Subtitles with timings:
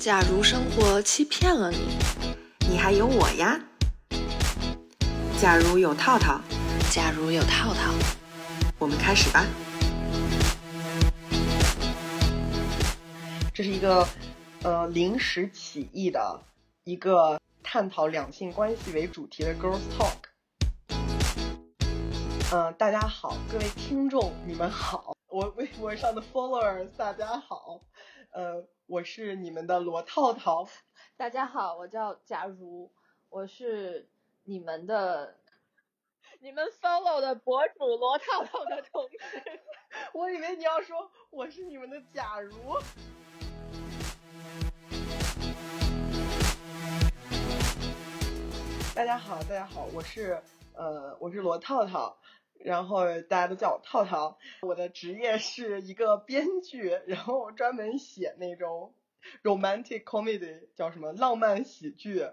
[0.00, 1.76] 假如生活欺骗了你，
[2.70, 3.60] 你还有我呀。
[5.38, 6.40] 假如有套套，
[6.90, 7.92] 假如有套套，
[8.78, 9.44] 我们开始吧。
[13.52, 14.08] 这是一个
[14.62, 16.40] 呃临时起意的
[16.84, 20.30] 一个探讨两性关系为主题的 Girls Talk。
[22.54, 27.82] 嗯，大家好，各位听众，你们好，我微博上的 followers，大家好，
[28.32, 30.68] 呃，我是你们的罗套套。
[31.16, 32.90] 大家好，我叫假如，
[33.28, 34.08] 我是
[34.42, 35.38] 你们的
[36.40, 39.60] 你们 follow 的博主罗套套的同事。
[40.12, 42.52] 我以为你要说我是你们的假如。
[48.92, 50.42] 大家好，大家好，我是
[50.74, 52.18] 呃，我是罗套套，
[52.64, 54.38] 然后大家都叫我套套。
[54.62, 58.94] 我的职业是一个编剧，然后专门写那种
[59.42, 62.24] romantic comedy，叫什么浪漫喜剧。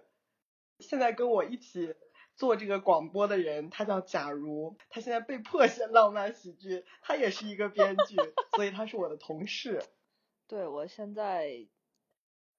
[0.79, 1.95] 现在跟我一起
[2.35, 8.15] 做这个广播的人，他叫假如，他现在被迫写浪漫喜剧，他也是一个编剧，
[8.55, 9.81] 所以他是我的同事。
[10.47, 11.67] 对，我现在。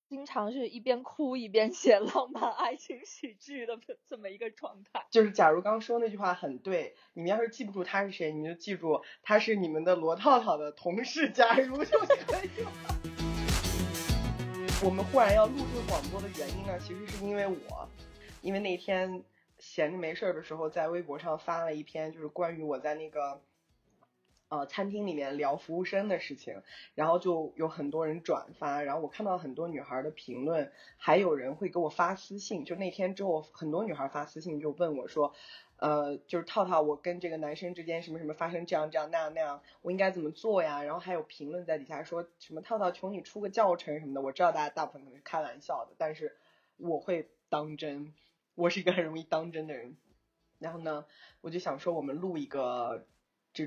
[0.08, 5.04] 经常是一边哭一边写浪漫爱情喜剧的这么一个状态。
[5.10, 11.30] 就是假如刚说那句话很对，你们要是记不住他是谁，你就记住他是你们的罗套套的同事。
[11.30, 12.48] 假如就可以。
[14.82, 17.86] 我们忽然要录制广播的原因呢，其实是因为我，
[18.40, 19.22] 因为那天
[19.58, 23.42] 闲着没事儿的时候，在微博上发了一篇，就是关于我在那个。
[24.50, 26.62] 呃，餐厅里面聊服务生的事情，
[26.94, 32.64] 然后就有很多人转发，然后我看到很多女孩的评论，还有人会给我发私信。
[32.64, 35.34] 就那天之后，很多女孩发私信就问我说，
[35.76, 40.82] 呃，就是套套，我跟这个男生之间什么什么发生这样这样那样那样，我应该怎么做呀？
[40.82, 44.22] 然后还有评论在底下说什么套套，求你出个教程什么的。
[44.22, 46.38] 我知道大家大部分可能是开玩笑的，但是
[46.78, 48.14] 我会当真，
[48.54, 49.98] 我是一个很容易当真的人。
[50.58, 51.04] 然后呢，
[51.42, 53.04] 我就想说我们录一个。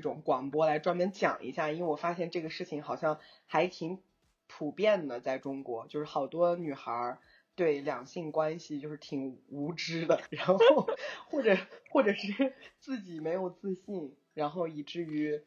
[0.00, 4.00] 种广播来专门讲一下，因为我发现这个事情好像还挺
[4.46, 7.18] 普遍的，在中国，就是好多女孩
[7.54, 10.58] 对两性关系就是挺无知的，然后
[11.28, 11.58] 或者
[11.90, 15.42] 或者是自己没有自信，然后以至于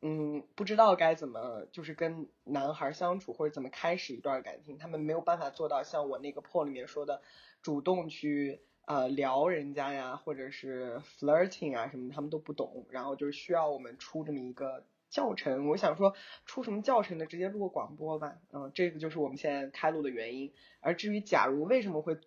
[0.00, 7.20] 嗯不知道该怎么就是跟男孩相处或者怎么开始一段感情，他们没有办法做到像我那个破里面说的
[7.60, 8.62] 主动去。
[8.86, 15.68] 呃，聊人家呀，或者是 flirting 啊什么，他们都不懂，然后就是需要我们出这么一个教程。
[15.68, 16.14] 我想说，
[16.44, 17.24] 出什么教程呢？
[17.24, 18.36] 直接录个广播吧。
[18.52, 20.52] 嗯，这个就是我们现在开录的原因。
[20.80, 22.18] 而至于假如为什么会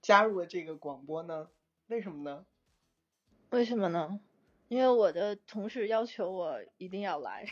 [0.00, 1.48] 加入了这个广播呢？
[1.88, 2.46] 为什么呢？
[3.50, 4.20] 为什么呢？
[4.68, 7.46] 因为我的同事要求我一定要来。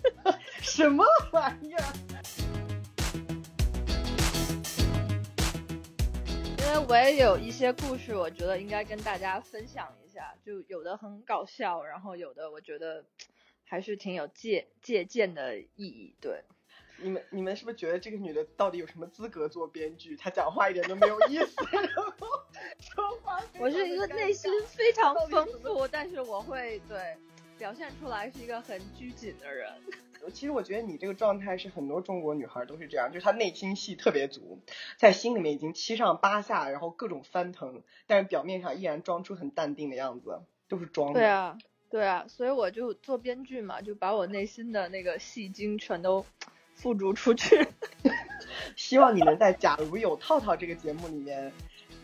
[0.60, 2.47] 什么玩意儿？
[6.68, 13.04] 为我也有一些故事，我觉得应该跟大家分享一下，就有的很搞笑，然后有的我觉得
[13.64, 16.14] 还是挺有借借鉴的意义。
[16.20, 16.44] 对，
[16.98, 20.16] 你们你们是不是觉得这个女的到底有什么资格做编剧？
[20.16, 21.54] 她讲话一点都没有意思，
[22.80, 23.42] 说话。
[23.58, 27.16] 我是一个内心非常丰富，但是我会对
[27.58, 29.72] 表现出来是一个很拘谨的人。
[30.32, 34.60] 其实我觉得你这个状态是很多中国女孩都是这样，就是她内心戏特别足，
[34.96, 41.20] 在心里面已经七上八下，然后各种翻腾，但是表面上依然装出很淡定的样子，都是装的。
[41.20, 41.58] 对啊，
[41.90, 46.24] 对啊，所以我就做编剧嘛，就把我内心的那个戏精全都
[46.74, 47.66] 付诸出去。
[48.76, 51.52] 希望你能在《假如有套套》这个节目里面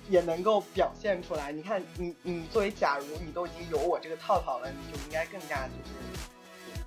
[0.09, 1.53] 也能够表现出来。
[1.53, 6.34] 你看，你你作为假如，你都已经有我这个套套了，你就应该更加就是。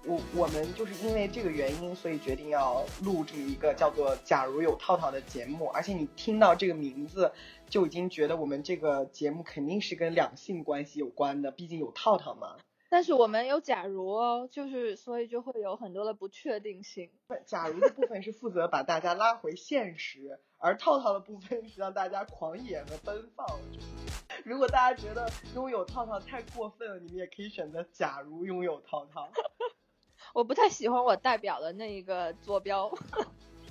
[0.07, 5.67] 我我们就是因为这个原因，所以决定要录这么一个叫做《假如有套套》的节目。
[5.67, 7.29] 而且你听到这个名字，
[7.69, 12.55] 就已经觉得我们这个节目肯定是跟两性关系有关的，毕竟有套套嘛。
[12.89, 17.09] 但是我们有假如哦，就是所以就会有很多的不确定性。
[17.45, 23.45] 假如的部分是负责把大家拉回现实，而套套的部分是让大家狂野和奔放。
[24.45, 29.29] 如果大家觉得拥有套套太过分了，你们也可以选择假如拥有套套。
[30.33, 32.91] 我不太喜欢我代表的那一个坐标，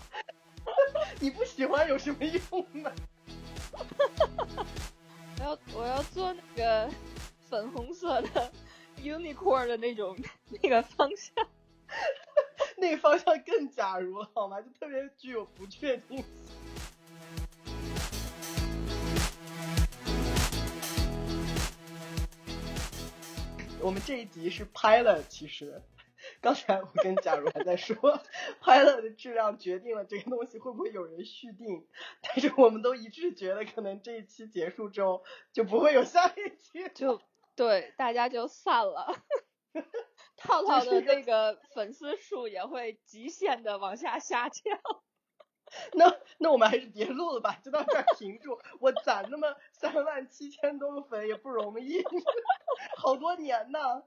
[1.21, 2.93] 你不喜欢有什么用呢？
[5.39, 6.91] 我要我要做那个
[7.49, 8.53] 粉红色的
[9.03, 10.17] unicorn 的那种
[10.63, 11.47] 那个方向，
[12.77, 14.61] 那个方向更假如好吗？
[14.61, 16.27] 就特别具有不确定性。
[23.81, 25.81] 我们这一集是拍了，其实。
[26.47, 27.97] 刚才我跟假如还在说，
[28.63, 31.89] 快乐的质量决定了这个东西会不会有人续订，
[32.23, 37.21] 但是我们都一致觉得，可能这一期结束之后就不会有下一期，就
[37.57, 39.13] 对大家就散了。
[40.39, 44.79] 套套的那个粉丝数也会极限的往下下降。
[45.95, 48.61] 那那我们还是别录了吧，就到这儿停住。
[48.79, 52.05] 我攒那么三万七千多个粉也不容易，
[52.97, 54.05] 好多年呢。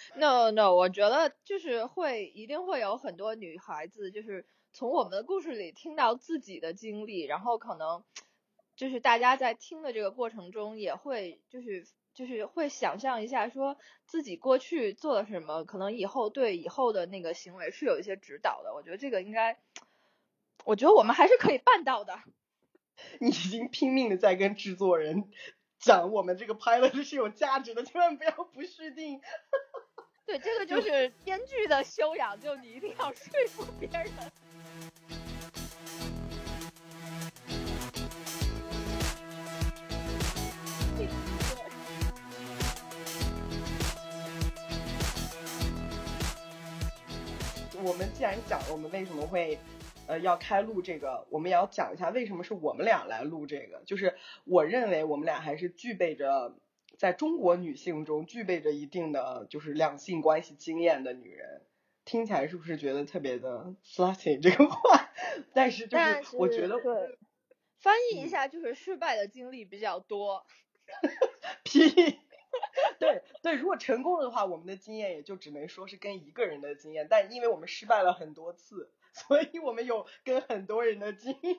[0.16, 8.04] No No，我觉得就是会一定会有很多女孩子，就是从我们的故事里听到自己的经历，然后可能
[8.76, 13.76] 就是大家在听的这个过程中也会就是就是会想象一下，说
[14.06, 18.74] 自己过去做了什么，可能以后对以后的那个行为是有一些指导的。
[18.74, 19.60] 我觉得这个应该，
[20.64, 22.18] 我觉得我们还是可以办到的。
[23.18, 25.30] 你已经拼命的在跟制作人
[25.78, 29.20] 讲，我们这个拍了是有价值的，千万不要不续订。
[30.30, 34.06] 对，这个就是编剧的修养，就你一定要说服别人。
[47.82, 49.58] 我们既然讲了，我们为什么会
[50.06, 53.82] 呃要开录这个，我们也要讲一下为什么是我们俩来录这个。
[53.84, 56.54] 就是我认为我们俩还是具备着。
[57.00, 61.62] 在中国女性中具备着一定的就是两性关系经验的女人，
[62.04, 65.10] 听起来是不是觉得特别的 slutty 这个话？
[65.54, 67.18] 但是就是我觉得对，
[67.78, 70.44] 翻译一下就是失败的经历比较多。
[71.64, 71.88] 屁，
[73.00, 81.56] 对对，如果成功了的话，我们的经验也就只能说是跟一个人的经验，但因为我们失败了很多次，所以我们有跟很多人的经验。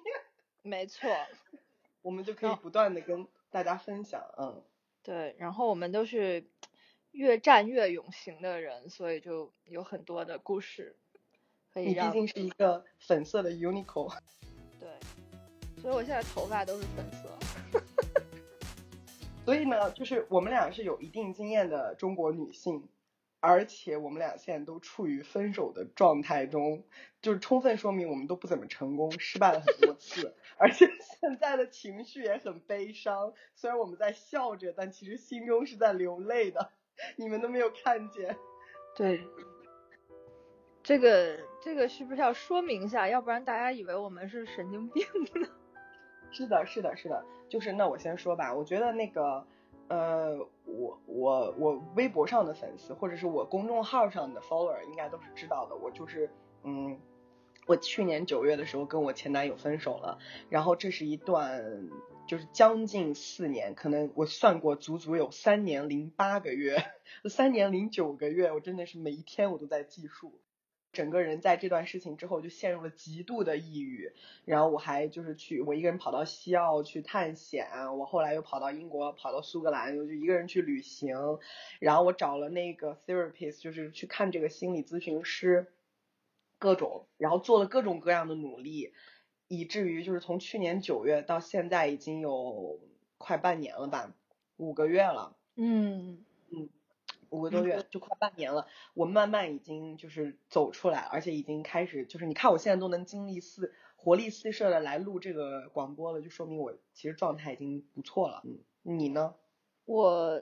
[0.62, 1.10] 没错，
[2.04, 4.64] 我们就可以不断的跟大家分享，嗯。
[5.04, 6.46] 对，然后我们都是
[7.12, 10.96] 越战越勇型的人，所以就有很多的故事
[11.74, 11.86] 可以。
[11.88, 14.18] 你毕竟是一个粉色的 unicorn。
[14.80, 14.90] 对，
[15.82, 17.38] 所以我现在头发都是粉色。
[19.44, 22.88] 所以呢，就是我们俩是有一定经验的中国女性。
[23.42, 26.84] 而且我们俩现在都处于分手的状态中，
[27.24, 30.88] 就是充分说明我们都不怎么成功，失败了很多次，而且
[31.20, 33.34] 现在的情绪也很悲伤。
[33.56, 36.72] 虽然我们在笑着，但其实心中是在流泪的，
[37.16, 38.38] 你们都没有看见。
[38.96, 39.28] 对，
[40.84, 43.10] 这个这个是不是要说明一下？
[43.10, 45.04] 要不然大家以为我们是神经病
[45.34, 45.48] 呢？
[46.32, 49.48] 是的，是的，是的，就是那我先说吧，我觉得那个。
[49.88, 55.76] 呃，我我我微博上的粉丝，或者是我公众号上的 follower，应该都是知道的。
[55.76, 56.30] 我就是，
[56.64, 57.00] 嗯，
[57.68, 60.18] 我去年九月的时候跟我前男友分手了，
[60.50, 61.90] 然后这是一段
[62.28, 66.84] 就是将近四年，可能我算过足足有三年零八个月，
[67.30, 70.40] 三年零九个月，我真的是每一天我都在计数。
[70.94, 74.12] 整个人在这段事情之后就陷入了极度的抑郁，
[74.46, 81.16] 然后我还就是去我一个人跑到西澳去探险，我后来又跑到英国，跑到苏格兰，我就一个人去旅行，
[81.80, 85.74] 然后我找了那个 therapist，就是去看这个心理咨询师，
[86.60, 88.94] 各种，然后做了各种各样的努力，
[89.48, 92.80] 以至于就是从去年九月到现在已经有
[93.18, 94.14] 快半年了吧，
[94.58, 96.26] 五个月了，嗯。
[96.50, 96.81] 嗯。
[97.32, 108.42] 五个多月就快半年了，我慢慢已经就是走出来，而且已经开始就是你看我现在都能精力四活力四射的来录这个广播了，就说明我其实状态已经不错了。
[108.46, 109.34] 嗯，你呢？
[109.86, 110.42] 我，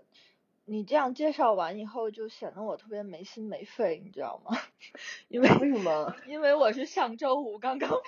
[0.65, 4.57] 你这样介绍完以后就显得我特别没心没肺，你知道吗？
[5.29, 6.15] 因为为什么？
[6.27, 7.89] 因为我是上周五刚刚。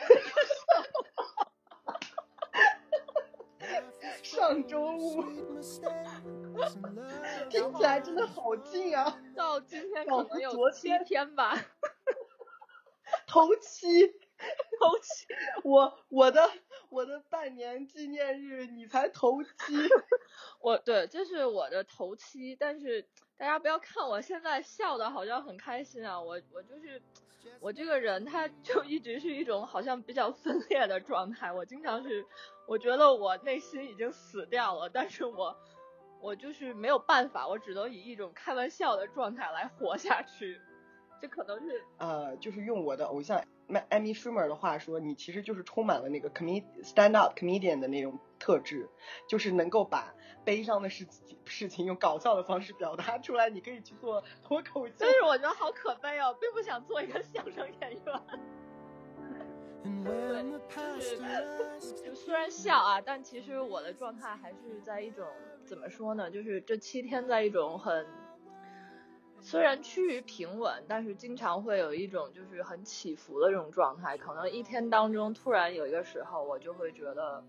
[4.31, 5.19] 上周五，
[7.51, 9.21] 听起来真的好近啊！
[9.35, 11.53] 到今天可能有七天吧。
[13.27, 15.27] 头七，头七，
[15.65, 16.49] 我我的
[16.89, 19.49] 我的半年纪念日，你才头七。
[20.61, 27.01] 我对，这是我的头七，但是大家不要看我现在笑的好像很开心啊，我我就是
[27.59, 32.25] 我这个人，他就一直是一种好像比较分裂的状态，我经常是。
[32.67, 35.57] 我觉得我内心已经死掉了，但是我
[36.21, 40.61] 我就是没有办法，我只能以一种开玩笑的状态来活下去。
[41.21, 43.43] 这可能是呃，就是用我的偶像
[43.89, 48.89] 艾米舒 r 的话说，你其实就是充满了那个 comed stand up comedian 的那种特质，
[49.27, 53.49] 就是能够把悲伤的事情事情用搞笑的方式表达出来。
[53.49, 58.01] 你可以去做脱口秀，但是我觉得好可悲哦，并不想做一个相声演员。
[60.03, 60.69] 对，
[62.03, 65.25] 就虽然笑啊，但其实我的状态还是在一种
[65.65, 66.29] 怎么说呢？
[66.29, 68.05] 就是这七天在一种很
[69.41, 74.15] 虽然趋于平稳，但是经常会有一种就是很起伏的这种状态。
[74.17, 77.43] 可能一天当中突然有一个时候，我就会觉得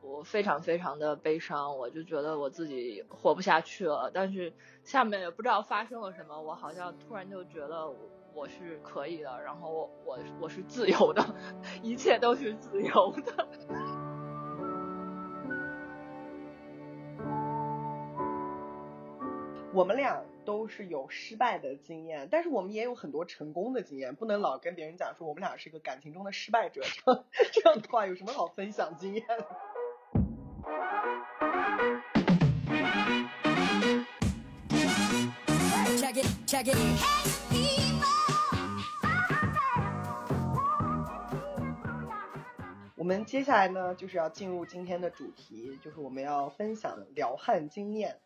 [0.00, 4.10] 我非常非常的悲伤，我就觉得我自己活不下去了。
[4.12, 4.52] 但是
[4.84, 7.86] 下面也不知道发生了什么，我好像突然就觉得
[8.32, 11.22] 我是可以的，然后我我我是自由的，
[11.82, 13.48] 一切都是自由的。
[19.74, 29.24] 我们俩都是有失败的经验，但是我们也有很多成功的经验，不能老跟别人讲说我们俩是个感情中的失败者，这样这样的话有什么好分享经验？
[42.96, 48.18] 我们接下来呢，就是要进入今天的主题，就是我们要分享撩汉经验。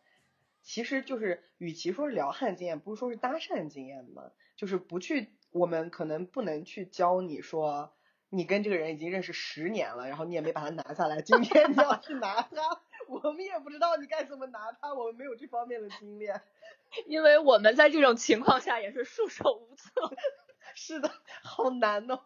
[0.62, 4.31] 其实就是，与其说是撩汉经验，不如说是搭讪经验嘛。
[4.57, 7.95] 就是不去，我们可能不能去教你说，
[8.28, 16.40] 你跟这个人已经认识十年了，然后你也没把他拿下来，今天你要去拿他， 我们也不知道你该怎么拿他，我们没有这方面的经验，
[17.09, 19.90] 因为我们在这种情况下也是束手无策。
[20.75, 21.11] 是的，
[21.42, 22.21] 好难哦，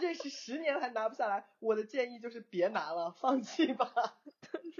[0.00, 3.92] 认识十年还拿不下来，我的建议就是别拿了，放弃吧，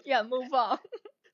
[0.05, 0.81] 眼不放。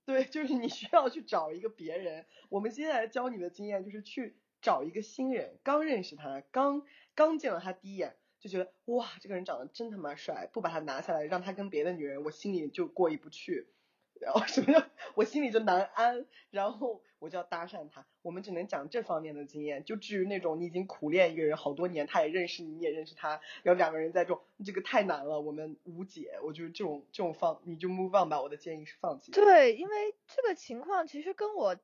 [0.06, 2.26] 对，就是你需要去找一个别人。
[2.48, 6.82] 我们接下来教你的经验就是去找一个新人，刚认识他，刚
[7.14, 13.68] 刚见到他第一眼，就觉得哇，这个人长得真他妈帅，不把他拿下来，让他跟别的女人，我心里就过意不去。
[14.20, 18.06] 然后什么叫我心里就难安，然后我就要搭讪他。
[18.20, 19.82] 我们只能讲这方面的经验。
[19.82, 26.38] 就至于那种你已经苦恋一个人好多年，他也认识你，你也认识他，然后两个人在这种，这个太难了，我们无解。
[26.42, 28.42] 我觉得这种这种放你就 move on 吧。
[28.42, 29.32] 我的建议是放弃。
[29.32, 31.74] 对，因为这个情况其实跟我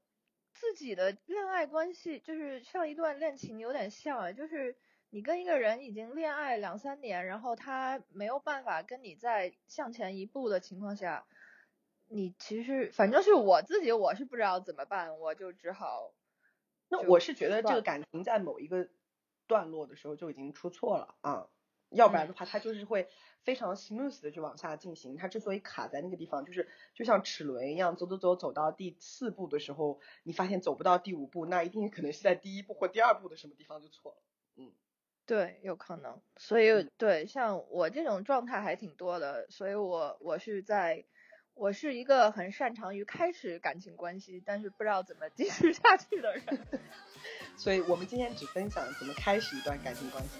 [0.52, 4.76] 自己的恋爱关系，就是上一段恋情有点像，就是
[5.08, 11.24] 你跟一个人已经恋爱两三年，然后他没有办法跟你再向前一步的情况下。
[12.12, 16.12] 你其实反正是我自己，我是不知道怎么办，我就只好。
[16.88, 18.88] 那我是觉得这个感情在某一个
[19.46, 21.48] 段落的时候就已经出错了啊，
[21.88, 23.08] 要不然的话，它就是会
[23.44, 25.16] 非常 smooth 的去往下进行。
[25.16, 34.18] 它之所以卡在那个地方，就是就像齿轮一样，走走走走到第四步的时候，你发现走不到第五步，那一定可能是在第一步或第二步的什么地方就错了。
[34.56, 34.72] 嗯，
[35.26, 36.20] 对，有可能。
[36.38, 41.04] 所以对，像我这种状态还挺多的，所以我我是在。
[41.60, 46.42] 我是一个很擅长于开始感情关系，但是不知道怎么继续下去的人，
[47.54, 50.30] 所以我们今天只分享怎么开始一段感情关系。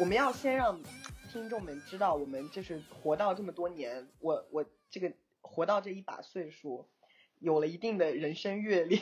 [0.00, 0.82] 我们要先让
[1.30, 6.88] 听众们知道，我们就是活到这么多年，我我这个活到这一把岁数。
[7.40, 9.00] 有了一定的人生阅历，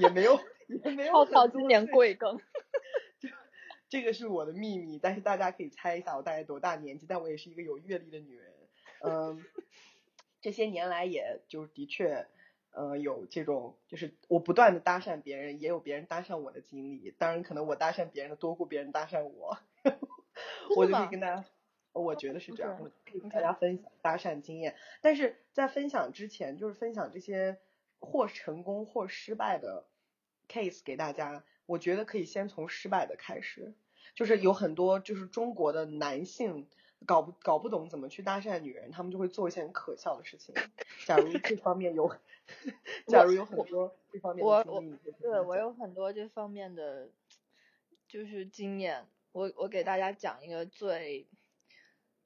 [0.00, 0.38] 也没有
[0.84, 1.12] 也没有。
[1.12, 2.40] 浩浩今年贵庚？
[3.88, 7.06] 这个是我的秘密，但是大家可以猜一下我大概多大年纪。
[7.06, 8.52] 但我也是一个有阅历的女人，
[9.00, 9.44] 嗯，
[10.40, 12.26] 这些年来也就是的确，
[12.70, 17.10] 呃，有这种就是我不断的搭讪别人，也有别人搭讪我的经历。
[17.18, 19.58] 当然，可能我搭讪别人的多过别人搭讪我，
[20.74, 21.44] 我就可以跟大家。
[21.92, 24.76] 我觉得是这样，可以跟大家分享搭讪经验。
[25.02, 27.58] 但是在分享之前，就是分享这些
[28.00, 29.84] 或成功或失败的
[30.48, 31.44] case 给大家。
[31.66, 33.74] 我觉得可以先从失败的开始，
[34.14, 36.66] 就是有很多就是中国的男性
[37.06, 40.54] 搞不搞不懂怎么去搭讪女人，他们就会做一些很可笑的事情。
[41.06, 42.08] 假如 这方面有，
[43.06, 47.10] 假如有很多这方面的经历，对我有很多这方面的
[48.08, 49.06] 就是经验。
[49.30, 51.26] 我我给大家讲一个最。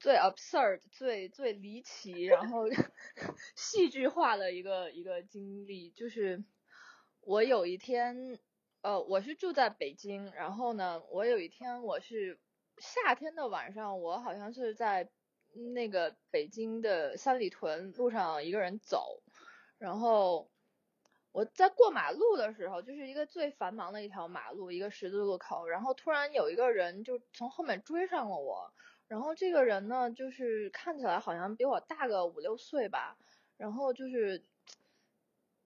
[0.07, 2.69] 最 absurd、最最离奇，然后
[3.57, 6.45] 戏剧化的一个一个经历，就是
[7.23, 8.39] 我有一天，
[8.83, 12.39] 呃，我是住在北京，然后呢，我有一天我是
[12.79, 15.11] 夏天的晚上，我好像是在
[15.75, 19.25] 那个北京的三里屯路上一个人走，
[19.77, 20.49] 然后
[21.33, 28.73] 我在过马路的时候，就是一个最繁忙的一条马路，一个十字路口，然后突然有一个人就从后面追上了我。
[29.09, 33.17] 然后这个人呢，就是看起来好像比我大个五六岁吧，
[33.57, 34.43] 然后就是，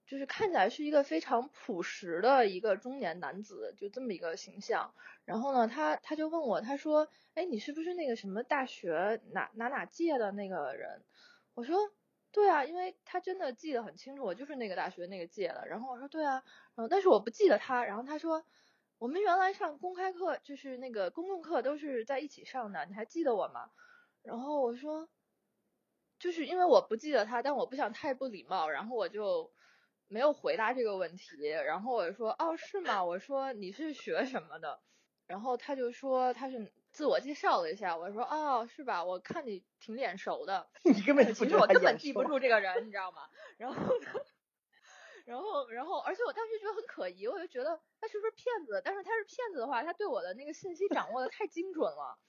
[0.05, 4.93] 就是看起来是一个非常朴实的一个中年男子，就这么一个形象。
[5.25, 11.01] 然后呢，他他就问我，他说：“哎，你是不是那个什么大学哪哪哪届的那个人？”
[11.55, 11.77] 我说
[12.31, 16.43] ：“对啊，因为他真的记得很清楚，我就是那个大学那个届的。”然后我说：“对啊。”
[16.75, 17.83] 然后但是我不记得他。
[17.85, 18.45] 然后他说。
[19.01, 23.71] 我们原来上公开课，就是那个公共课都是在一起上的，你还记得我吗？
[24.21, 25.09] 然后我说，
[26.19, 29.51] 就是因为我不记得他，但我不想太不礼貌，然后我就
[30.07, 31.47] 没有回答这个问题。
[31.47, 33.03] 然后我就说，哦，是吗？
[33.03, 34.79] 我说你是学什么的？
[35.25, 37.97] 然后他就说他是自我介绍了一下。
[37.97, 39.03] 我说，哦，是吧？
[39.03, 40.69] 我看你挺脸熟的。
[40.83, 43.23] 你根本就其实我根本记不住这个人，你知道吗？
[43.57, 43.95] 然后。
[45.31, 48.81] 然后，然后，而且我当时觉得很可疑，我就觉得他是不是骗子？
[48.83, 52.19] 但是他是骗子的话，他对我的那个信息掌握的太精准了。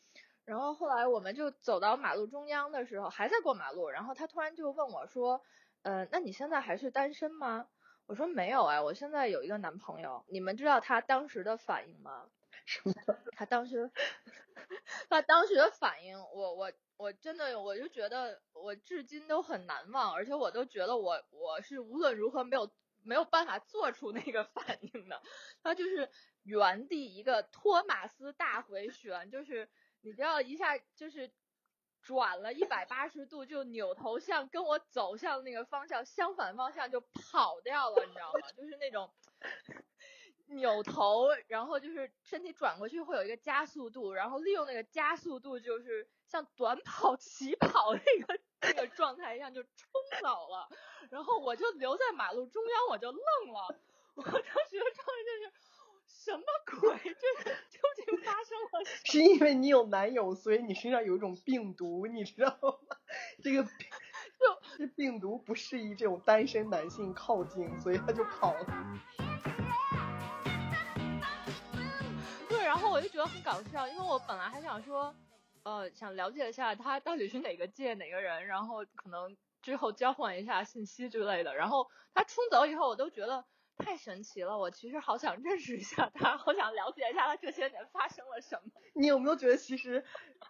[0.44, 5.42] 然后后来我们就走到马路中央的时候，还在过马路，然后他突然就问我说
[5.82, 7.66] ：“呃，那你现在还是单身吗？”
[8.06, 12.28] 我说：“没有哎，我现在有一个男朋友。”你们知道他当时的反应吗？
[12.66, 12.94] 什么？
[13.36, 13.90] 他当时，
[15.10, 22.70] 他当时的反应，我我我真的我就觉得我至今都很难忘，而且我都觉得我我是无论如何没有。
[23.02, 25.20] 没有办法做出那个反应的，
[25.62, 26.10] 他就是
[26.42, 29.68] 原地一个托马斯大回旋，就是
[30.00, 31.30] 你知道一下就是
[32.00, 38.50] 转了一百八十度，就扭头向跟我走向那个方向相反方向就跑掉了，你知道吗？
[38.56, 39.12] 就是那种
[40.52, 49.70] 扭头，然后就是身体转过去会有一个加速度，然后利用那个加速度就是像短跑起跑那个那个状态一样就冲
[50.20, 50.68] 走了。
[51.10, 53.76] 然后我就留在马路中央，我就愣了。
[54.14, 55.52] 我当时状态就是
[56.06, 56.98] 什么鬼？
[57.02, 58.84] 这究竟发生了？
[59.04, 62.96] 是因为你有男友，所以你身上有一种病毒，你知道吗？
[63.42, 63.62] 这个
[64.38, 68.66] 就这病毒不适宜这种单身男性靠近，所以他就跑了。
[72.72, 75.14] 然后我就觉得很搞笑，因为我本来还想说，
[75.62, 79.36] 呃，想了解一下他到底是哪个界哪个人，然后可能。
[79.60, 83.44] 之后交换一下信息之类的，然后他冲走以后，我都觉得
[83.76, 84.58] 太神奇了。
[84.58, 88.72] 我其实好想认识一下他，好想了解一下他这些年发生了什么。
[88.94, 90.04] 你有没有觉得，其实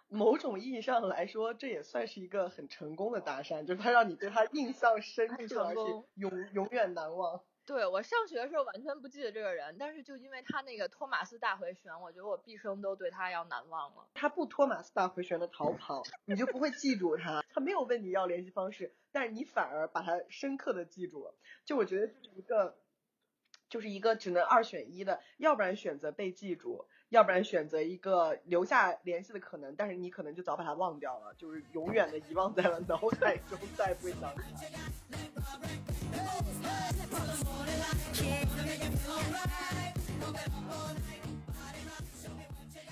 [0.09, 5.81] 某种意义上来说，这也算是一个很成功的搭讪，就是他让你对他印象深刻，而且
[6.15, 7.43] 永永远难忘。
[7.65, 14.05] 对我上学的时候完全不记得这个人，但是就因为他那个托马斯大回旋，我觉得我毕生都对他要难忘了。
[14.13, 17.43] 他不托马斯大回旋的逃跑，你就不会记住他。
[17.53, 21.33] 他没有问你要联系方式，但是你反而把他深刻的记住了。
[21.63, 22.75] 就我觉得就是一个，
[23.69, 35.82] 就是一个只能二选一的，要不然选择被记住，要不然选择一个留下联系的可能，但是你可能就早把他忘掉了，就是永远的遗忘在了脑海中，再也不会想起他。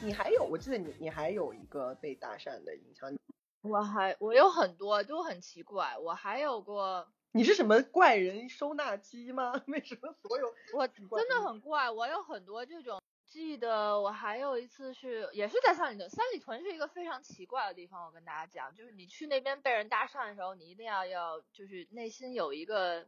[0.04, 3.14] 你还有，我记得你你还有一个被搭讪的印象。
[3.62, 7.08] 我还我有很多都很奇怪，我还有过。
[7.34, 9.54] 你是什么怪人收纳机吗？
[9.68, 13.00] 为什么所有我真的很怪，我有很多这种。
[13.32, 18.06] 记得我还有一次是也是在三里屯，三里屯是一个非常奇怪的地方。
[18.06, 23.08] 我跟大家讲，就是你去那边被人搭讪的时候，你一定要要就是内心有一个。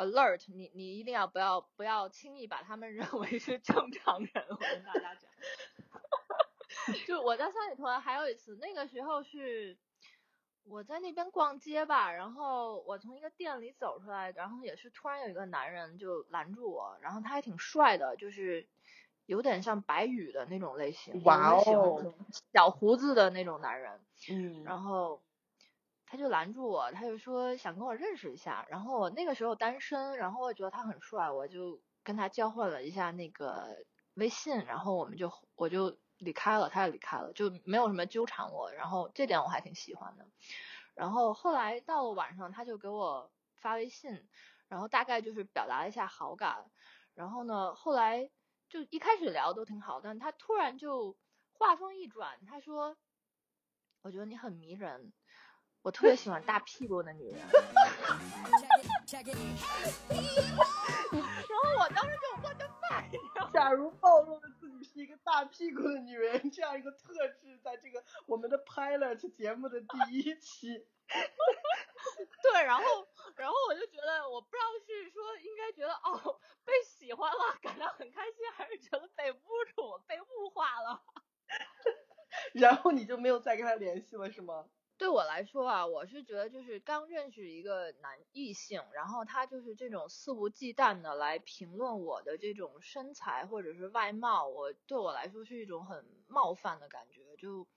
[0.00, 4.46] alert，你你一定要不要不要轻易把他们认为是正常人。
[4.48, 5.28] 我跟大家讲，
[7.04, 9.76] 就我在三里屯还有一次，那个时候是
[10.62, 18.68] 我在那边逛街吧，然后我从一个店里走出来，然后也是突然有一个男人就拦住我，然后他还挺帅的，就是
[19.28, 22.14] 有点像白宇的那种类型，哇哦，
[22.52, 25.22] 小胡子的那种男人，嗯，然后。
[26.10, 28.64] 他就拦住我，他就说想跟我认识一下。
[28.70, 38.72] 然后我那个时候单身，然后我觉得他很帅，我就跟他交换了一下那个微信，然后我们就我就离开了，他也离开了，就没有什么纠缠我。
[38.72, 40.24] 然后这点我还挺喜欢的。
[40.94, 44.26] 然后后来到了晚上，他就给我发微信，
[44.68, 46.70] 然后大概就是表达了一下好感。
[47.12, 48.30] 然后呢，后来
[48.68, 51.16] 就一开始聊都挺好，但他突然就
[51.52, 52.96] 话锋一转，他说
[54.02, 55.12] ：“我觉得你很迷人。”
[55.82, 57.48] 我特别喜欢大屁股的女人， 然
[61.62, 63.10] 后我当时就我的妈呀！
[63.54, 70.84] 假如暴露了自己是一个大屁股的女人，这样一个特质，在这个我们的 pilot 节目的第一期，
[72.42, 72.82] 对，然后
[73.36, 79.38] 然后我就觉得，我不知道是说应该觉得哦被喜欢了，感到很开心，还是觉得被侮
[79.76, 81.02] 辱、被物化了，
[82.54, 84.68] 然后你就没有再跟他联系了，是吗？
[84.98, 97.36] 对我来说啊，我是觉得就是刚认识一个男异性，然后他就是这种肆无忌惮的来评论我的这种身材或者是外貌，我对我来说是一种很冒犯的感觉。
[97.36, 97.68] 就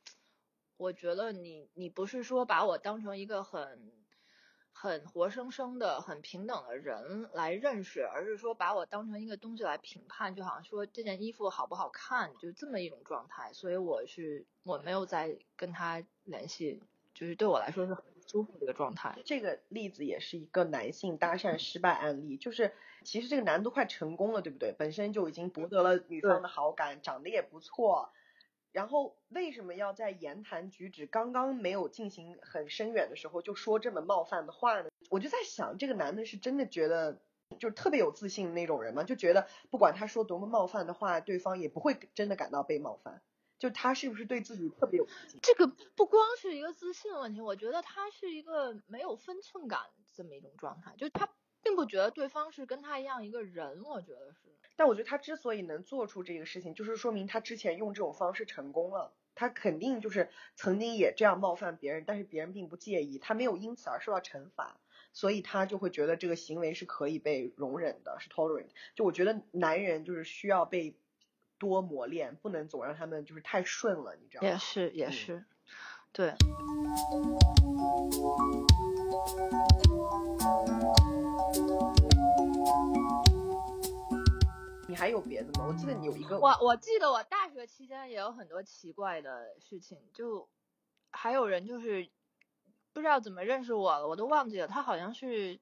[0.77, 4.00] 我觉得你你不是说把我当成一个很
[4.81, 13.53] 很活生生的、很平等的人来认识，而是说把我当成一个东西来评判，就好像说这件衣服好不好看，就这么一种状态。
[13.53, 16.81] 所以我是我没有再跟他联系，
[17.13, 19.15] 就是对我来说是很不舒服的一个状态。
[19.23, 24.73] 这个例子也是一个男性搭讪失败案例，就是其实这个男的都快成功了，对不对？
[24.75, 28.11] 本身就已经博得了女方的好感，长得也不错。
[28.71, 34.89] 然后为什么要在言谈举止刚刚没有进行很深远的时候就说这么冒犯的话呢？
[35.09, 37.21] 我就在想，这个男的是真的觉得
[37.59, 39.03] 就是特别有自信的那种人吗？
[39.03, 43.21] 就觉得不管他说多么冒犯的话，对方也不会真的感到被冒犯？
[43.59, 45.39] 就他是不是对自己特别有自信？
[45.43, 49.81] 这个不光是一个自信的问题，我觉得他是一个没有分寸感
[50.13, 51.29] 这么一种状态，就他
[51.63, 54.49] 并不觉得对方是跟他一样一个人，我觉得是。
[54.75, 59.13] 但我觉得他之所以能做出这个事情，就是说明他之前用这种方式成功了。
[59.33, 64.77] 他肯定就是曾经也这样冒犯别人，但是别人并不介意，他没有因此而受到惩罚，
[65.13, 68.67] 所以他就会觉得这个行为是可以被容忍的，是 tolerant。
[68.93, 70.95] 就我觉得男人就是需要被
[71.57, 74.49] 多磨练，不能总让他们就是太顺了，你知道吗？
[74.49, 75.45] 也是也是，
[76.11, 76.33] 对。
[84.91, 85.65] 你还有别的吗？
[85.65, 90.49] 我记得你有一个，我我记得我大学期间也有很多奇怪的事情，就
[91.11, 92.09] 还有人就是
[92.91, 94.67] 不知道怎么认识我了，我都忘记了。
[94.67, 95.61] 他好像是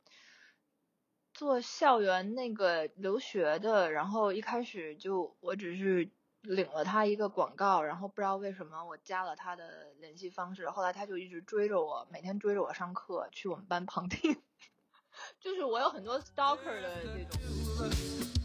[1.32, 6.10] 做校园那个留学的，然后一开始就我只是
[6.42, 14.42] 领了他一个广告，然后不知道为什么我加了他的联系方式，后来他就一直追着我，每天追着我上课，去我们班旁听，
[15.40, 18.39] 就是我有很多 stalker 的这种。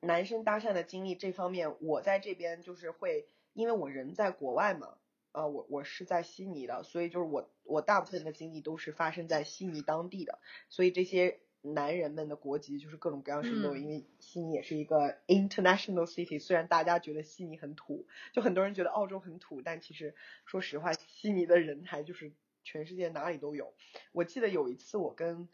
[0.00, 4.98] 男生搭讪的经历这方面，我在这边就是会，因为我人在国外嘛，
[5.32, 23.74] 呃，我我是在悉尼的，所以就是我我大部分的经历都是发生在悉尼当地的，所以这些男人们的国籍就是各种各样是都有，因为悉尼也是一个 international city，虽然大家觉得悉尼很土，就很多人觉得澳洲很土，但其实说实话，悉尼的人才就是全世界哪里都有。
[24.12, 25.48] 我记得有一次我跟。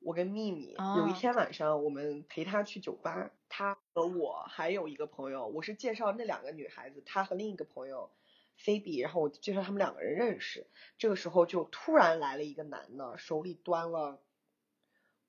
[0.00, 8.10] 我跟秘密有一天晚上，我们陪他去酒吧，他和我还有一个朋友，我是介绍那两个女孩子，他和另一个朋友
[8.56, 10.66] 菲比，然后我介绍他们两个人认识。
[10.96, 14.22] 这个时候就突然来了一个男的，手里端了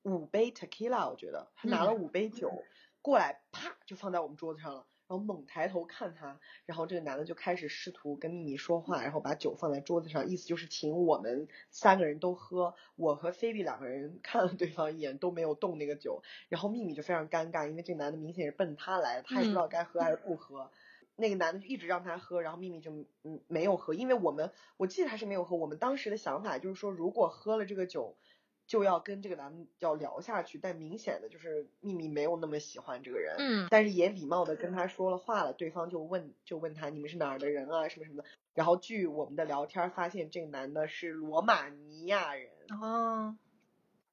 [0.04, 2.64] 五杯 tequila，我觉得他拿了五杯酒
[3.02, 4.86] 过来，啪就放在我们桌子上了。
[5.10, 12.76] 然后猛抬头看他，然后这个男的就开始试图跟秘密说话，然后把酒放在桌子上，意思就是请我们三个人都喝。
[12.96, 16.22] 我和菲比两个人看了对方一眼，都没有动那个酒。
[16.48, 20.70] 然后秘密就非常尴尬，因为这个男的明显是奔他来的，他也不知道该喝还是不喝。
[21.16, 22.92] 那个男的就一直让他喝，然后秘密就
[23.24, 25.56] 嗯没有喝，因为我们我记得他是没有喝。
[25.56, 28.16] 我们当时的想法就是说，如果喝了这个酒。
[28.70, 43.36] 就要跟这个男的要聊下去，但明显的就是秘密没有那么喜欢这个人，嗯，但是也礼貌的跟他说了话了，对方就问就问他你们是哪儿的人啊什么什么的，然后据我们的聊天发现这个男的是罗马尼亚人，哦，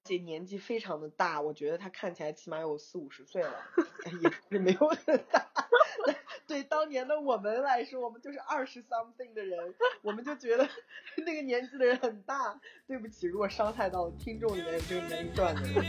[0.04, 3.52] 这年纪非常的大，我觉得他看起来起码有四五十岁了，
[4.24, 5.52] 也是没有很大。
[6.46, 10.68] 对当年的我们来说，我们就是二十 something 的人，我们就觉得
[11.26, 12.60] 那个年纪的人很大。
[12.86, 15.84] 对不起，如果伤害到了听众里面有这个年龄段的人。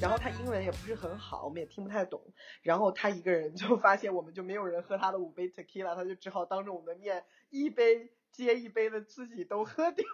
[0.00, 2.20] 然后他英文也不是很好，我们也听不太懂。
[2.62, 10.06] 然后他一个人就发现我们就没有人喝他的五杯 tequila，他就只好当着我们的面一杯接一杯的自己都喝掉。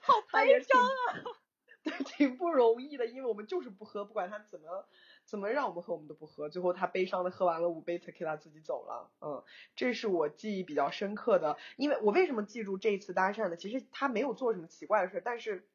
[0.00, 1.22] 好 悲伤啊！
[1.84, 4.88] 对，挺不容易的，因为我们就是不喝，不管他怎么。
[5.24, 6.48] 怎么让我们喝，我们都不喝。
[6.48, 9.10] 最后他悲伤的喝完了五杯 tequila，自己走了。
[9.20, 9.42] 嗯，
[9.76, 11.56] 这是我记忆比较深刻的。
[11.76, 13.56] 因为我为什么记住这一次搭讪呢？
[13.56, 15.68] 其实他没有做什么奇怪的事，但是。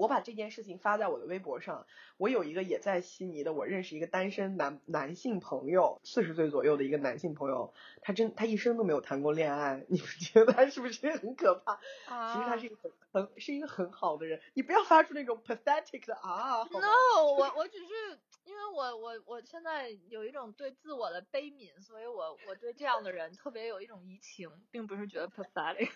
[0.00, 1.86] 我把这件事情发在我的微博上。
[2.16, 11.78] 我有一个也在悉尼的，我认识一个单身男男性朋友，四十岁左右的一个男性朋友，他真他一生都没有谈过恋爱，你们觉得他是不是很可怕？
[12.06, 16.64] 啊，其实他是一个很很是一个很好的人，你不要发出那种 pathetic 的啊。
[16.70, 25.90] No，我 我只是因为我我我现在有一种对自我的悲悯，所以我我对这样的人特别有一种移情，并不是觉得 pathetic。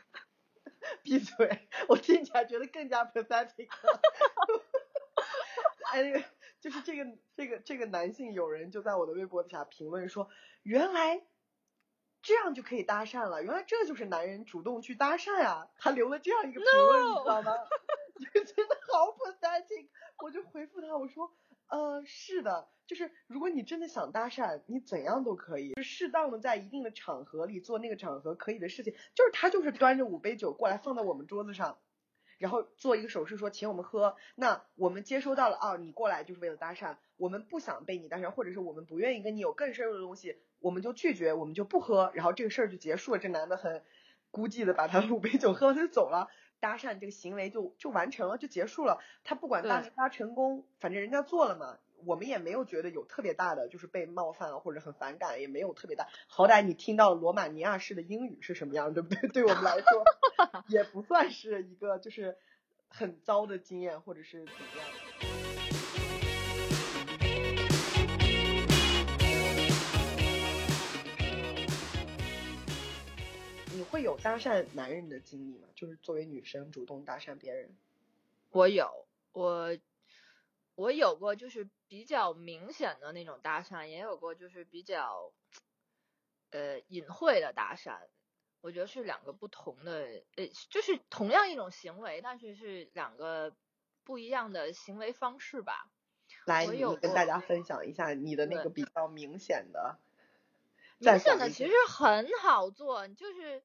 [1.02, 1.68] 闭嘴！
[1.88, 3.68] 我听起来觉得更加 pathetic。
[5.92, 6.24] 哎，
[6.60, 10.28] 就是这个这个这个男性友人就在我的微博底下评论说，
[10.62, 11.22] 原来
[12.22, 15.68] 这样就可以搭讪了，原来这就是男人主动去搭讪啊！
[15.78, 17.52] 他留了这样一个评论，你知道吗？
[18.32, 19.88] 就真的好 pathetic。
[20.18, 21.30] 我就回复他，我说
[21.68, 28.92] 呃，是的，就是如果你真的想搭讪，你怎样都可以，就适当的在一定的场合里做那个场合可以的事情。
[29.14, 31.78] 就是他就是端着五杯酒过来放在我们桌子上，
[32.38, 34.16] 然后做一个手势说请我们喝。
[34.36, 43.18] 那我们接收到了啊，你过来就是为了搭讪，我们不想被你搭讪，或者是我们不愿意跟你有更深入的东西，我们就拒绝，我们就不喝，然后这个事儿就结束了。
[43.18, 43.82] 这男的很
[44.30, 46.28] 孤寂的把他五杯酒喝完就走了。
[46.64, 48.98] 搭讪这个行为就就完成了，就结束了。
[49.22, 56.08] 他不管搭没搭成功，反正人家做了嘛，我们也没有觉得有特别大的就是被冒犯或者很反感，也没有特别大。
[56.26, 59.28] 好歹你听到罗马尼亚式的英语是什么样，对不对？
[59.28, 62.38] 对我们来说 也不算是一个就是
[62.88, 65.03] 很糟的经验，或者是怎么样。
[73.94, 75.68] 会有搭讪男人的经历吗？
[75.76, 77.70] 就是作为女生主动搭讪别人。
[78.50, 79.78] 我有，我
[80.74, 85.30] 我有过，就是比较明显的那种搭讪，也有过就是比较
[86.50, 88.00] 呃隐晦的搭讪。
[88.62, 93.54] 我觉得是两个不同的，呃，就是同样一种行为，但是是两个
[94.02, 95.88] 不一样的行为方式吧。
[96.46, 99.98] 来，你跟大家分享一下你的那个比较明显的。
[100.98, 103.62] 明显的其实很好做，就是。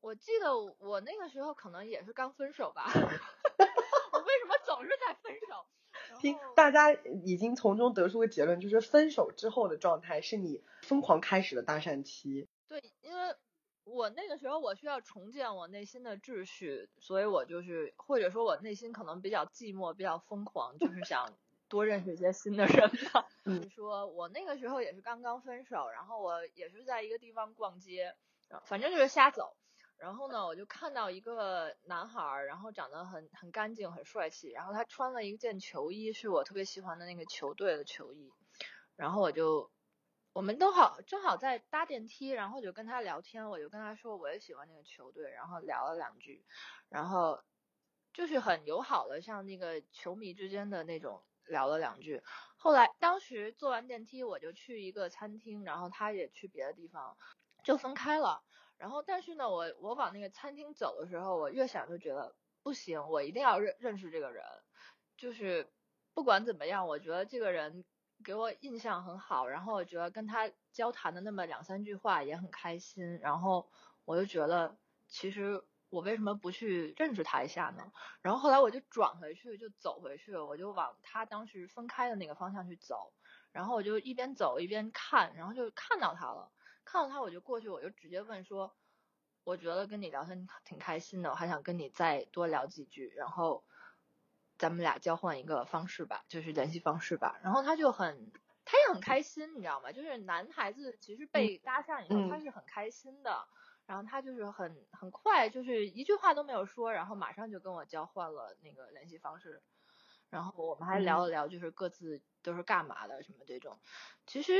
[0.00, 5.66] 我记得我那个时候可能也是刚分手吧， 我为什么总是在分手？
[6.20, 12.48] 听大家已经从中得出个结论，就是分手之后的状态是你疯狂开始的搭讪期。
[12.66, 13.34] 对，因为
[13.84, 21.32] 我那个时候我需要重建我内心的秩序，所以我就是或者说我内心可能比较寂寞，比较疯狂，就是想
[21.68, 23.26] 多认识一些新的人吧。
[23.44, 28.14] 嗯，说我那个时候也是刚刚分手，然后我也是在一个地方逛街，
[28.64, 29.56] 反正就是瞎走。
[30.00, 34.48] 然后呢，我就看到一个男孩，然后长得很很干净，很帅气。
[34.48, 38.30] 然后他穿了一件球衣，是我特别喜欢的那个球队的球衣。
[38.96, 39.70] 然后我就，
[40.32, 43.50] 我们都好正好在搭电梯，然后就跟他聊天。
[43.50, 46.46] 我就跟他说我也喜欢那个球队，然后聊了两句，
[46.88, 47.44] 然后
[48.14, 52.22] 就是很友好的，像那个球迷之间的那种聊了两句。
[52.56, 57.18] 后来当时坐完电梯，我就去一个餐厅，然后他也去别的地方，
[57.64, 58.42] 就分开了。
[58.80, 64.42] 然后，但是呢，我我往那个餐厅走的时候，我越想就觉得不行，我一定要认认识这个人。
[65.18, 65.70] 就是
[66.14, 67.84] 不管怎么样，我觉得这个人
[68.24, 73.18] 给我印象很好，然后我觉得跟他交谈的那么两三句话也很开心。
[73.18, 73.70] 然后
[74.06, 77.92] 我就觉得，其实我为什么不去认识他一下呢？
[78.22, 83.12] 然后后来我就转回去，就走回去，我就往他当时分开的那个方向去走。
[83.52, 86.50] 然后我就一边走一边看，然后就看到他了。
[86.84, 88.74] 看到他，我就过去，我就直接问说
[89.44, 93.64] ：“我觉得跟你聊天挺开心的，我还想跟你再多聊几句，然后
[94.58, 98.32] 咱们俩交换一个方式吧，就是联系方式吧。”然后他就很，
[98.64, 99.92] 他也很开心，你知道吗？
[99.92, 103.46] 就是男孩子其实被搭讪以后，他是很开心的。
[103.86, 109.62] 然后他就是很很快，就是一句话都没有说，然后马上就跟我交换了那个联系方式。
[110.28, 113.80] 然后我们还聊了聊，就是各自都是干嘛的什么这种。
[114.26, 114.52] 其实。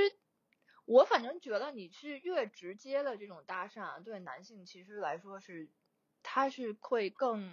[0.91, 5.69] 我反正觉得你是越直接的这种搭讪，对男性其实来说是，
[6.25, 7.53] 他是会更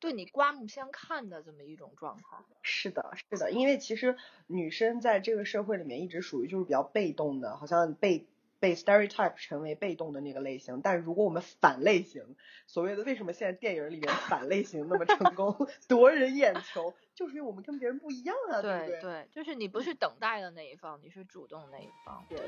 [0.00, 2.38] 对你刮目相看的这么一种状态。
[2.62, 8.24] 是的，是的，因为其实女生在这个社会里面一直属于就是比较被动的，好像被
[8.58, 10.80] 被 stereotype 成为被动的那个类型。
[10.80, 16.94] 但如果我们反类型，所谓的为什么现在电影里面反类型那么成功， 夺人眼球？
[17.18, 19.00] 就是因为我们跟别人不一样啊，对对？
[19.00, 22.24] 对，就是你不是等待的那一方，你是主动那一方。
[22.28, 22.38] 对。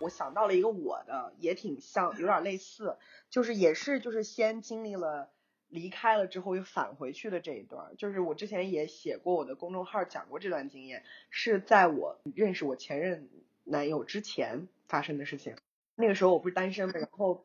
[0.00, 2.96] 我想到了一个我的，也挺像，有点类似，
[3.30, 5.30] 就是也是就是先经历了
[5.68, 13.30] 离开了之后又返回去的这一段，就是我之前也写过我的公众号讲过这段经验，是在我认识我前任
[13.62, 14.66] 男友之前。
[14.88, 15.54] 发生的事情，
[15.94, 17.44] 那个时候我不是单身嘛，然后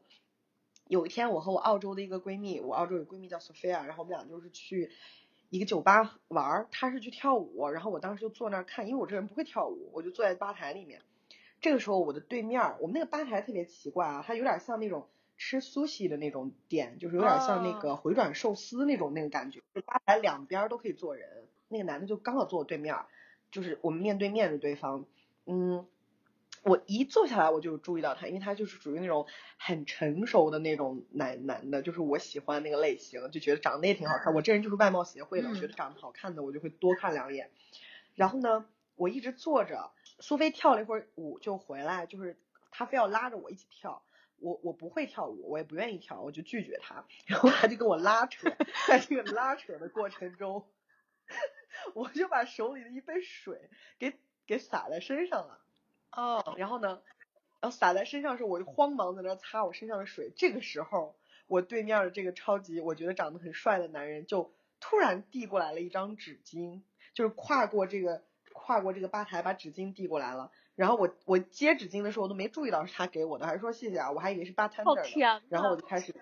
[0.88, 4.92] 有一天我和我澳洲的一个闺蜜，我澳洲有闺蜜叫 Sophia，然后我们俩就是去
[5.50, 11.02] 一个酒吧玩儿，她是去跳舞，然后我当时就坐那儿看，因为我这人不会跳舞，我就坐在吧台里面。
[11.62, 22.96] 这个时候我的对面，我们那个吧台特别奇怪啊，它有点像那种吃 sushi 的那种店，就是有点像那个回转寿司那种那个感觉，就吧台两边都可以坐人，那个男的就刚好坐我对面，
[23.52, 25.06] 就是我们面对面的对方，
[25.46, 25.86] 嗯。
[26.64, 34.34] 我一坐下来，我就注意到他，因为他就是属于那种很成熟的那种男男的，就是我喜欢那个类型，就觉得长得也挺好看。
[34.34, 37.52] 我这人就是外貌协会的，我觉得长得好看的我就会多看两眼。
[38.16, 42.38] 然后呢，我一直坐着，苏菲跳了一会儿舞就回来，就是
[42.72, 44.04] 他非要拉着我一起跳。
[44.40, 48.50] 我我不会跳舞，我也不愿意跳，我就拒绝他，然后他就跟我拉扯，
[48.88, 50.68] 在这个拉扯的过程中，
[51.96, 54.14] 我就把手里的一杯水给
[54.46, 55.63] 给洒在身上了。
[56.16, 57.02] 哦，然后呢，
[57.60, 60.32] 然后洒在身上的时候，我就慌忙在那擦我身上的水。
[60.36, 61.16] 这个时候，
[61.48, 66.82] 我对面的这个超级我觉得长得很帅的男人就突然递过来了一张纸巾，
[67.14, 68.24] 就是跨过这个
[68.54, 70.52] 跨过这个吧台把纸巾递过来了。
[70.76, 75.04] 然后我我接纸巾的时候我都没注意到是他给我的，还是说谢谢啊，我还以为是 bartender 呢。
[75.04, 76.16] 天然后我就开始，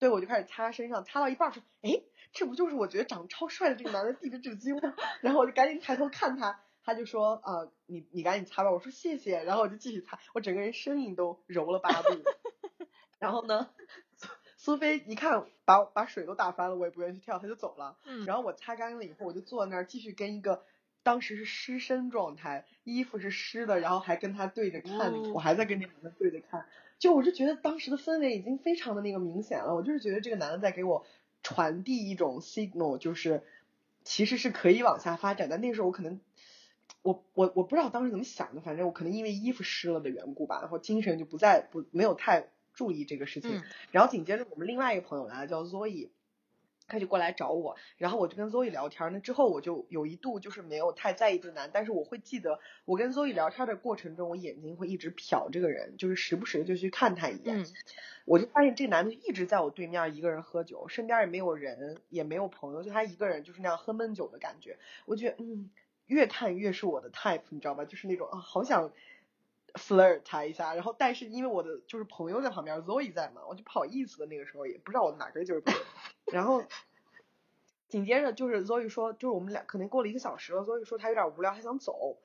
[0.00, 4.94] 对我就开始擦身上，擦到一半说，哎，这不就是我觉得长得超帅的这个男的递的纸巾吗？
[5.22, 12.22] 然后我就赶紧抬头看他，他就说啊、你你赶紧擦吧，我说谢谢，然后我就继续擦，我整个人身影都揉了八度。
[13.18, 13.68] 然后呢，
[14.14, 17.98] 苏苏菲一看把把水都打翻了，我也不愿意去跳，他就走了。
[18.04, 20.62] 嗯，然后我擦干了以后，我就坐在那儿继续跟一个
[21.02, 26.66] 当时是湿身状态，衣服是湿的，然后还跟他对着看，哦我还在跟那男的对着看，
[27.00, 31.04] 就我就觉得当时的氛围已经非常的那个明显了，我就是觉得这个男的在给我
[31.42, 33.42] 传递一种 signal，就是
[34.04, 36.20] 其实是可以往下发展，但那时候我可能。
[37.06, 43.58] 我我我不知道当时怎么想的，反正我可能因为衣服湿了的缘故吧，然后精神就不再不没有太注意这个事情。
[43.58, 46.10] 嗯然后紧接着我们另外一个朋友来了，叫 Zoe，
[46.88, 49.12] 他就过来找我，然后我就跟 Zoe 聊天。
[49.12, 57.60] 那之后我就有一度就是没有太在意这个男，但是我会记得我跟 Zoe 聊天的过程中，我眼睛会一直瞟这个人，就是时不时的就去看他一眼。
[57.60, 57.66] 嗯
[58.26, 64.78] 我就发现这男的一直在我对面一个人喝酒，身边也没有人，也没有朋友，就他一个人就是那样喝闷酒的感觉。
[65.04, 65.70] 我觉得嗯，
[66.06, 67.84] 越看越是我的 type，你知道吧？
[67.84, 68.92] 就是那种啊，好想
[69.74, 70.74] flirt 他一下。
[70.74, 75.80] 然后但是因为我的就是朋友在旁边，Zoe 在嘛，我就不好意思的那个时候也不知道我哪根筋儿不对。
[76.32, 76.64] 然后
[77.88, 82.18] 紧接着就是 Zoe 说，就是我们俩可能过了一个小时了，Zoe 说他有点无聊，他想走。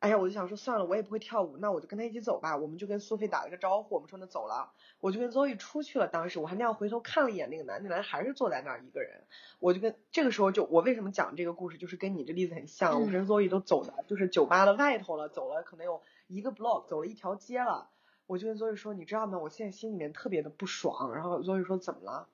[0.00, 2.56] 哎呀，我就想说算了，我也不会跳舞，那我就跟他一起走吧。
[2.56, 4.72] 我们就跟苏菲打了个招呼，我们说那走了。
[5.00, 6.06] 我就跟 Zoe 出去了。
[6.06, 9.24] 当时我还那样回头看了一眼那个男，那男还是坐在那儿一个人。
[9.58, 13.00] 我就跟这个时候就我为什么讲这个故事，就是跟你这例子很像。
[13.00, 17.90] 我嗯跟 Zoe 都走的就是酒吧的外头了，走了可能有一个 block，走了一条街了。
[18.26, 19.38] 我就跟 Zoe 说，你知道吗？
[19.38, 21.12] 我现在心里面特别的不爽。
[21.12, 22.28] 然后 Zoe 说怎么了？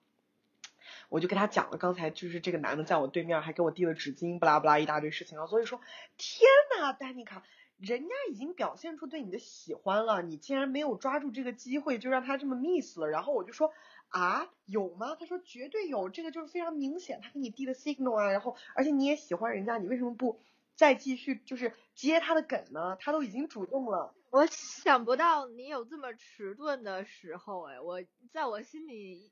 [1.09, 5.37] 我就跟他讲了刚才就是这个男的在我对面还给我递了纸巾，不拉不拉一大堆事情。
[5.39, 5.81] 然后所以说，
[6.17, 7.43] 天呐，丹妮卡，
[7.79, 13.09] 人家已经表现出对你的喜欢了，你竟然没有抓住这个机会，就让他这么 miss 了。
[13.09, 13.73] 然后我就说
[14.09, 15.17] 啊，有吗？
[15.19, 18.31] 他说绝对有，这个就是非常明显，他给你递的 signal 啊。
[18.31, 20.41] 然后而且你也喜欢人家，你为什么不
[20.77, 22.97] 再继续就是接他的梗呢？
[23.01, 24.15] 他都已经主动了。
[24.31, 28.03] 我想不到你有这么迟钝的时候，哎，我
[28.33, 29.31] 在我心里，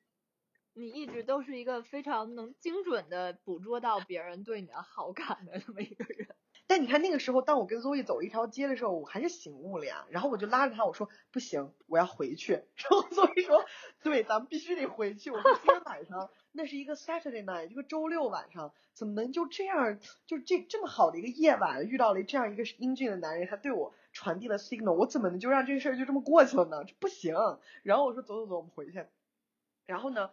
[0.75, 6.29] 你一直都是一个非常能精准的捕捉到别人对你的好感的这么一个人。
[6.67, 10.07] 但你看那个时候，当我跟 Zoe 走一条街的时候，我还是醒悟了呀。
[10.09, 12.53] 然后我就拉着他，我说不行，我要回去。
[12.77, 13.65] 然后 Zoe 说，
[14.03, 15.31] 对，咱们必须得回去。
[15.31, 26.85] 我说今天晚上那是一个 Saturday night，一个周六晚上，怎么能就这样，就这这么好的一个夜晚，遇到了这样一个英俊的男人，他对我传递了 signal，我怎么能就让这事儿就这么过去了呢？
[26.87, 27.35] 这不行。
[27.83, 29.05] 然后我说走走走，我们回去。
[29.85, 30.31] 然后呢？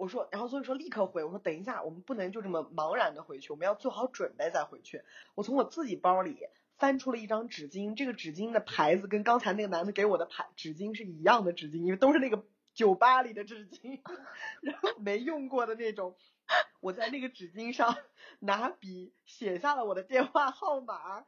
[0.00, 5.02] 我说，然后所以说立刻回，我说等一下，我们不能就这么茫然的回去，我们要做好准备再回去。
[5.34, 14.00] 我从我自己包里翻出了一张纸巾，这个纸巾的牌子跟刚才那个男的给我的牌纸巾是一样的纸巾，因为都是那个酒吧里的纸巾，
[14.62, 16.16] 然后没用过的那种。
[16.80, 17.96] 我在那个纸巾上
[18.40, 21.24] 拿笔写下了我的电话号码，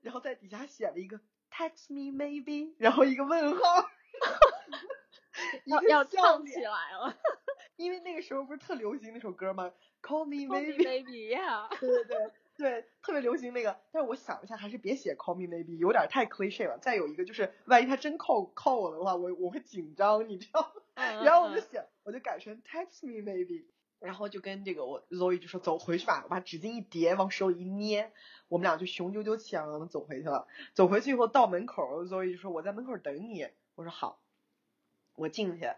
[0.00, 5.01] 然后在底下写了一个 text me maybe，然后一个问号，一
[5.66, 7.16] 要要唱起来了
[7.76, 11.68] 因为那个时候不是特流行那首歌吗？Call me maybe，baby yeah。
[11.80, 13.80] 对对对对，特别流行那个。
[13.90, 16.78] 但是我想一下，还是别写 Call me maybe，有点太 cliche 了。
[16.78, 23.64] 再有一个就是，万一他真 call call 我的话，我我会紧张，你知道然后我就嗯写，我就改成 text me maybe。
[24.00, 28.12] 然后就跟这个我 Zoe 就说走回去吧，我把纸巾一叠，往手里一捏，
[28.48, 30.48] 我们俩就雄赳赳气昂昂的走回去了。
[30.74, 34.20] 走回去以后到门口，Zoe 就说我在门口等你，我说好，
[35.14, 35.68] 我进去。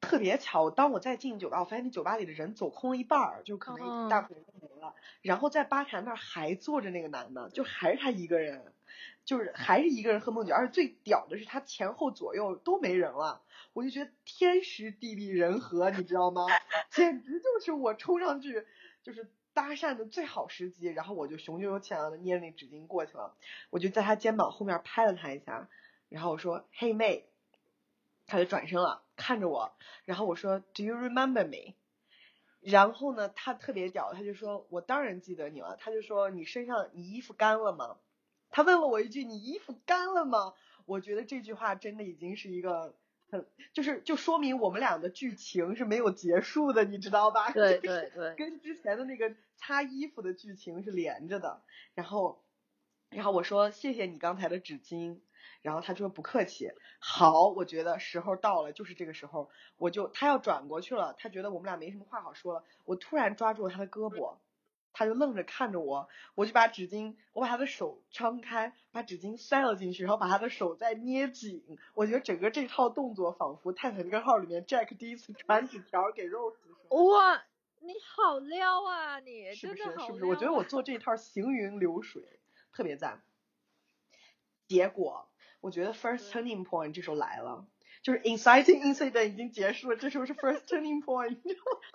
[0.00, 4.96] 特别巧，当我再进酒吧，我发现那酒吧里的人走空了一半儿，就可能哦大部分人都没了。
[5.20, 8.72] 然后在吧台那儿还坐着那个男的，就还是他一个人，
[9.24, 13.42] 就是还是一个人喝闷酒，而且最屌的是他前后左右都没人了，
[13.74, 16.46] 我就觉得天时地利人和，你知道吗？
[16.90, 18.66] 简直就是我冲上去
[19.04, 20.88] 就是搭讪的最好时机。
[20.88, 23.36] 然后我就雄赳赳气昂昂的捏着那纸巾过去了，
[23.70, 25.68] 我就在他肩膀后面拍了他一下，
[26.08, 27.28] 然后我说：“嘿妹。”
[28.32, 29.74] 他就转身了，看着我，
[30.06, 31.74] 然后我说 Do you remember me？
[32.62, 35.76] 然后呢，他特别屌，他就说我当然记得你了。
[35.78, 37.98] 他就说你身上你衣服干了吗？
[38.48, 40.54] 他问了我一句你衣服干了吗？
[40.86, 42.94] 我觉得这句话真的已经是一个
[43.30, 47.50] 很就是就说明我们俩的剧情是没有结束的，你知道吧？
[47.52, 51.60] 对就是对对，跟之前的那个擦衣服的剧情是连着的。
[51.94, 52.42] 然后，
[53.10, 55.18] 然后我说谢谢你刚才的纸巾，
[55.62, 56.70] 然后他说不客气。
[56.98, 64.38] 好，我觉得时候到了，就是这个时候，我就他要转过去了，他觉得我们俩没什么话好说了，我突然抓住了他的胳膊。
[64.94, 71.78] 他就愣着看着我，我就把纸巾，我把他的手张开，把纸巾塞了进去，然后把他的手再捏紧。
[71.94, 77.42] 我觉得整个这套动作仿佛《泰坦尼克号》里面 Jack 第一次传纸条给 Rose 的时候，哇，
[77.80, 79.82] 你好撩啊你，是不是？
[79.82, 80.26] 是不是？
[80.26, 82.22] 我觉得我做这一套行云流水，
[82.74, 83.22] 特别赞。
[84.68, 85.26] 结果
[85.62, 87.66] 我觉得 First Turning Point 这时候来了，
[88.02, 91.38] 就是 Inciting Incident 已经结束了，这时候是 First Turning Point，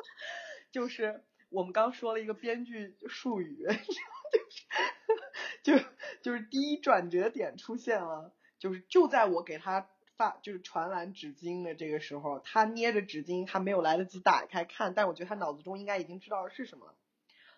[0.71, 3.67] 就是我们刚说了一个编剧术语，
[5.61, 5.85] 就是就
[6.21, 16.95] 就是第一转折点出现了，就是就在我给他发就是传完纸巾的这个时候，他捏着纸巾还没有来得及打开看，但我觉得他脑子中应该已经知道是什么了。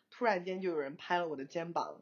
[0.09, 2.01] 突然间就有人拍了我的肩膀，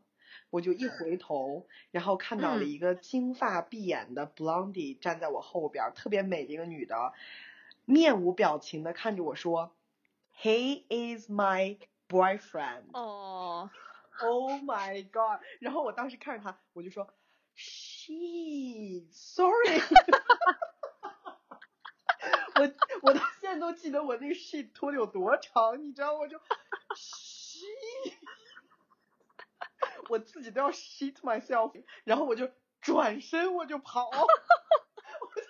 [0.50, 7.14] 我就一回头，然后看到了嗯一个金发碧眼的 blondie 站在我后边儿，特别美的一个女的，
[7.86, 9.72] 面无表情的看着我说
[10.42, 11.78] ：“He is my
[12.08, 13.70] boyfriend。”哦
[14.22, 15.42] ，Oh my god！
[15.60, 17.08] 然后我当时看着他，我就说
[17.56, 19.82] ，She sorry
[22.56, 22.74] 我
[23.04, 26.20] 我到现在都记得我那个 she 拖的有多长，你知道吗？
[26.20, 26.40] 我就
[26.96, 27.60] she，
[30.10, 32.50] 我自己都要 shit myself，然后我就
[32.82, 35.42] 转身我就跑， 我就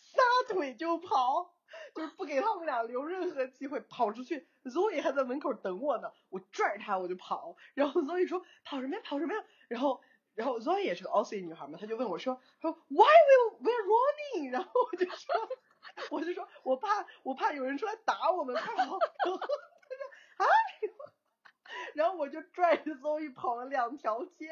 [0.00, 0.22] 撒
[0.54, 1.54] 腿就跑。
[1.94, 10.00] 就是不给他们俩留任何机会，跑出去，Zoe 还在门口等我呢，我拽着他我就跑，然后 Zoe 说跑什么呀跑什么呀，然后
[10.34, 14.50] 然后 Zoe 也是个 Aussie 女孩嘛，她就问我说说 Why will we running？
[14.52, 15.34] 然后我就说
[16.10, 18.74] 我就说我怕我怕有人出来打我们，快跑！
[18.76, 19.38] 然后她说
[20.36, 20.46] 啊，
[21.94, 24.48] 然后我就拽着 Zoe 跑了两条街，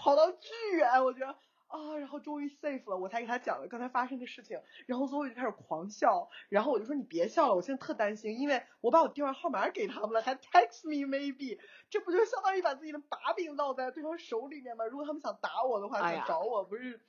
[0.00, 1.36] 跑到巨远，我觉得。
[1.68, 11.58] 啊，然后终于 safe 了，我才给他讲了刚才发生的事情，然后 Zoe 就开始狂笑，然后我就说你别笑了，我现在特担心，因为我把我电话号码给他们了，还 text me maybe，
[11.90, 14.86] 这不就相当于把自己的把柄落在对方手里面吗？
[14.86, 17.00] 如果他们想打我的话，哎呀想找我不是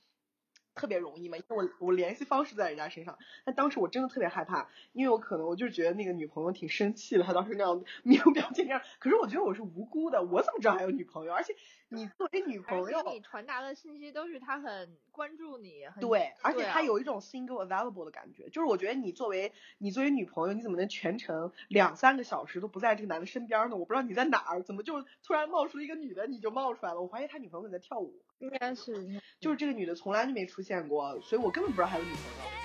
[0.78, 1.36] 特别容易嘛？
[1.36, 11.32] 因为我我联系方式在人家身上，但当时我真的特别害怕，因为我可能我就觉得那个女朋友挺生气的，她当时那样 没有表情那样，可是我觉得我是无辜的，我怎么知道还有女朋友？
[11.32, 11.54] 而且
[11.90, 23.76] 你作为女朋友你传达的信息都是他很关注你，很对，而且他有一种 single available 的感觉，就是我觉得你作为你作为女朋友，你怎么能全程两三个小时都不在这个男的身边呢？
[23.76, 27.00] 我不知道你在哪儿，怎么就突然冒出一个女的，你就冒出来了？
[27.00, 32.57] 我怀疑他女朋友在跳舞，应该是就是这个女的从来就没出现过，所以我根本不知道还有女朋友。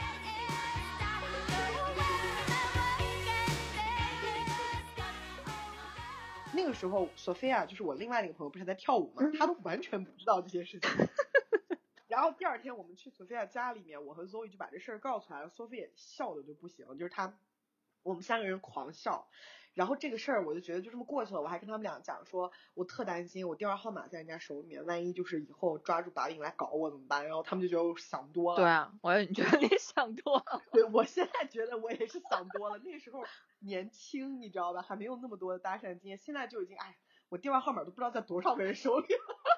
[6.64, 10.90] 那个时候，索菲亚就是我另外那个朋友，不是在跳舞嘛，她都完全不知道这些事情。
[12.08, 17.38] 然后第二天我们去索菲亚家里面，我和 Zoe 就把这事儿告诉他了，索菲也笑的就不行，就是他，
[18.02, 19.28] 我们三个人狂笑。
[19.74, 27.26] 然后这个事儿我就觉得就这么过去了，我还跟他们俩讲说，我特担心我电话号码在人家手里面，万一就是以后抓住把柄来搞我怎么办？
[27.26, 28.58] 然后他们就觉得我想多了。
[28.58, 30.62] 对啊，我也觉得你想多了。
[30.72, 32.78] 对，我现在觉得我也是想多了。
[32.84, 33.24] 那时候
[33.60, 34.82] 年轻，你知道吧？
[34.82, 36.96] 还没有那么多的搭讪经验，现在就已经哎，
[37.30, 39.53] 我电话号码都不知道在多少个人手里了。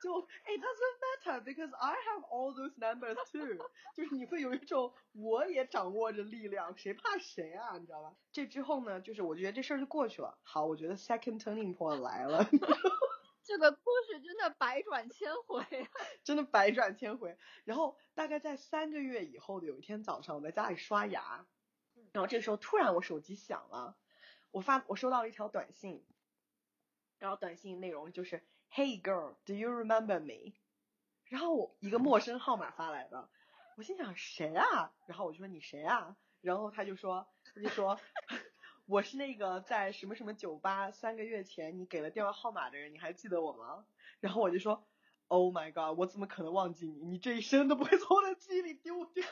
[0.00, 3.64] 就 it，doesn't matter because I have all those numbers too。
[3.94, 7.76] 就是你会有一种我也掌握着力量，谁怕谁啊？
[7.78, 8.14] 你知道吧？
[8.32, 10.38] 这之后呢，就是我觉得这事儿就过去了。
[10.42, 12.44] 好，我觉得 second turning point 来了。
[13.42, 15.90] 这个故事真的百转千回啊。
[16.24, 17.36] 真的百转千回。
[17.64, 21.46] 然后大概在三个月以后的有一天早上，我在家里刷牙，
[22.12, 23.96] 然后这个时候突然我手机响了，
[24.50, 26.04] 我发我收到了一条短信，
[27.18, 30.54] 然后短信内容就是 Hey girl, do you remember me？
[31.24, 33.28] 然后一个陌生号码发来的，
[33.76, 34.92] 我心想谁啊？
[35.06, 36.16] 然后我就说你谁啊？
[36.40, 37.98] 然后他就说他就说
[38.86, 43.84] 我是那个在什么什么酒吧三个月前你给了电话号码的人，你还记得我吗？
[44.20, 44.86] 然后我就说
[45.26, 47.04] ，Oh my god，我怎么可能忘记你？
[47.04, 49.26] 你这一生都不会从我的记忆里丢掉，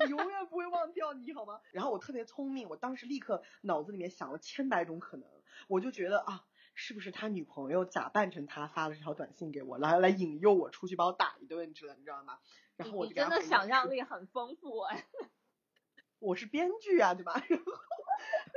[0.00, 1.60] 我永远不会忘掉你，好吗？
[1.72, 5.28] 然后我特别聪明，我当时立刻脑子里面想了千百种可能，
[5.68, 6.46] 我就觉得啊，
[6.80, 12.38] 是不是他女朋友假扮成他发了这条短信给我，来来引诱我出去把我打一顿之类，你知道吗？
[12.76, 15.04] 然后我就真的想象力很丰富哎。
[16.20, 17.34] 我是编剧啊，对吧？
[17.50, 17.64] 然后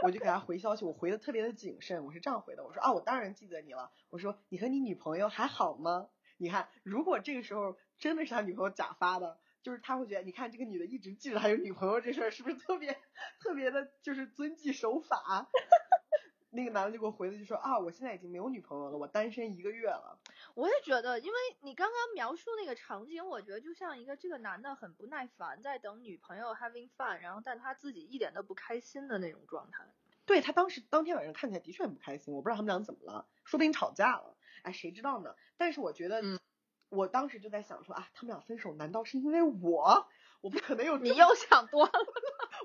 [0.04, 6.08] 我就给他回消息，我回的特别的谨慎，我是这样回的，我说啊，我当然记得你了，我说你和你女朋友还好吗？
[6.38, 13.02] 你看，如果这个时候真的是他女朋友假发的，就是他会觉得，你看这个女的一直记着他有女朋友这事儿，是不是特别
[13.40, 15.50] 特别的，就是遵纪守法？
[16.54, 20.20] 那个男的就给我回的就说啊，我现在已经没有女朋友了，我单身一个月了。
[20.54, 29.88] 我也觉得，因为你刚刚描述那个场景，我觉得就像一个这个男的很不耐烦，在等女朋友 having fun，然后但他自己一点都不开心的那种状态。
[30.26, 35.36] 对他当时当天晚上看起来的确很不开心，我不知道他们俩怎么了，说不定吵架了，哎，谁知道呢？
[35.58, 36.22] 但是我觉得，
[36.90, 40.08] 我当时就在想说啊，他们俩分手难道是因为我？
[40.42, 41.92] 我不可能有你又想多了。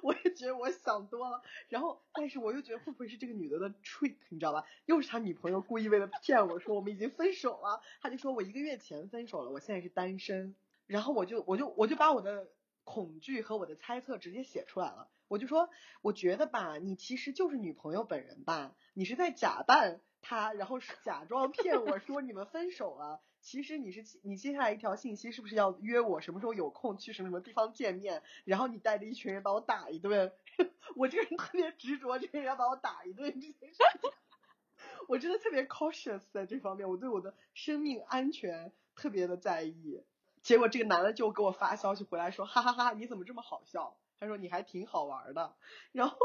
[0.07, 4.65] 我也觉得我想多了，然后，但是我又觉得会不会是这个女的的 trick，你知道吧？
[4.85, 10.55] 又是他女朋友故意为了骗我说我们已经分手了，他就说我一个月前分手了，我现在是单身，
[10.87, 12.47] 然后我就我就我就把我的
[12.85, 15.69] 恐惧和我的猜测直接写出来了，我就说
[16.03, 23.21] 我觉得吧，你其实就是女朋友本人吧，你是在假扮他，然后假装骗我说你们分手了。
[23.47, 28.25] 其实你是你接下来一条信息是不是要约我什么时候有空去什么什么地方见面？
[28.45, 30.33] 然后你带着一群人把我打一顿，
[30.97, 34.11] 我这个人特别执着，这个人要把我打一顿这件事情，
[35.07, 40.03] 我真的特别 cautious 在这方面，我对我的生命安全特别的在意。
[40.43, 43.97] 结果这个男的就给我发消息回来说，哈哈哈，你怎么这么好笑？
[44.19, 45.55] 他说你还挺好玩的。
[45.93, 46.17] 然后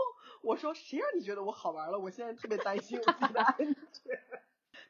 [0.41, 1.99] 我说谁让你觉得我好玩了？
[1.99, 4.19] 我现在特别担心我自己的安全。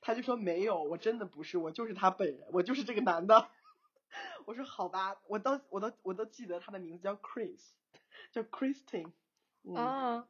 [0.02, 3.47] 他就说没有，我真的不是，我就是他本人，我就是这个男的。
[4.45, 7.60] 我说好吧，我都我都我都记得他的名字叫 Chris，
[8.34, 9.12] 叫 Christine。
[9.76, 10.28] 啊，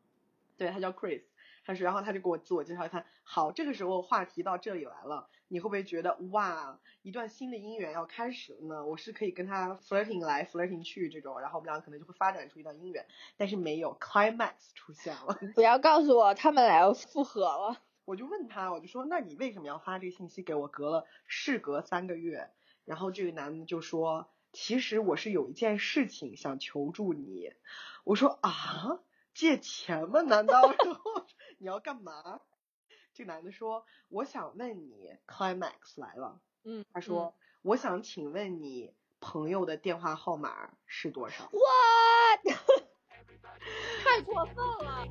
[0.57, 1.24] 对他叫 Chris，
[1.65, 3.05] 他说，然后他就给我自我介绍一下。
[3.24, 8.86] 好，这个时候话题到这里来了，你会不会觉得哇，一段新的姻缘要开始了呢？
[8.86, 13.05] 我是可以跟他 flirting 来 flirting 去这种，然后我们俩可能就会发展出一段姻缘。
[13.38, 15.39] 但是没有 climax 出现了。
[15.55, 17.82] 不要告诉我他们俩要复合了。
[18.06, 20.68] 我就问他，我就说，那你为什么要发这个信息给我？
[20.68, 22.52] 隔了事隔三个月，
[22.86, 27.54] 然后这个男的就说，其实我是有一件事情想求助你。
[28.04, 28.99] 我说啊，
[29.34, 30.22] 借钱吗？
[30.22, 30.62] 难道？
[31.60, 32.41] 你要干嘛？
[33.14, 36.41] 这个男的说，我想问你，climax 来了。
[36.64, 42.58] 嗯，他说，我想请问你朋友的电话号码是多少？What？
[44.03, 45.07] 太过分了！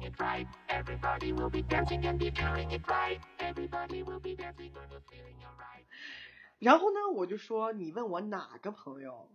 [6.58, 9.30] 然后呢，我就说你问我哪个朋友？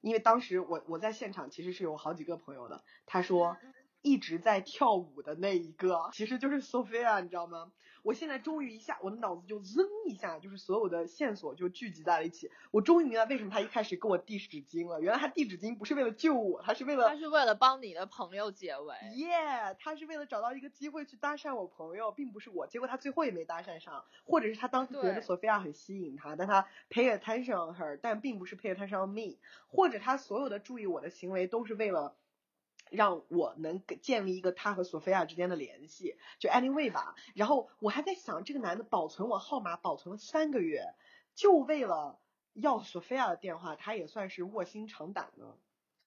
[0.00, 2.82] 因为当时我我在现场其实是有好几个朋友的。
[3.04, 3.58] 他说
[4.02, 7.72] 一直在跳舞的那一个，其实就是 Sophia，你知道吗？
[8.02, 12.50] 我现在终于一下，我的脑子就扔一下，就是所有的线索就聚集在了一起。
[12.70, 15.02] 我终于明白为什么他一开始给我递纸巾了。
[15.02, 18.94] 原来他递纸巾不是为了救我，他是为了他是为了帮你的朋友解围。
[19.16, 22.66] 耶，他是为了找到一个机会去搭讪我朋友，并不是我。
[22.66, 29.36] 结果他最后也没搭讪上，或者是他当时觉得索菲亚很吸引他，但他 pay attention on her，但并不是 pay attention on me，
[29.68, 32.16] 或者他所有的注意我的行为都是为了。
[32.90, 37.14] 让我能建立一个他和索菲亚之间的联系，就 anyway 吧。
[37.34, 40.94] 然后我还在想，这个男的保存我号码保存了三个月，
[41.34, 42.18] 就为了
[42.52, 45.54] 要索菲亚的电话，他也算是卧薪尝胆呢。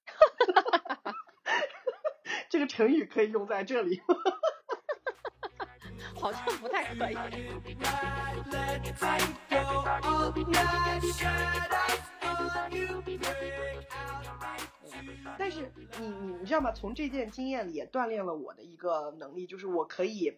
[2.49, 4.01] 这个成语可以用在这里。
[6.19, 7.17] 好像不太可以。
[15.37, 16.71] 但是你你你知道吗？
[16.71, 20.37] 从这件经验里也锻炼了我的一个能力，就是我可以，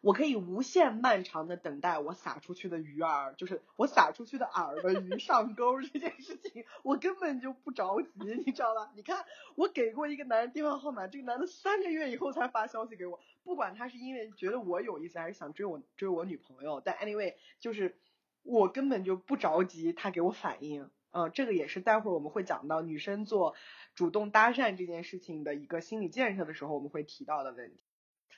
[0.00, 8.10] 我可以无限漫长的等待我撒出去的鱼饵，就是我撒出去的饵的鱼上钩这件事情，我根本就不着急，
[8.44, 8.90] 你知道吧？
[8.94, 17.96] 你看我给过一个男人电话号码，这个男的三个月以后才发消息给我，不管他是因为觉得我有意思，还是想追我追我女朋友，但 anyway 就是
[18.42, 20.90] 我根本就不着急他给我反应。
[21.12, 23.54] 嗯，这个也是待会儿我们会讲到女生做
[23.94, 27.80] 主动搭讪这件事情的一个心理建设的时候，我们会提到的问题，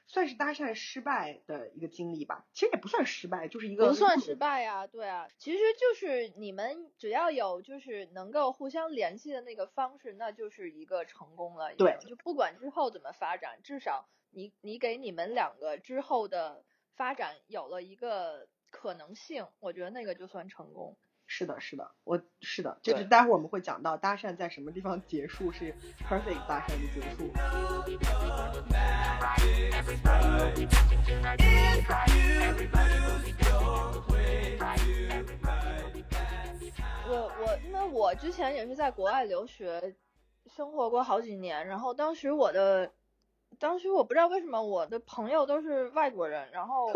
[0.06, 2.46] 算是搭讪失败的一个经历吧。
[2.52, 11.74] 其实也不算失败，就是一个不算失败呀，对啊，其实就是你们只要有就是能够互相联系的那个方式，那就是一个成功了。
[11.76, 16.64] 对，就不管之后怎么发展，至少你你给你们两个之后的
[16.96, 20.96] 发展有了一个可能性，我觉得那个就算成功。
[21.36, 25.74] 是的，是的，我是的，就是待会儿我们会讲到搭讪在什么地方结束是
[26.08, 27.28] perfect 搭讪的结束。
[37.08, 39.96] 我我因为我之前也是在国外留学
[40.46, 42.92] 生活过好几年，然后当时我的
[43.58, 46.92] 当时我不知道为什么我的朋友都是外国人，然后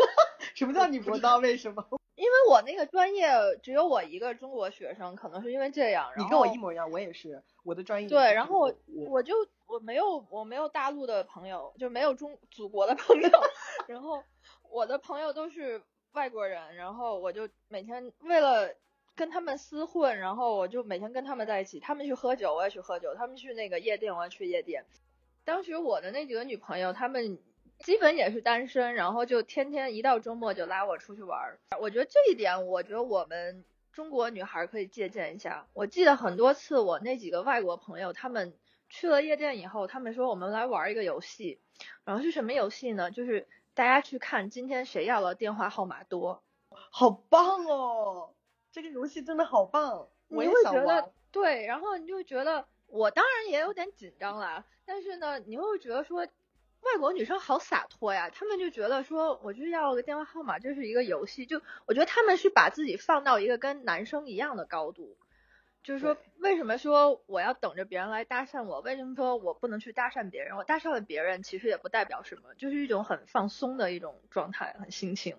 [0.59, 1.87] 什么叫你不知道为什么？
[2.15, 3.29] 因为我那个专业
[3.63, 6.11] 只有我一个中国学生，可能是因为这样。
[6.17, 8.09] 你跟我一模一样，我也是，我的专业。
[8.09, 8.73] 对，然后我
[9.07, 9.33] 我就
[9.67, 13.29] 我没有我没有大陆的朋友，就没有中祖国的朋友，
[13.87, 14.21] 然后
[14.69, 15.81] 我的朋友都是
[16.11, 18.69] 外国人，然后我就每天为了
[19.15, 24.83] 跟他们厮混，然后我就每天跟他们在一起，他们去喝酒我也去喝酒，他们去那个夜店我也去夜店。
[25.45, 27.39] 当时我的那几个女朋友，她们。
[27.79, 31.59] 基本也是单身，然后就天天一到周末就拉我出去玩儿。
[31.79, 33.63] 我觉得这一点，我觉得我们
[33.93, 35.65] 中国女孩可以借鉴一下。
[35.73, 38.53] 我记得很多次，我那几个外国朋友，他们
[38.89, 41.57] 去了夜店以后，他们说我们来玩一个游戏。
[42.03, 43.11] 然后是什么游戏呢？
[43.11, 46.43] 就是大家去看今天谁要的电话号码多。
[46.69, 48.33] 好棒哦！
[48.73, 51.09] 这个游戏真的好棒，我也想玩。
[51.31, 56.27] 对，然后你就觉得，我当然也有点紧张啦，但是呢，你会觉得说。
[56.81, 61.45] 外国女生好洒脱呀，她们就觉得说，我就要个电话号码，这是一个游戏。
[61.45, 65.17] 就我觉得她们是把自己放到一个跟男生一样的高度，
[65.83, 68.79] 就是说，为什么说我要等着别人来搭讪我？
[68.81, 70.55] 为什么说我不能去搭讪别人？
[70.55, 75.35] 我搭讪了别人，其实也不代表什么，就是一种很放松的一种状态，很心情。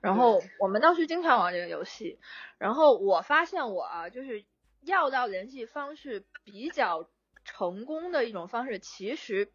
[0.00, 2.18] 然后我们当时经常玩这个游戏，
[2.58, 4.44] 然后我发现我啊，就是
[4.80, 7.08] 要到联系方式比较
[7.44, 9.50] 成功的一种方式，其实。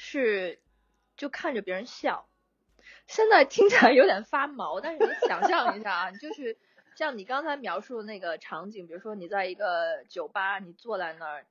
[0.00, 0.60] 是，
[1.16, 2.28] 就看着别人笑，
[3.08, 6.56] 现在听起来有点发毛，但是你想象一下啊， 就是
[6.94, 11.46] 像你刚才描述的那个场景，比如说你在一个酒吧，你坐在那儿，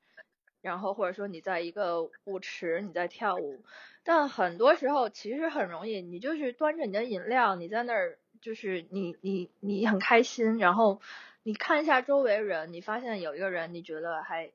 [0.61, 3.61] 然后或者说你在一个舞池，你在跳舞，
[4.05, 11.01] 但很多时候其实很容易，你就是端着你的饮料，你在那儿，就是你你你很开心，然后
[11.43, 14.51] 你看一下周围人，你发现有一个人，你觉得还。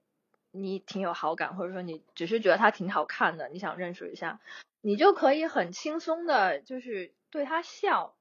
[0.52, 4.38] 你挺有好感，或者说你只是觉得他挺好看的，你想认识一下，
[4.80, 8.14] 你就可以很轻松的，就是对他笑。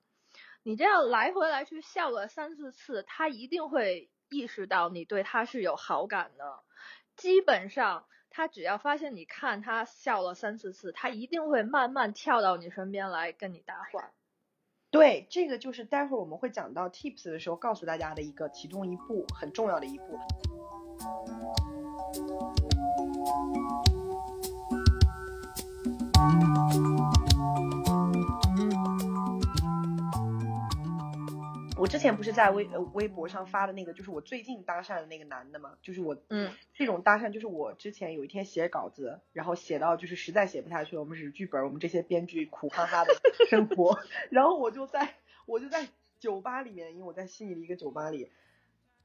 [0.63, 6.59] 你这样来回来去笑了三四次，他一定会意识到你对他是有好感的。
[7.15, 14.11] 基本上，他只要发现你看他笑了三四次，他一定会慢慢跳到你身边来跟你搭话。
[14.91, 20.19] 对，这个就是待会儿我们会讲到 tips 的时候告诉大家的一个其中一步很重要的一步。
[31.77, 43.11] 我之前不是在微呃微博上发的那个，就是我最近搭讪的那个男的嘛，就是我，嗯，这种搭讪就是我之前有一天写稿子，然后写到就是实在写不下去了，我们是剧本，我们这些编剧苦哈哈的
[43.49, 43.99] 生活，
[44.29, 45.15] 然后我就在
[45.47, 45.87] 我就在
[46.19, 48.29] 酒吧里面，因为我在悉尼的一个酒吧里，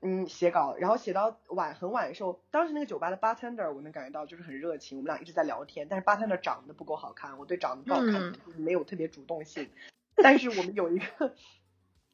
[0.00, 9.70] 嗯，写稿，然后写到晚很晚的时候，当时那个酒吧的 bartender 我能感觉到就是很热情，我们俩一直在聊天，但是 bartender 长得不够好看，我对长得不好看没有特别主动性，
[10.16, 11.34] 但是我们有一个。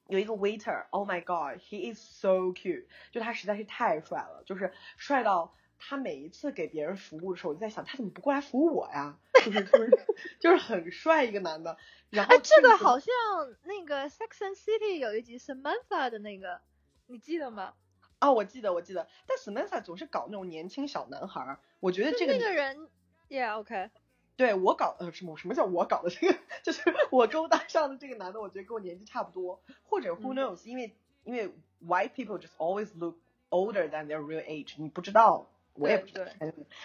[0.09, 9.16] 有一个 waiter，Oh my God，he is so cute，就他实在是太帅了，就是帅到他每一次给别人服务的时候，我就在想他怎么不过来服务我呀？
[9.45, 10.07] 就是 就是
[10.41, 11.78] 就是很帅一个男的。
[12.11, 13.14] 然后这个好像
[13.62, 16.61] 那个 Sex and City 有一集 Samantha 的那个，
[17.07, 17.75] 你记得吗？
[18.19, 22.89] 啊，我记得我记得，但 Samantha 总是搞那种年轻小男孩，我觉得这个那个人
[23.29, 23.91] ，Yeah，OK。
[24.35, 26.39] 对我搞呃什么什么叫我搞的这个？
[26.65, 31.49] 就是我勾搭上的这个男的，我觉得跟我年纪差不多，或者 who knows，因为因为
[31.85, 33.19] white people just always look
[33.51, 36.27] older than their real age，你不知道，我也不知道。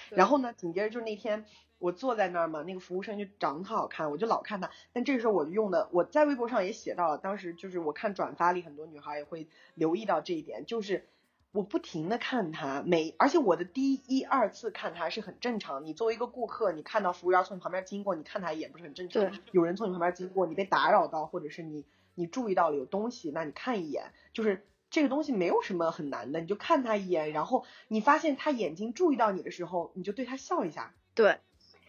[0.10, 1.46] 然后呢，紧接着就是那天
[1.80, 4.70] 我坐在那儿嘛，那个服务生就长得特好看，我就老看他。
[4.94, 11.08] 但这个时候我就用的，我在微博上也写到了，当时就是我看转发里很多女孩也会留意到这一点，就是。
[11.54, 15.86] 我不停的看他，每而且我的第一二次看他是很正常。
[15.86, 19.32] 你作为一个顾客，你看到服务员从你旁边经过，你看他一眼不是很正常？
[19.54, 30.94] 有人从你旁边经过，你被打扰到，或者是你你注意到了有东西，那你看一眼，就是这个东西没有什么很难的，你就看他一眼，然后你发现他眼睛注意到你的时候，你就对他笑一下。
[31.14, 31.40] 对，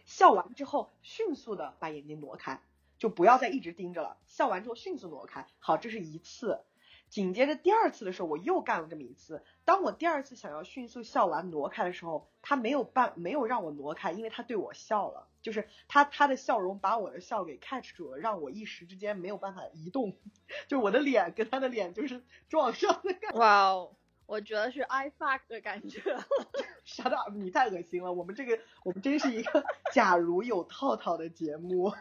[0.04, 2.60] 笑完之后迅速的把眼睛挪开，
[2.98, 4.16] 就不要再一直盯着了。
[4.26, 5.46] 笑完之后迅速挪开。
[5.60, 6.60] 好，这是一次。
[7.08, 9.44] 紧接着第二次的时候，我又干了这么一次。
[9.64, 20.16] 当我第二次想要迅速笑完挪开的时候，他没有办没有让我挪开，因为他对我笑了，就是他他的笑容把我的笑给 catch 住了，让我一时之间没有办法移动，
[20.68, 23.38] 就我的脸跟他的脸就是撞上的感觉。
[23.38, 26.00] 哇哦，我觉得是 I fuck 的感觉。
[26.84, 27.34] Shut up！
[27.34, 31.92] 你太恶心了，我们这个我们真是一个 假如有套套的节目。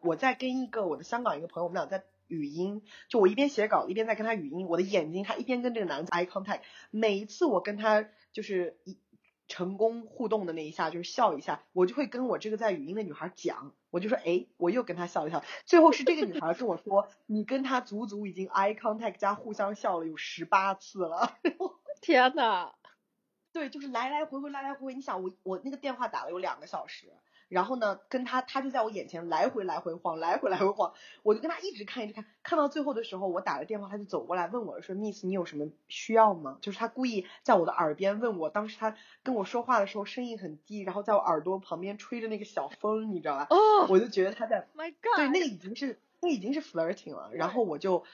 [0.00, 2.04] 我在跟一个我的香港一个朋友，我们俩在。
[2.26, 8.96] 语音，就我一边写稿一边在跟他语音，我的眼睛他一边跟这个男的 eye contact，每一次我跟他就是一
[9.46, 15.44] 成功互动的那一下，就是笑一下，我就会跟我这个在语音的女孩讲，我就说，哎，我又跟她笑一笑。
[15.66, 21.38] 最后是这个女孩跟我说，你跟她足足已经 eye contact 加互相笑了有十八次了。
[22.00, 22.72] 天呐，
[23.52, 24.94] 对，就是来来回回，来来回回。
[24.94, 27.12] 你想，我我那个电话打了有两个小时。
[27.48, 30.92] 然后呢，跟他，他就在我眼前来回来回晃，来回来回晃，
[31.22, 36.58] 我就跟他一直看一直看，看到最后的时候，我打了电话，他就走过来问我说，Miss，你有什么需要吗？
[36.60, 43.46] 就是他故意在我的耳边问我，当时他跟我说话的时候声音很低，然后在我耳朵旁边吹着那个小风，你知道吧？
[43.50, 47.30] 哦，我就觉得他在，My God，对，那个已经是那已经是 flirting 了。
[47.34, 48.04] 然后我就，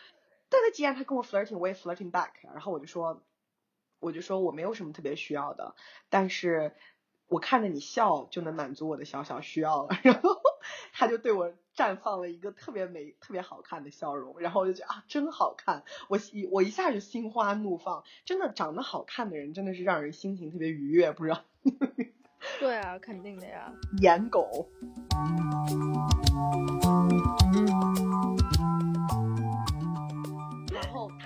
[0.49, 2.31] 但他既然他跟我 flirting，我也 flirting back。
[2.43, 3.23] 然后我就说，
[4.01, 5.75] 我就说我没有什么特别需要的，
[6.09, 6.75] 但是。
[7.31, 10.37] 我看着你笑就能满足我的小小需要了， 然后
[10.93, 21.45] 他就对我绽放了一个特别美、特别好看的笑容，然后我就觉得啊，真好看，我一我一下就心花怒放，真的长得好看的人真的是让人心情特别愉悦，不知道？
[22.59, 23.73] 对啊，肯定的呀。
[24.01, 24.69] 颜狗。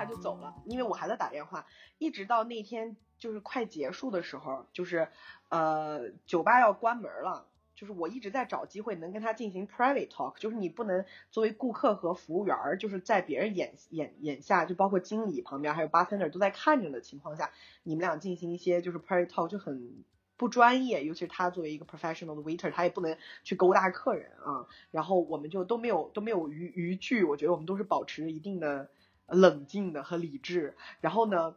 [0.05, 1.67] 就走了，因为我还在打电话，
[1.99, 5.09] 一直到那天就是快结束的时候，就是。
[5.51, 7.47] 呃，酒吧要关门了，
[7.77, 17.53] 就是我一直在找机会能跟他进行 private talk，就是你不能作为顾客和服务员，就是在别人眼眼眼下，就包括经理旁边还有 bartender 都在看着的情况下，
[17.85, 20.05] 你们俩进行一些就是 private talk 就很
[20.37, 28.91] 不专业，尤其是他作为一个 professional 的 waiter，他也不能去勾搭客人啊，然后我们就都没有都没有逾逾矩，我觉得我们都是保持一定的
[29.27, 31.55] 冷静的和理智，然后呢，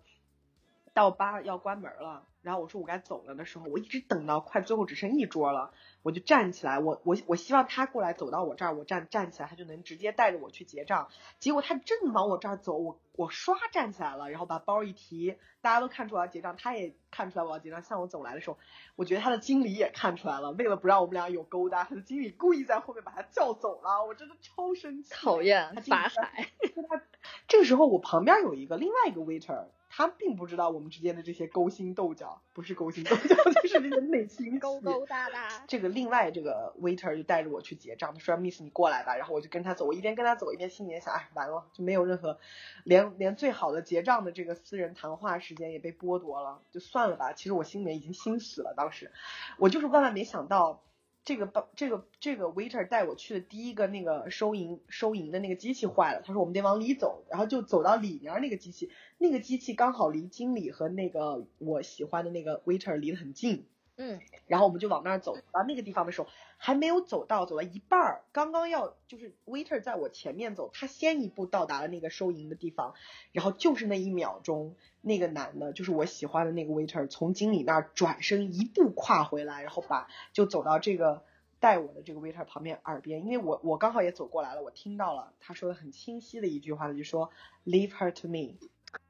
[0.93, 2.24] 到八要关门了。
[2.48, 11.10] 然后我说我该走了的时候，我一直等到快最后只剩一桌了，我就站起来，我我我希望他过来走到我这儿，我站站起来，他就能直接带着我去结账。
[11.39, 18.58] 结果他正往我这儿走，我我唰站起来了，然后把包一提，大家都看出我要结账，他也看出来我要结账，向我走来的时候，
[18.95, 26.48] 我觉得他的经理也看出来了，为了不让我们俩有勾搭，他的经理故意在后面把他叫走了，我真的超生气，讨厌，法海。
[27.50, 29.66] 这个时候我旁边有一个另外一个 waiter。
[29.98, 35.66] 他并不知道我们之间的这些勾心斗角，不是勾心斗角， 就是这个内心勾勾搭搭。
[35.68, 42.38] 这个另外这个 waiter 就带着我去结账，他说 Miss 你过来吧，然后我就跟他走，我一边跟他走一边心里面想，哎，完了，就没有任何，
[42.84, 47.34] 连连最好的结账的这个私人谈话时间也被剥夺了，就算了吧。
[47.34, 49.12] 其实我心里面已经心死了，当时
[49.58, 50.84] 我就是万万没想到。
[51.24, 63.68] 这个帮这个这个 waiter 带我去的第一个那个收银收银的那个机器坏了，他说我们得往里走，然后就走到里面那个机器，那个机器刚好离经理和那个我喜欢的那个 waiter 离得很近。
[63.99, 72.93] 嗯，然后我们就往那儿走，到那个地方的时候，还没有走到，走了一半儿，刚刚要就是 waiter 在我前面走，他先一步到达了那个收银的地方，
[73.32, 81.24] 然后就是那一秒钟，那个男的，就是我喜欢的那个 waiter，从经理那儿转身一步跨回来，然后把就走到这个
[81.59, 87.32] 带我的这个 waiter 旁边耳边，因为我我刚好也走过来了，我听到了他说的很清晰的一句话，他就说
[87.65, 88.59] leave her to me。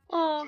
[0.07, 0.47] 哦。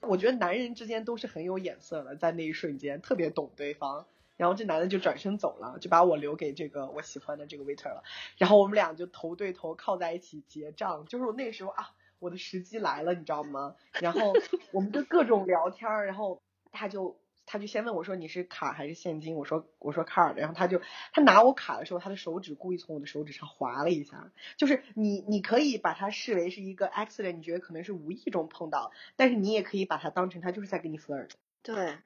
[0.00, 4.06] 我觉得男人之间都是很有眼色的，在那一瞬间特别懂对方。
[4.36, 8.04] 然后这男的就转身走了，就把我留给这个我喜欢的这个 waiter 了。
[8.36, 11.90] 然后我们俩就头对头靠在一起结账，就是我那时候啊，
[12.20, 13.74] 我的时机来了，你知道吗？
[14.00, 14.32] 然后
[14.70, 16.40] 我们就各种聊天，然后
[16.70, 17.16] 他就。
[17.50, 19.34] 他就先问我说你是卡还是现金？
[19.36, 20.82] 我说我说 card，然后他就
[21.12, 31.30] 他拿我卡的时候，他的手指故意从我的手指上划了一下，就是你你可以把它视为是一个 accident，你觉得可能是无意中碰到，但是你也可以把它当成他就是在跟你 flirt。
[31.62, 31.96] 对，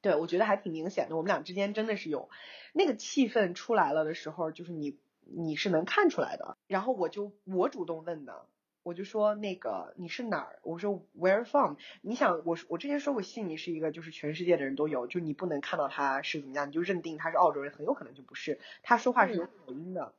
[0.00, 2.30] 对我觉得还挺明显的，我们俩之间真的是有
[2.72, 6.56] 那个气氛出来了的时候，就是你你是能看出来的。
[6.68, 8.46] 然后我就我主动问的。
[8.86, 10.60] 我就说那个你是哪儿？
[10.62, 11.74] 我说 Where from？
[12.02, 18.60] 你想我我之前说过悉尼是一个就是全世界的人都有，就你不能看到他是怎么样，你就认定他是澳洲人，很有可能就不是。
[18.84, 20.14] 他说话是有口音的，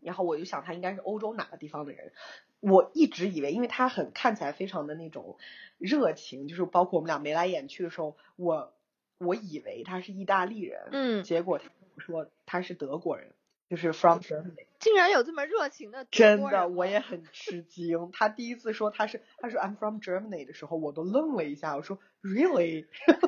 [0.00, 2.14] 然后我就想他应该是欧洲哪个地方的人。
[2.60, 5.36] 我一直以为，因为他很看起来非常的那种
[5.76, 8.72] 热情，就是包括我们俩眉来眼去的时候，我
[9.18, 11.66] 我以为他是意大利人，嗯，结果他
[11.98, 13.34] 说他是德国人。
[13.68, 18.10] 就是 from Germany，竟然有这么热情的，真的我也很吃惊。
[18.12, 21.76] 他第一次说他是，他说 I'm from Germany 的时候，我都愣了一下。
[21.76, 22.86] 我说 Really？
[23.06, 23.20] 然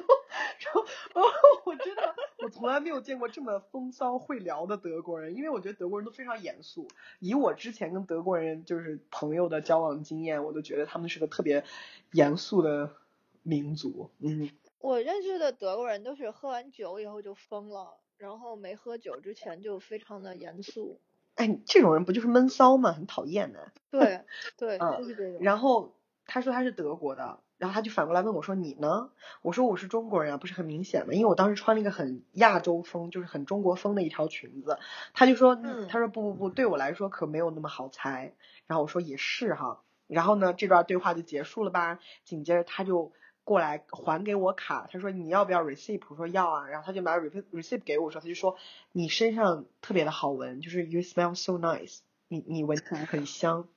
[0.75, 0.85] 后，
[1.15, 1.31] 然后
[1.65, 6.89] 我真的我从来没有见过这么风骚会聊的德国人，因为我觉得德国人都非常严肃。
[7.21, 11.63] 以我之前跟德国人就是朋友的交往经验，我都觉得他们是个特别
[12.11, 12.97] 严肃的
[13.45, 14.11] 民族。
[14.19, 14.51] 嗯，
[14.81, 18.01] 我认识的德国人都是喝完酒以后就疯了。
[18.17, 21.01] 然后没喝酒之前就非常的严肃，
[21.37, 22.93] 哎，这种人不就是闷骚吗？
[22.93, 23.73] 很讨厌的。
[23.91, 24.21] 对
[24.57, 25.41] 对， 就是这种。
[25.43, 25.95] 然后
[26.27, 29.11] 他说他是德国的，然后他就反过来问我说你呢？
[29.43, 31.13] 我说我是中国人啊，不是很明显吗？
[31.13, 34.79] 因为我当时穿了一个很亚洲风，就是很中国风的一条裙子。
[35.13, 38.35] 他就说，嗯他说不不不，对我来说可没有那么好猜。
[38.67, 39.83] 然后我说也是哈。
[40.07, 41.99] 然后呢，这段对话就结束了吧？
[42.25, 43.13] 紧接着他就
[43.45, 46.01] 过来还给我卡，他说你要不要 receipt？
[46.09, 46.67] 我说要啊。
[46.67, 48.57] 然后他就拿 receipt receipt 给我说，他就说
[48.93, 53.69] 你身上特别的好闻，就是 you smell so nice，你你闻起来很香。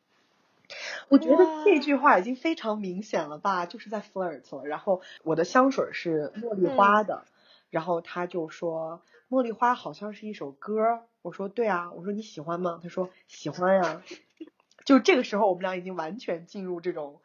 [1.09, 4.65] 我觉得这句话已经非常明显了吧，就是在 flirt 了。
[4.65, 7.26] 然后我的香水是茉莉花的，
[7.70, 11.01] 然后他就说茉莉花好像是一首歌。
[11.22, 12.80] 我说对啊，我说你喜欢吗？
[12.82, 14.01] 他说喜欢呀。
[14.86, 17.20] 就这个时候，我们俩已经完全进入这种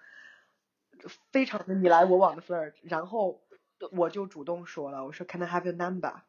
[1.30, 3.40] 非常的你来我往的 flirt，然后
[3.90, 6.22] 我就主动说了，我说 Can I have your number？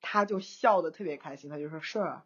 [0.00, 2.20] 他就笑得特别开心，他就说 Sure。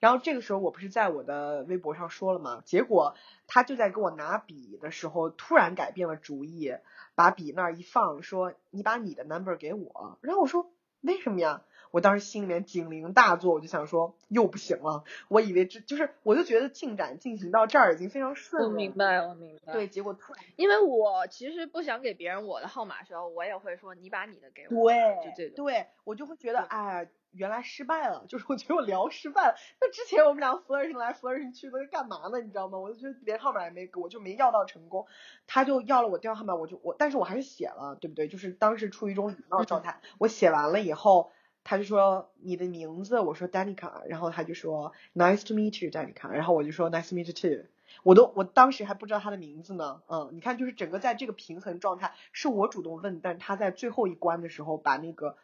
[0.00, 2.62] 然后这个时候我不是在我的微博上说了吗？
[2.64, 3.14] 结果
[3.46, 6.72] 他就在给我拿笔的时候突然改变了主意，
[7.14, 10.18] 把笔那儿一放，说你把你的 number 给我。
[10.20, 10.70] 然后我说
[11.00, 11.62] 为什么呀？
[11.90, 15.04] 我当时心里面警铃大作，我就想说又不行了。
[15.28, 18.68] 我以为这就是，我就觉得进展进行到这儿已经非常顺了。
[18.68, 19.72] 我明白，我明白。
[19.72, 25.64] 对，，结果突然因为我其实不想给别人我的号码的时候，我也会说你把你的给我，对就这对种。
[25.66, 29.54] 对，我就会觉得对哎，原来失败了，就是我觉得我聊失败了。
[29.80, 32.40] 那之前我们俩 flirt 来 flirt 去的干嘛呢？
[32.40, 32.78] 你知道吗？
[32.78, 35.06] 我就觉得连号码也没给，我就没要到成功。
[35.46, 38.28] 他就要了我电话号码，我就我，但是我还是写了，对不对？
[38.28, 41.30] 就是当时处于一种礼貌状态， 我写完了以后。
[41.70, 47.66] 他就说你的名字，我说 Danica，然后他就说 Nice to meet you Danica，然后我就说 Nice to meet you too，
[48.04, 55.36] 我都我当时还不知道他的名字呢，嗯，你看就是整个在这个平衡状态，是我主动问，但是他在最后一关的时候把那个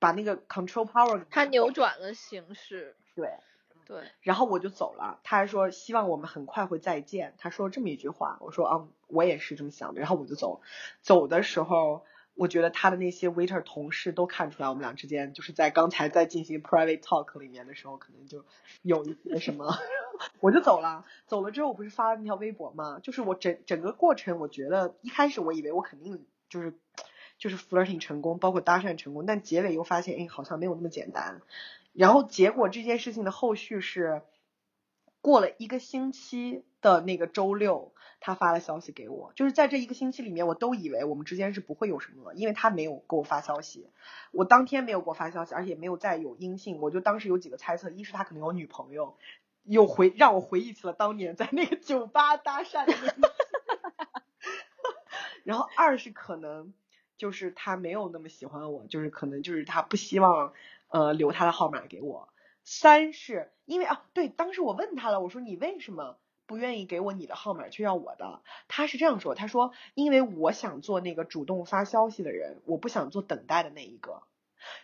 [0.00, 3.30] 把那个 control power 给他扭转了形势，对，
[3.86, 10.62] 对，然后我就走了，他还说希望我们很快会再见，他说这么一句话，我说嗯我也是这么想的，然后我就走，
[11.00, 12.04] 走的时候。
[12.38, 18.44] 我觉得他的那些 waiter 同事都看出来我们俩之间就是在刚才在进行 private talk 里面的时候，可能就
[18.82, 19.76] 有一些什么，
[20.38, 21.04] 我就走了。
[21.26, 23.00] 走了之后，我不是发了那条微博吗？
[23.02, 26.74] 就是我整整个过程，我觉得一开始我以为我肯定就是
[27.38, 31.42] 就是 flirting 成功，包括搭讪成功，但结尾又发现，哎，好像没有那么简单。
[31.92, 34.22] 然后结果这件事情的后续是，
[35.28, 43.90] 过了一个星期的那个周六，他发了消息给我，就是在这一个星期里面，我都以为我们之间是不会有什么了，因为他没有给我发消息，
[44.32, 49.18] 我当天没有给我发消息，而且没有再有音信，我就当时有几个猜测，一是他可能有女朋友，
[49.64, 53.34] 又回让我回忆起了当年在那个酒吧搭讪的那个，
[55.44, 56.72] 然后二是可能
[57.18, 60.54] 就是他没有那么喜欢我，就是可能就是他不希望
[60.88, 62.30] 呃留他的号码给我。
[62.70, 68.42] 三是因为啊，对，当时我问他了，我说你为什么不愿意给我你的号码，却要我的？
[68.68, 74.22] 他是这样说，他说因为我想做那个主动发消息的人，我不想做等待的那一个。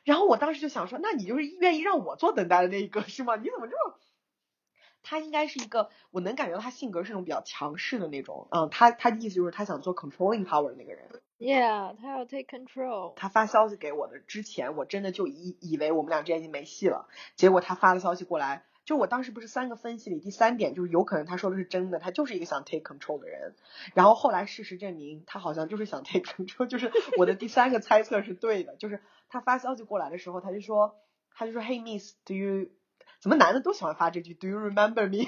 [0.02, 3.36] 然后我当时就想说，那你就是愿意让我做等待的那一个是吗？
[3.36, 3.98] 你怎么这么？
[5.04, 11.08] 他应该是一个，我能感觉到他性格是那种比较强势的那种，嗯，他他的意思就是他想做 controlling power 的那个人。
[11.38, 13.12] Yeah，他要 take control。
[13.14, 17.06] 他发消息给我的之前，我真的就以以为我们俩之间已经没戏了。
[17.36, 23.56] 结果他发了消息过来，就我当时不是三个分析里第三点，就是有可能他说的是真的，他就是一个想 take control 的人。
[23.94, 30.94] 然后后来事实证明，他好像就是想 take control，就是我的第三个猜测是对的，就是他发消息过来的时候，他就说，
[31.34, 32.68] 他就说，Hey Miss，do you？
[33.24, 35.26] 怎么男的都喜欢发这句 Do you remember me？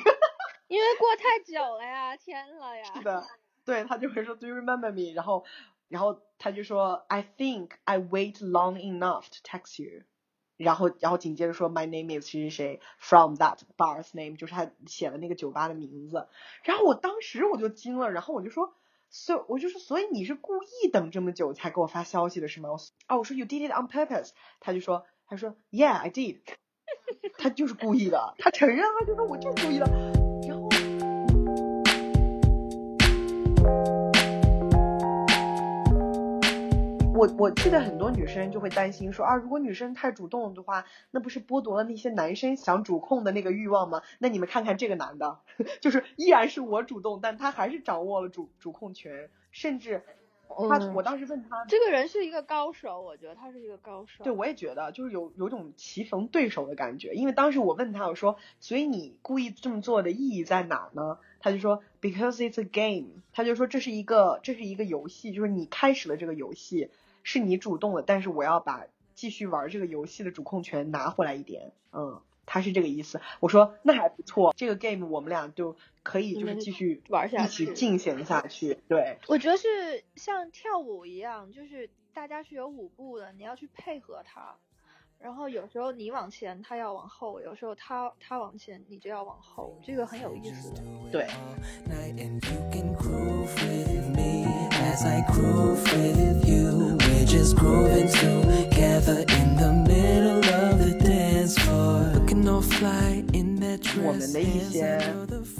[0.69, 2.85] 因为过太久了呀，天了呀。
[2.93, 3.25] 是的，
[3.65, 5.15] 对他就会说 Do you remember me？
[5.15, 5.47] 然后，
[5.89, 10.03] 然后他就说 I think I wait long enough to text you。
[10.59, 16.29] 然后，然后紧接着说 My name is 谁谁谁 from that bar's name，就是他写了那个酒吧的名字。
[16.65, 18.75] 然后我当时我就惊了，然后我就说。
[19.09, 22.73] So 我就说，所以你是故意等这么久才给我发消息的是吗？
[22.73, 24.33] 我啊，我说 You did it on purpose。
[24.61, 26.41] 他就说，他说 Yeah, I did。
[27.39, 29.87] 他就是故意的， 他承认了，就说我就是故意的。
[30.47, 30.69] 然后。
[37.19, 44.03] 我我记得很多女生就会担心说啊，如果女生太主动的话，那不是剥夺了那些男生想主控的那个欲望吗？
[44.19, 45.39] 那你们看看这个男的，
[45.81, 50.03] 就是依然是我主动，但他还是掌握了主主控权，甚至
[50.49, 50.95] 他，嗯。
[50.95, 54.25] 我当时问他，这个人是一个高手，我觉得他是一个高手。
[54.25, 61.19] 对，我也觉得就是有有种棋逢对手的感觉，因为当时我问他，我说，所以你故意这么做的意义在哪儿呢？
[61.41, 66.91] 他就说，because it's a game，他就说这是一个这是一个游戏，就是你开始了这个游戏，
[67.23, 73.21] 是你主动的，但是我要把继续玩这个游戏的主控权拿回来一点，嗯，他是这个意思。
[73.41, 78.79] 我说那还不错，这个 game 我们俩就可以就是继续玩下去，一起进行下去。
[78.89, 84.55] 对，我觉得是像跳舞一样，就是大家是有舞步的，你要去配合他。
[85.19, 90.83] 然后有时候你往前，他要往后；有时候他他往前，你就要往后，这个很有意思的。
[91.11, 91.27] 对。
[104.05, 104.99] 我们的一些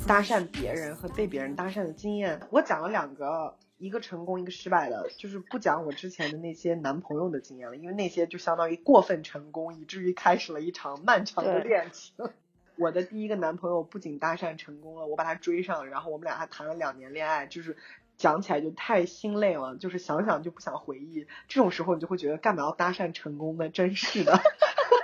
[0.07, 3.57] 搭讪别人和被别人搭讪的经验，我讲了两个。
[3.79, 12.15] 一个成功，一个失败的，就是不讲我之前的那些男朋友的经验了，因为那些就相当于过分成功，以至于开始了一场漫长的恋情。
[12.79, 17.77] 我的第一个男朋友不仅搭讪成功了，我把他追上，然后我们俩还谈了两年恋爱，就是
[18.17, 21.27] 讲起来就太心累了，就是想想就不想回忆。
[21.49, 23.69] 这种时候你就会觉得干嘛要搭讪成功呢？
[23.69, 24.41] 真是的，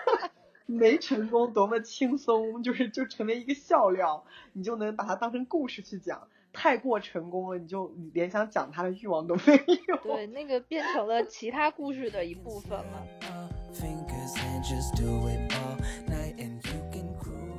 [0.66, 6.28] 没成功多么轻松，就是就成为一个笑料，你就能把它当成故事去讲。
[6.54, 9.54] 太过成功了，你就连想讲他的欲望都没
[9.88, 9.96] 有。
[10.02, 13.06] 对，那个变成了其他故事的一部分了。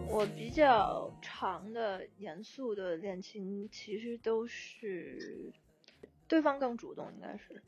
[0.07, 1.09] 我比较
[1.43, 5.51] 长的、严肃的恋情，其实都是
[6.25, 7.61] 对方更主动，应该是。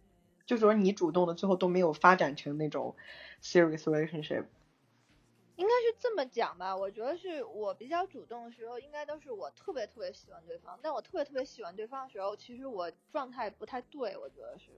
[0.46, 2.96] 就说你主动的，最后都没有发展成那种
[3.42, 4.46] serious relationship。
[5.58, 10.80] 应该是这么讲吧，我觉得是我比较主动的时候，应该都是我特别特别喜欢对方。
[10.82, 14.72] 但我特别特别喜欢对方的时候，其实我状态不太对，我觉得是，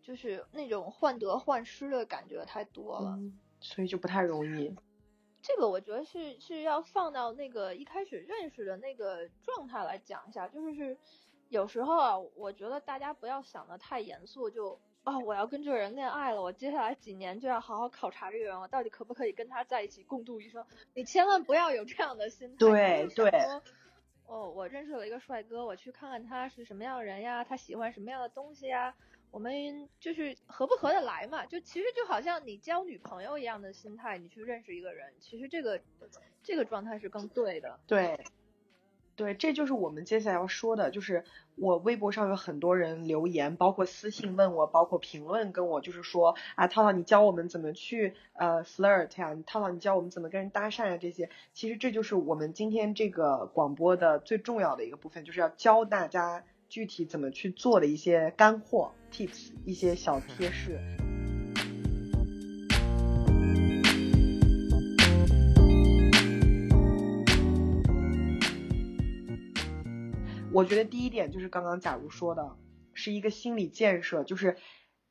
[0.00, 3.18] 就是那种患得患失的感觉太多了，
[3.58, 4.72] 所以就不太容易。
[5.42, 10.96] 这个我觉得是是要放到那个一开始认识的那个状态来讲一下，就是是
[11.48, 14.80] 有时候啊，我觉得大家不要想的太严肃就。
[15.04, 20.64] 哦，我要跟这个人恋爱了，我接下来几年就要好好考察这个人，我到底可不可以跟他在一起共度一生？
[20.94, 22.56] 你千万不要有这样的心态。
[22.58, 23.28] 对对。
[24.26, 28.94] 哦，我认识了一个帅哥，我去看看他是什么样的人呀，他喜欢什么样的东西呀？
[29.32, 31.44] 我们就是合不合得来嘛？
[31.46, 35.80] 就其实就好像你交女朋友一样的心态，你去认识一个人，其实这个
[36.44, 37.80] 这个状态是更对的。
[37.88, 38.20] 对。
[39.14, 41.24] 对，这就是我们接下来要说的，就是
[41.54, 56.42] 我微博上有很多人留言，包括私信问我，包括评论跟我，就是说啊，涛涛你教我们怎么去呃 flirt 呀，涛涛你教我们怎么跟人搭讪呀，这些，其实这就是我们今天这个广播的最重要的一个部分，就是要教大家
[56.72, 60.80] 具体怎么去做的一些干货 tips，一些小贴士。
[70.50, 72.56] 我觉得第一点就是刚刚假如说的，
[72.94, 74.56] 是一个心理建设，就是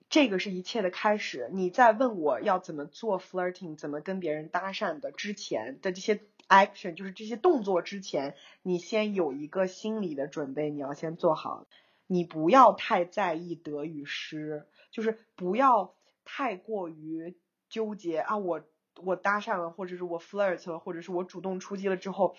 [0.10, 1.48] 这个是一切的开始。
[1.54, 6.20] 你在问我要怎么做 flirting，怎么跟别人搭讪的之前的这些
[6.52, 11.66] action，就是这些动作之前，你先有一个心理的准备，你要先做好。
[12.08, 15.96] 你不要太在意得与失，就是不要
[16.26, 17.38] 太过于
[17.70, 18.62] 纠结啊，我
[19.02, 22.36] 我搭讪了，或者是我 flirt 了，或者是我主动出击了之后。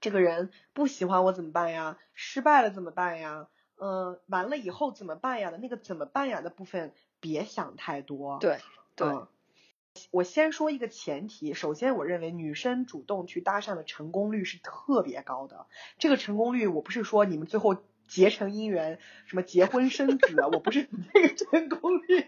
[0.00, 1.98] 这个人不喜欢我怎么办呀？
[2.14, 3.48] 失败了怎么办呀？
[3.80, 5.50] 嗯，完了以后怎么办呀？
[5.50, 8.38] 的那个怎么办呀的部分，别想太多。
[8.38, 8.58] 对，
[8.94, 9.08] 对。
[10.10, 15.66] 我先说一个前提，首先我认为女生主动去搭讪的成功率是特别高的。
[15.98, 17.76] 这个成功率，我不是说你们最后
[18.06, 22.26] 结成姻缘，什么结婚生子，我不是 这个成功率。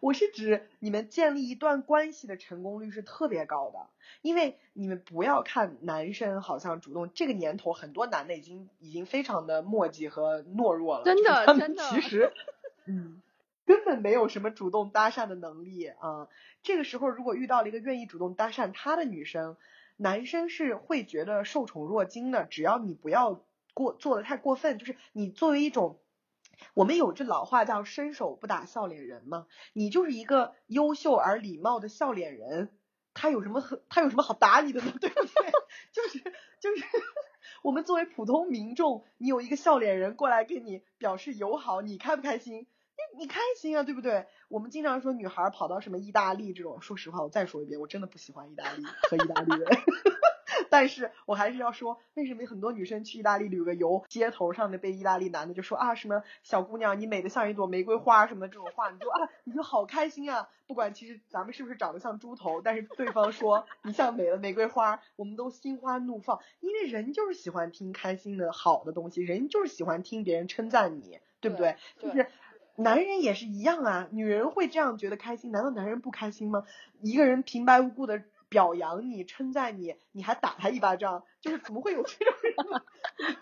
[0.00, 3.88] 我是指你们建立一段关系的成功率是特别高的，
[4.22, 12.32] 因为你们不要看男生好像主动，这个年头很多男的已经已经非常的墨迹和懦弱了，真的真的，其实，
[12.86, 13.20] 嗯，
[13.68, 16.26] 根本没有什么主动搭讪的能力啊。
[16.62, 19.58] 这个时候如果遇到了一个愿意主动搭讪他的女生，
[19.96, 23.44] 男生是会觉得受宠若惊的，只要你不要
[23.74, 26.00] 过做的太过分，就是你作为一种。
[26.74, 32.70] 我们有句老话叫“伸手不打笑脸人”嘛，你就是一个优秀而礼貌的笑脸人，
[33.14, 34.92] 他有什么他有什么好打你的呢？
[35.00, 35.52] 对不对？
[35.92, 36.18] 就是
[36.58, 36.84] 就是
[37.62, 42.66] 我们作为普通民众，你有一个笑脸人过来跟你表示友好，你开不开心？
[43.14, 44.26] 你你开心啊，对不对？
[44.48, 49.68] 我们经常说女孩跑到什么意大利这种，说实话，我再说一遍，我真的不喜欢意大利和意大利人。
[50.70, 60.48] 但是我还是要说，为什么很多女生去意大利旅个游，街头上的被意大利男的就说啊什么小姑娘你美的像一朵玫瑰花什么的这种话，你就啊你就好开心啊！
[60.66, 71.76] 不管其实咱们是不是长得像猪头，但是对方说你像美了玫瑰花，我们都心花怒放，因为人就是喜欢听开心的好的东西，人就是喜欢听别人称赞你，对不对？
[71.98, 72.26] 就是
[72.78, 76.64] 男人也是一样啊，女人会这样觉得开心，难道男人不开心吗？
[77.00, 78.22] 一个人平白无故的。
[78.50, 82.82] 表扬你、称赞你，你还打他一巴掌，就是怎么会有这种人呢？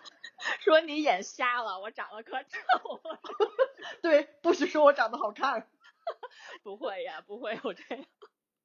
[0.59, 3.21] 说你眼瞎了，我长得可丑了。
[4.03, 5.69] 对，不许说我长得好看。
[6.65, 8.05] 不会呀，不会有这样。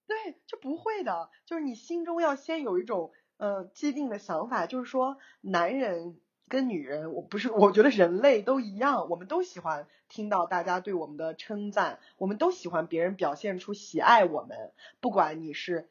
[0.07, 6.19] 对，就不会的，就是你心中要先有一种呃既定的想法，就是说男人
[6.51, 15.87] 跟女人，我不是，我觉得人类都一样，我们都喜欢听到大家对我们的称赞，我们都喜欢别人表现出喜爱我们，不管你是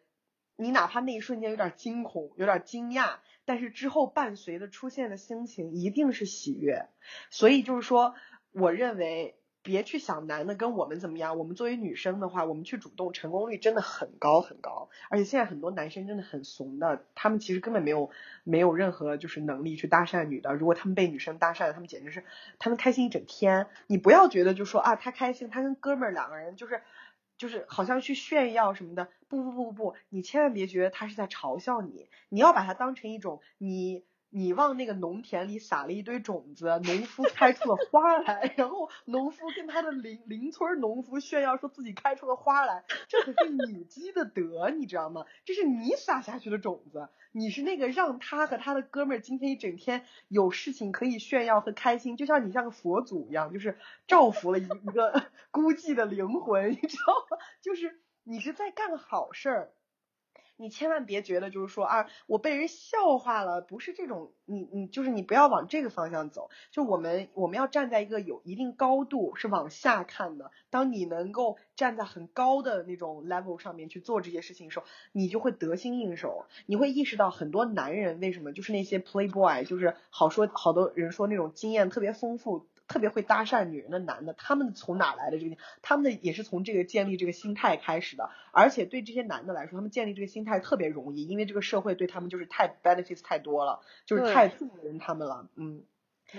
[0.57, 3.15] 你哪怕那一瞬间有点惊恐，有点惊讶，
[3.47, 6.91] 但是之后伴随的出现的心情一定是喜悦，
[7.31, 8.15] 所以就是说，
[8.53, 9.39] 我认为。
[9.63, 18.11] 别去想男的跟我们怎么样，我们作为女生的话，我们去主动成功率真的很高很高，而且现在很多男生真的很怂的，他们其实根本没有
[18.43, 22.25] 没有任何就是能力去搭讪女的，如果他们被女生搭讪，他们简直是
[22.59, 23.67] 他们开心一整天。
[23.87, 26.81] 你不要觉得就说啊他开心，他跟哥们儿两个人就是
[27.37, 34.05] 就是好像去炫耀什么的，不不不不不，你千万别觉得他是在嘲笑你，你要把它当成一种你。
[34.31, 45.26] 你往那个农田里撒了一堆种子，农夫开出了花来， 然后农夫跟他的邻邻村农夫炫耀说自己开出了花来，这可是你积的德，你知道吗？
[45.45, 57.37] 这是你撒下去的种子，你是那个让他和他的哥们儿今天一整天有事情可以炫耀和开心，就像你像个佛祖一样，就是造福了一一个 孤寂的灵魂，你知道吗？
[57.61, 59.72] 就是你是在干好事儿。
[60.61, 66.51] 你千万别觉得就是说啊，我被人笑话了，不是这种，你你就是你不要往这个方向走。
[66.71, 70.51] 就我们我们要站在一个有一定高度，是往下看的。
[70.69, 76.47] 当你能够站在很高的那种 level 上面去做这些事情的时候，你就会得心应手。
[76.67, 82.67] 你会意识到很多男人为什么就是那些 playboy，就是好说好多人说那种经验特别丰富。
[82.91, 85.57] 特别会搭讪女人的男的，他们从哪来的这个？
[85.80, 88.30] 他们的也是从这个建立这个心态开始的。
[88.51, 95.49] 而且对这些男的来说，他们建立这个心态特别容易，因为这个社会对他们就是太 benefits 太多了，就是太纵容他们了。
[95.55, 95.84] 嗯，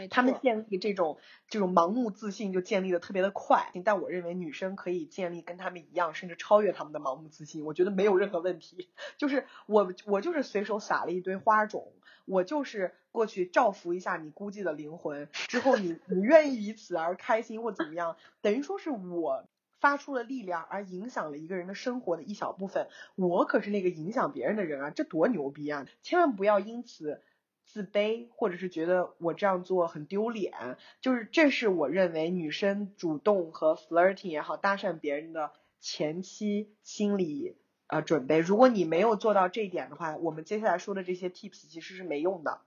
[0.10, 3.72] 他们建立这种这种盲目自信就建立的特别的快。
[3.86, 8.89] 但我认为女生可以建立跟他们一样，甚至超越他们的盲目自信，我觉得没有任何问题。
[9.18, 11.93] 就是我我就是随手撒了一堆花种。
[12.26, 19.46] 我就是过去照拂一下你孤寂的灵魂，之后你你愿意以此而开心或怎么样，等于说是我
[19.80, 25.88] 发出了力量而影响了一个人的生活的一小部分，我可是那个影响别人的人啊，这多牛逼啊！
[26.04, 27.22] 千万不要因此
[27.66, 37.58] 自卑，或者是觉得我这样做很丢脸，就是这是我认为女生主动和 flirting 也好，搭讪别人的前期心理。
[37.92, 38.39] 呃，准备。
[38.39, 42.62] 如果你没有做到这一点的话，我们接下来说的这些 tips 其实是没用的。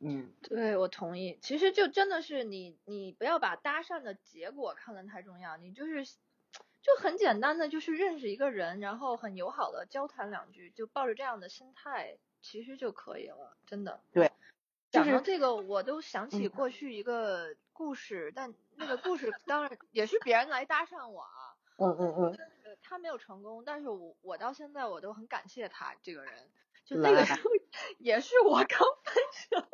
[0.00, 1.38] 嗯，对，我同意。
[1.40, 13.56] 其实就真的是你，你不要把搭讪的结果看得太重要，你就是就很简单的就是认识一个人，然后很友好的交谈两句，就抱着这样的心态，其实就可以了。
[13.66, 14.00] 真的。
[14.12, 14.32] 对。
[14.90, 21.54] 讲到这个，我都想起过去一个故事，但那个故事当然也是别人来搭讪我啊。
[21.76, 22.38] 嗯嗯嗯。
[22.88, 26.32] 他没有成功，但是我我到现在我都很感谢他这个人，
[26.84, 27.50] 就那个时候
[27.98, 29.66] 也是我刚分手，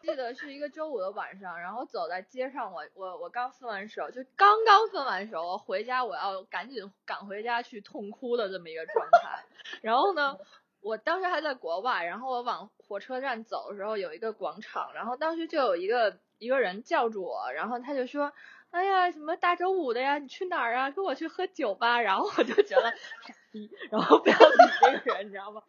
[0.00, 9.44] 记得是一个周五的晚上，然后走在街上，我我我刚分完手，就刚刚分完手，我回家我要赶紧赶回家去痛哭的这么一个状态，
[9.82, 10.38] 然后呢，
[10.80, 18.32] 我当时还在国外，然后我往火车站走的时候有一个广场，然后当时就有一个一个人叫住我，然后他就说。
[18.70, 20.18] 哎呀，什么大周五的呀？
[20.18, 20.90] 你去哪儿啊？
[20.90, 22.00] 跟我去喝酒吧。
[22.02, 22.90] 然后我就觉得
[23.26, 25.62] 傻逼，然后不要理这个人，你知道吗？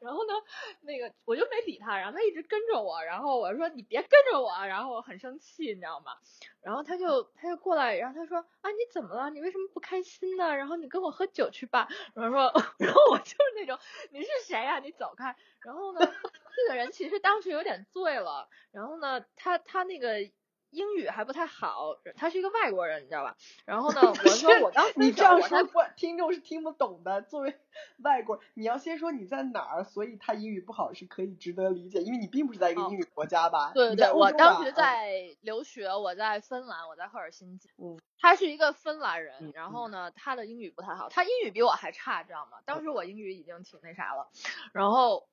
[0.00, 0.32] 然后呢，
[0.80, 6.12] 那个我就没理他，然后他一直跟着我，然后我说你别跟着我，然后我很生气，你知道吗？
[6.62, 9.28] 然后他就他就过来，然后他说啊你怎么了？
[9.28, 10.56] 你为什么不开心呢？
[10.56, 11.86] 然后你跟我喝酒去吧。
[12.14, 13.78] 然后说， 然后我就是那种
[14.10, 14.78] 你是谁呀？
[14.78, 15.36] 你走开。
[15.60, 20.16] 然后呢，这个人其实当时有点醉了，然后呢，他他那个。
[20.76, 23.34] 英语还不太好，他是一个外国人，你知道吧？
[23.64, 27.22] 然后呢，我说 我刚你这样说不，听众是听不懂的。
[27.22, 27.58] 作为
[28.02, 33.72] 外国， 你要先说你在哪儿，所以他英语不好是可以值得理解，因为你并不是在一个英语国家吧？
[33.72, 37.70] 对对，我当时在留学，我在芬兰，我在赫尔辛基。
[37.78, 42.58] 嗯，他是一个芬兰人，然后呢，他的英语不太好，他英语比我还差，知道吗？
[42.66, 44.28] 当时我英语已经挺那啥了，
[44.72, 45.26] 然后。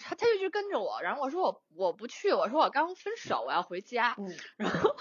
[0.00, 4.16] 他他就一直跟着我，然后我说我我不去，我说我刚分手，我要回家。
[4.56, 4.94] 然后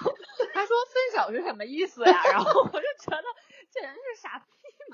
[0.53, 2.23] 他说分手是什么意思呀？
[2.31, 3.23] 然后我就觉得
[3.71, 4.45] 这人是傻逼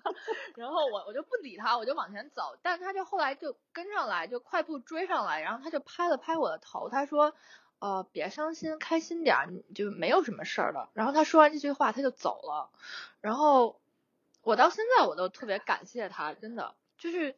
[0.04, 0.12] 嘛。
[0.56, 2.58] 然后我我就不理他，我就往前走。
[2.62, 7.34] 但他就后来就跟上来，就快步追上来，然后他就拍了拍我的头，他说
[7.80, 10.90] 呃别伤心，开心点，就没有什么事儿了。
[10.94, 12.70] 然后他说完这句话他就走了。
[13.22, 13.80] 然后
[14.42, 16.76] 我到现在我都特别感谢他，真的。
[16.96, 17.36] 就是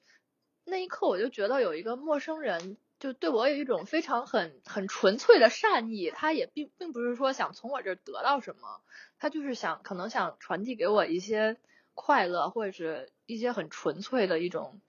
[0.65, 8.81] 那一刻我就觉得有一个陌生人就对我有一种非常很很纯粹的善意，他也并并不是说想从我这儿得到什么，
[9.19, 11.57] 他就是想可能想传递给我一些
[11.93, 14.79] 快乐或者是一些很纯粹的一种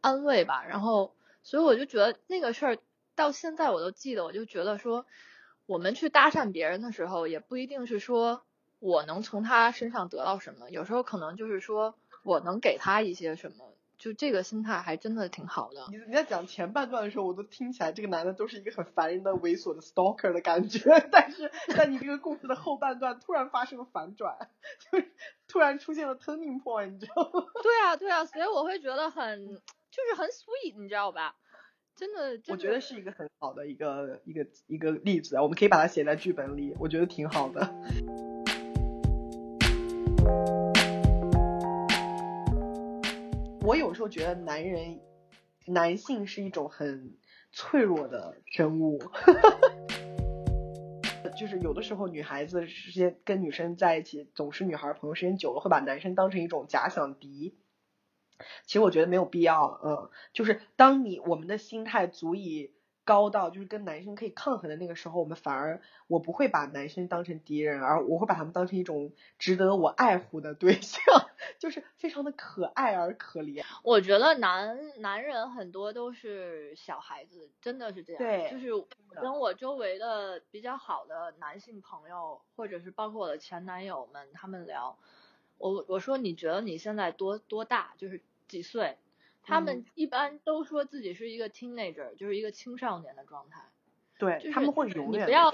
[0.00, 0.64] 安慰吧。
[0.64, 2.78] 然后，所以我就觉得那个事儿
[3.14, 5.06] 到现在我都记得，我就觉得说
[5.66, 8.42] 我们去搭讪别人的时候，也不一定是说
[8.80, 11.94] 我能从他身上得到什么，有时候可能就是说
[12.24, 13.71] 我能给他一些什么。
[14.02, 15.86] 就这个心态还真的挺好的。
[15.88, 20.80] 你你在讲前半段的时候，我都听起来这个男的都是一个很烦人的猥琐的 stalker 的感觉，
[21.12, 24.36] 但是在你这个故事的后半段突然发生了反转，
[24.90, 25.12] 就是
[25.46, 27.46] 突然出现了 turning point，你知道吗？
[27.62, 31.36] 对啊，对啊，所以我会觉得很就是很 sweet，你知道吧？
[31.94, 37.72] 真的，我觉得是一个很好的一个一个一个例子啊，我们可以把它写在剧本里，我觉得挺好的。
[43.64, 45.00] 我有时候觉得男人，
[45.66, 47.16] 男性是一种很
[47.52, 48.98] 脆弱的生物，
[51.38, 57.56] 就是有的时候女孩子之间跟女生在一起，总是女孩朋友时间久了，会把男生当成一种假想敌。
[58.66, 62.72] 其实我觉得没有必要，嗯，就是当你我们的心态足以。
[63.04, 71.02] 高到就是跟男生可以抗衡的那个时候，我们反而我不会把男生当成敌人，而我会把他们当成一种值得我爱护的对象，
[71.58, 73.64] 就是非常的可爱而可怜。
[73.82, 78.18] 我觉得男男人很多都是小孩子，真的是这样。
[78.18, 78.70] 对，就是
[79.20, 84.96] 跟我周围的比较好的男性朋友，或者是包括我的前男友们，他们聊，
[85.58, 87.94] 我我说你觉得你现在多多大？
[87.98, 88.96] 就是几岁？
[89.42, 93.64] 他们一般都说自己是一个 teenager，就是一个青少年的状态。
[94.18, 95.22] 对，他们会永远。
[95.22, 95.52] 你不要，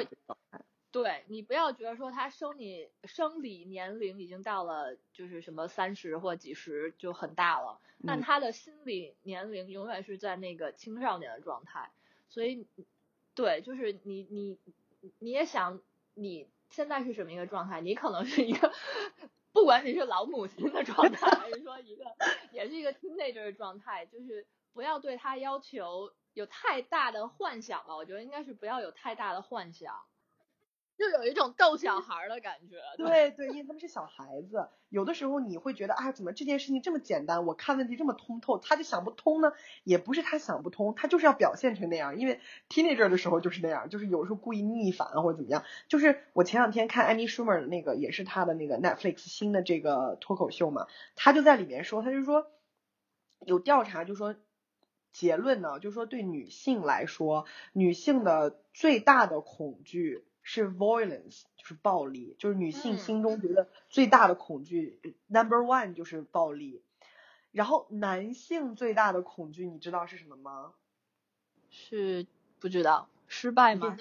[0.91, 11.91] 对你不要觉得说他生理生理年龄已经到了，就是什么三十或几十就很大了，但他的心理年龄永远是在那个青少年的状态。
[12.29, 12.67] 所以，
[13.35, 14.59] 对，就是你你
[15.19, 15.81] 你也想
[16.15, 17.81] 你现在是什么一个状态？
[17.81, 18.73] 你可能是一个。
[19.59, 22.05] 不管你是老母亲的状态，还是说一个
[22.53, 27.97] 也是一个 teenager 的状态，就是不要对他要求有太大的幻想吧。
[27.97, 29.93] 我觉得应该是不要有太大的幻想，
[30.99, 32.77] 就有一种逗小孩的感觉。
[32.99, 39.53] 对对，因为他们是小孩子，有的时候你会觉得啊，怎么这件事情这么简单，我看问题这么通透，他就想不通呢？
[39.85, 45.63] 也不是他想不通，他就是要表现成那样，因为 teenager 的时候就是那样，就是有时候故意逆反或者怎么样。
[45.87, 52.51] 就是我前两天看 Amy Schumer 的那个，也是他的那个 Netflix 新的这个脱口秀嘛，他就在里面说，他就说
[53.47, 54.35] 有调查就说
[55.13, 66.83] 结论呢，就说对女性来说，女性的最大的恐惧是 violence，就是暴力，就是女性心中觉得最大的恐惧 number one 就是暴力。
[67.53, 70.73] 然后男性最大的恐惧你知道是什么吗？
[71.69, 72.27] 是
[72.59, 73.95] 不知道失败吗？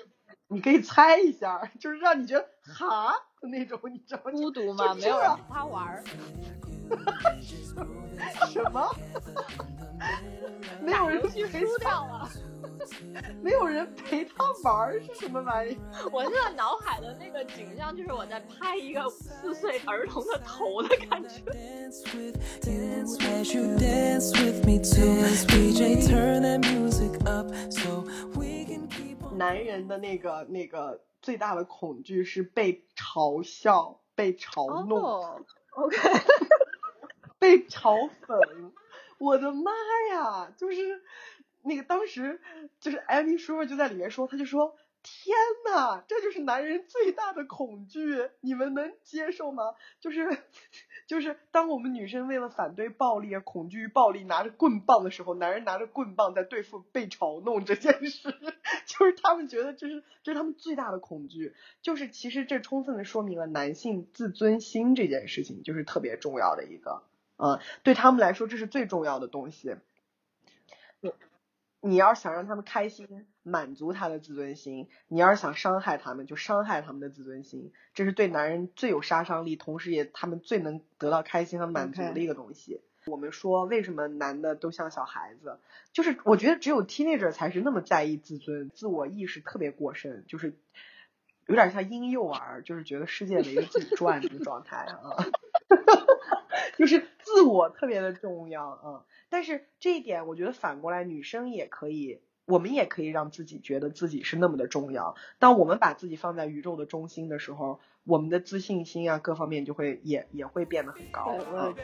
[0.47, 4.31] 你可以猜一下，就是让你觉得哈的那种，你知道吗？
[4.31, 4.93] 孤独吗？
[4.95, 6.01] 没有人陪他玩儿。
[8.47, 8.89] 什么？
[10.81, 12.29] 没有人去输掉了。
[13.41, 15.77] 没有人陪他玩是什么玩意？
[16.11, 21.41] 我现在脑海的那个景象就是我在拍一个四岁儿童的头的感觉。
[29.37, 35.45] 男人的那个那个最大的恐惧是被嘲笑、被嘲弄。
[35.71, 35.97] OK，
[37.37, 38.71] 被嘲讽。
[39.17, 39.71] 我的妈
[40.11, 40.53] 呀！
[40.57, 41.01] 就是。
[41.63, 42.39] 那个当时
[42.79, 45.35] 就是艾米叔叔就在里面说，他就说：“天
[45.65, 49.75] 呐，这就是男人最大的恐惧，你们能接受吗？
[49.99, 50.25] 就是
[51.07, 58.29] 就是当我们女生为了反对暴力、恐惧暴力，拿着棍棒的时候，男人拿着棍棒在对付被嘲弄这件事，
[58.85, 61.53] 就是他们觉得这是这是他们最大的恐惧。
[61.81, 67.03] 就是其实这充分的说明了男性自尊心这件事情就是特别重要的一个，
[67.37, 69.75] 嗯，对他们来说这是最重要的东西。”
[71.79, 77.71] 你要是想让他们开心，满足他的自尊心；你要是想伤害他们，就伤害他们的自尊心。
[77.93, 82.81] 这是对男人最有杀伤力，同时也他们最能得到开心和满足的一个东西。
[83.05, 85.59] 我们说为什么男的都像小孩子，
[85.93, 90.57] 就是我觉得只有 teenager 才是那么在意自尊、自我意识特别过剩，就是
[91.45, 95.23] 有点像婴幼儿，就是觉得世界围着自己转的状态啊，
[96.77, 99.05] 就是自我特别的重要啊。
[99.27, 105.15] 但是这一点，我觉得反过来，女生也可以，我们也可以让自己觉得自己是那么的重要。
[105.37, 111.35] 当我们把自己放在宇宙的中心的时候，我们的自信心啊，各方面就会也也会变得很高。
[111.51, 111.75] 我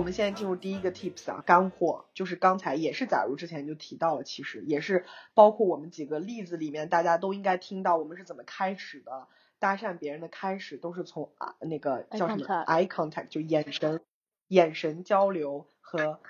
[0.00, 5.04] 们现在进入第一个 tips 啊，干货，就是刚才也是假如之前就提到了，其实也是
[5.34, 9.26] 包括我们几个例子里面，大家都应该听到我们是怎么开始的，
[9.58, 14.00] 搭讪别人的开始都是从啊那个叫什么 eye contact，就眼神
[14.48, 16.20] 眼神交流和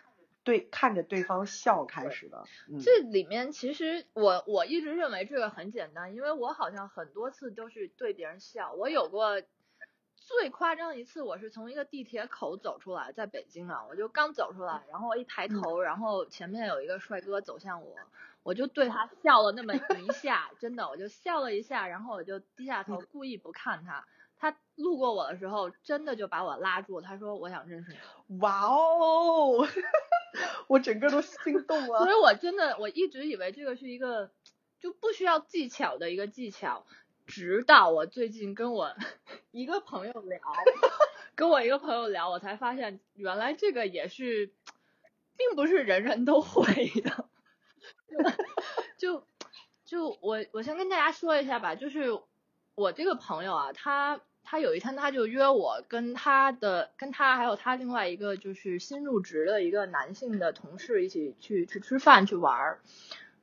[0.43, 2.45] 对看着对方笑开始的。
[2.71, 8.73] 嗯，这里面其实我我一直认为这个很简单，因为我好像很多次都是对别人笑。
[8.73, 9.43] 我有过
[10.21, 17.97] 最夸张的一次，我是从一个地铁口走出来，在北京啊，我就刚走出来，然后我一抬头，然后前面有一个帅哥走向我，
[18.43, 24.07] 我就对他笑了那么一下，真的，我就笑了一下，然后我就低下头，故意不看他。
[24.39, 27.99] 他路过我的时候，真的就把我拉住，他说：“我想认识你。”
[28.41, 29.69] 哇哦，
[30.67, 31.99] 我整个都心动了。
[32.05, 34.31] 所以我真的我一直以为这个是一个
[34.79, 36.87] 就不需要技巧的一个技巧，
[37.31, 38.95] 直到我最近跟我
[39.53, 40.41] 一个朋友聊，
[41.35, 44.53] 跟我一个朋友聊，我才发现原来这个也是，
[45.37, 47.29] 并不是人人都会的。
[48.99, 49.25] 就
[49.85, 52.09] 就我我先跟大家说一下吧，就是
[52.75, 62.81] 我这个朋友啊，他他有一天他就约我跟他的跟他还有他另外一个就是新入职的一个男性的同事一起去去吃饭去玩儿，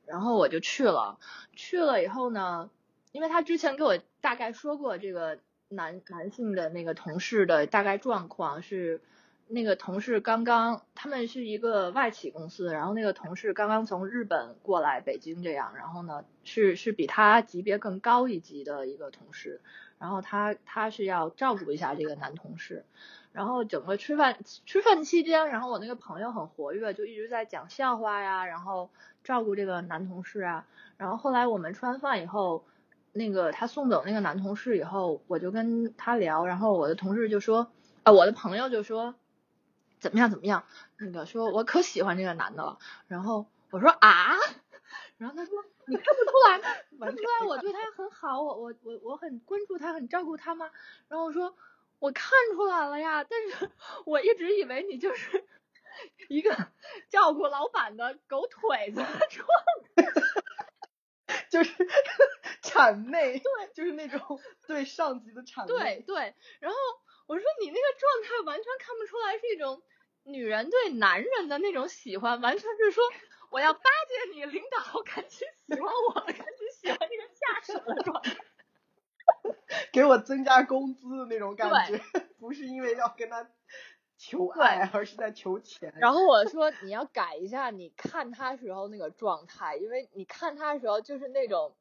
[0.06, 1.18] 然后我就去了，
[1.56, 2.70] 去了以后呢，
[3.18, 5.38] 因为他之前给我大概说过这个
[5.68, 9.00] 男男性的那个同事的大概状况是。
[9.50, 19.62] 那个同事刚刚，他们是一个外企公司，然后那个同事刚刚从日本过来北京这样，然后呢是是比他级别更高一级的一个同事，
[19.98, 22.84] 然后他他是要照顾一下这个男同事，
[23.32, 24.36] 然后整个吃饭
[24.66, 28.90] 吃饭期间，然后我那个朋友很活跃，就一直在讲笑话呀，然后
[29.24, 30.66] 照顾这个男同事啊，
[30.98, 32.66] 然后后来我们吃完饭以后，
[33.12, 37.70] 那个他送走那个男同事以后，我就跟他聊，然后我的同事就说，
[38.04, 39.14] 呃，我的朋友就说。
[40.00, 40.30] 怎么样？
[40.30, 40.64] 怎么样？
[40.96, 42.78] 那个说，我可喜欢这个男的了。
[43.08, 44.36] 然后我说啊，
[45.18, 46.64] 然后他说，你看不出来吗？
[47.00, 50.70] 看不出来我对他很好，我我我我很关注他，很照顾他吗？
[51.08, 51.52] 然后我说，
[51.98, 53.70] 我看出来了呀，但是
[54.06, 55.44] 我一直以为你就是
[56.30, 56.56] 一个
[57.10, 59.48] 照顾老板的狗腿子状
[59.96, 60.04] 态，
[61.50, 61.72] 就是
[62.62, 65.66] 谄媚，对，就是那种 对上级的谄媚。
[65.66, 66.34] 对对。
[66.60, 66.76] 然后
[67.26, 69.82] 我说，你那个状态完全看不出来是一种。
[70.24, 73.02] 女人对男人的那种喜欢，完全是说
[73.48, 78.36] 我要巴结你，领导赶紧喜欢我，赶紧喜欢那个下属的状态，
[79.90, 81.98] 给我增加工资的那种感觉，
[82.38, 83.48] 不是因为要跟他
[84.18, 85.94] 求爱，而是在求钱。
[85.96, 91.74] 然后我说你要改一下，你看他时候那个状态，因为你看他的时候就是那种。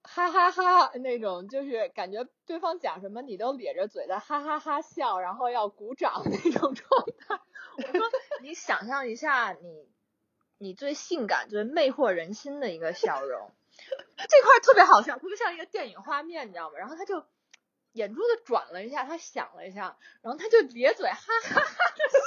[0.00, 7.38] 哈哈哈，那种就是感觉对方讲什么你都咧着嘴在哈哈哈笑，然后要鼓掌那种状态。
[7.76, 8.06] 我说
[8.40, 9.88] 你想象一下，你
[10.56, 13.50] 你最性感、最魅惑人心的一个笑容，
[14.16, 16.78] 这块特别好笑，特别像一个电影画面，你知道吗？
[16.78, 17.26] 然后他就
[17.98, 21.60] 眼珠子转了一下，他想了一下，然后他就咧嘴哈哈哈
[21.96, 22.18] 的笑。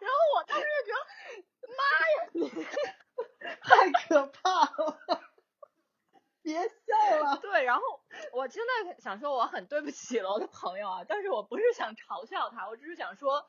[0.00, 1.82] 然后我当时就觉得，妈
[2.16, 2.48] 呀， 你
[3.60, 5.22] 太可怕了！
[6.42, 7.36] 别笑了。
[7.36, 7.82] 对，然后
[8.32, 13.48] 我真的想说我很对不起了我的朋友啊，但是我不是想嘲笑他，我只是想说，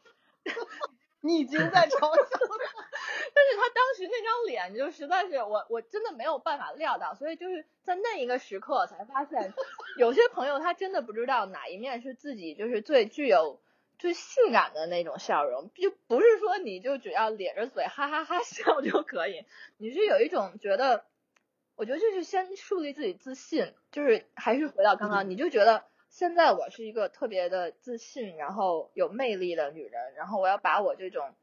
[1.22, 2.40] 你已经在嘲笑他。
[3.34, 9.54] 但是他当时那张脸就实在是我我真的没有办法料到，所以就是在那一个时刻才发现，
[9.98, 13.62] 有些朋友他真的不知道哪一面是自己就是最具有
[13.98, 19.46] 最性感的那种笑容，就不是说你就只要咧着嘴哈哈哈笑就可以，
[19.78, 21.06] 你是有一种觉得。
[21.78, 31.34] 我觉得就是先树立自己自信，就是还是回到刚刚，你就觉得现在我是一个特别的自信，然后有魅力的女人，然后我要把我这种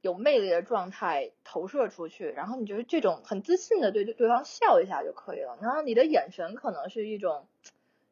[0.00, 5.58] 有魅力的状态投射出去，然后你就是这种很自信的对对方笑一下就可以了。
[5.60, 7.48] 然后你的眼神可能是一种，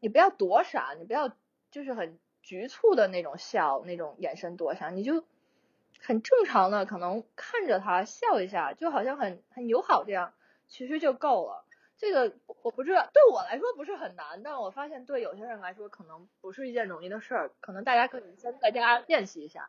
[0.01, 1.31] 你不要躲闪，你不要
[1.71, 5.25] 就是很局促的那种笑，那种眼神躲闪，你就
[6.01, 10.33] 很正常的可能看着他笑一下，就好像很很友好这样。
[10.67, 11.65] 其实就够了，
[12.01, 19.69] 这个我不知道，对我来说不是很难，但我发现对有些人来说可能不是一件容易的事儿，可能大家可以先在家练习一下。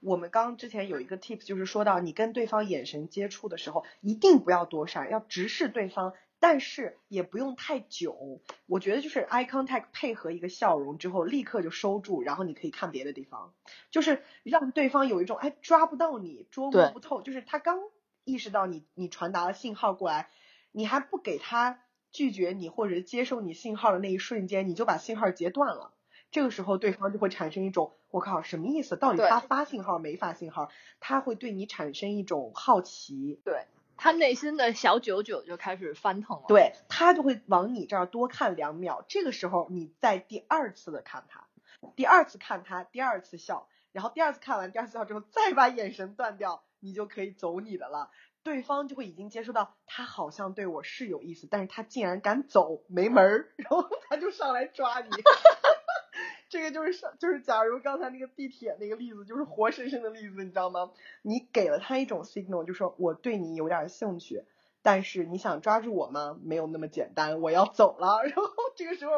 [0.00, 8.42] 我们刚之前有一个 tips，就是说到你跟对方眼神接触的时候，一定不要躲闪，要直视对方，但是也不用太久。
[8.66, 13.54] 我觉得就是 eye contact 配合一个笑容之后，立刻就收住，然后你可以看别的地方，
[13.90, 17.80] 就是让对方有一种哎抓不到你，捉摸不透，就是他刚。
[18.28, 20.28] 意识到你你传达了信号过来，
[20.76, 21.80] 你还不给他
[22.12, 25.94] 拒绝你或者接受你信号的那一瞬间，你就把信号截断了。
[26.30, 28.94] 这个时候，对方就会产生一种“我靠，什么意思？
[28.94, 30.68] 到底对他发信号没发信号？”
[31.00, 33.64] 他会对你产生一种好奇，对
[33.96, 39.02] 他内心的小九九就开始翻腾了。，对他就会往你这儿多看两秒。
[39.08, 41.48] 这个时候，你再第二次的看他，
[41.96, 48.10] 第二次看他，第二次笑，然后第二次看完，第二次笑之后，再把眼神断掉，你就可以走你的了。
[48.46, 55.08] 对方就会已经接收到，他好像对我是有意思，但是他竟然敢走，没门儿， 然后他就上来抓你。
[56.48, 60.92] 这个就是上，就是假如刚才那个地铁那个例子，就是活生生的例子，你知道吗？
[61.22, 64.44] 你给了他一种 signal，就说我对你有点兴趣，
[64.80, 66.38] 但是你想抓住我吗？
[66.40, 68.22] 没有那么简单，我要走了。
[68.30, 69.12] 然后这个时候，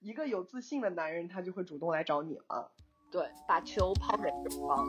[0.00, 2.72] 一个有自信的男人，他就会主动来找你了。
[3.12, 4.84] 对，把球抛给对方。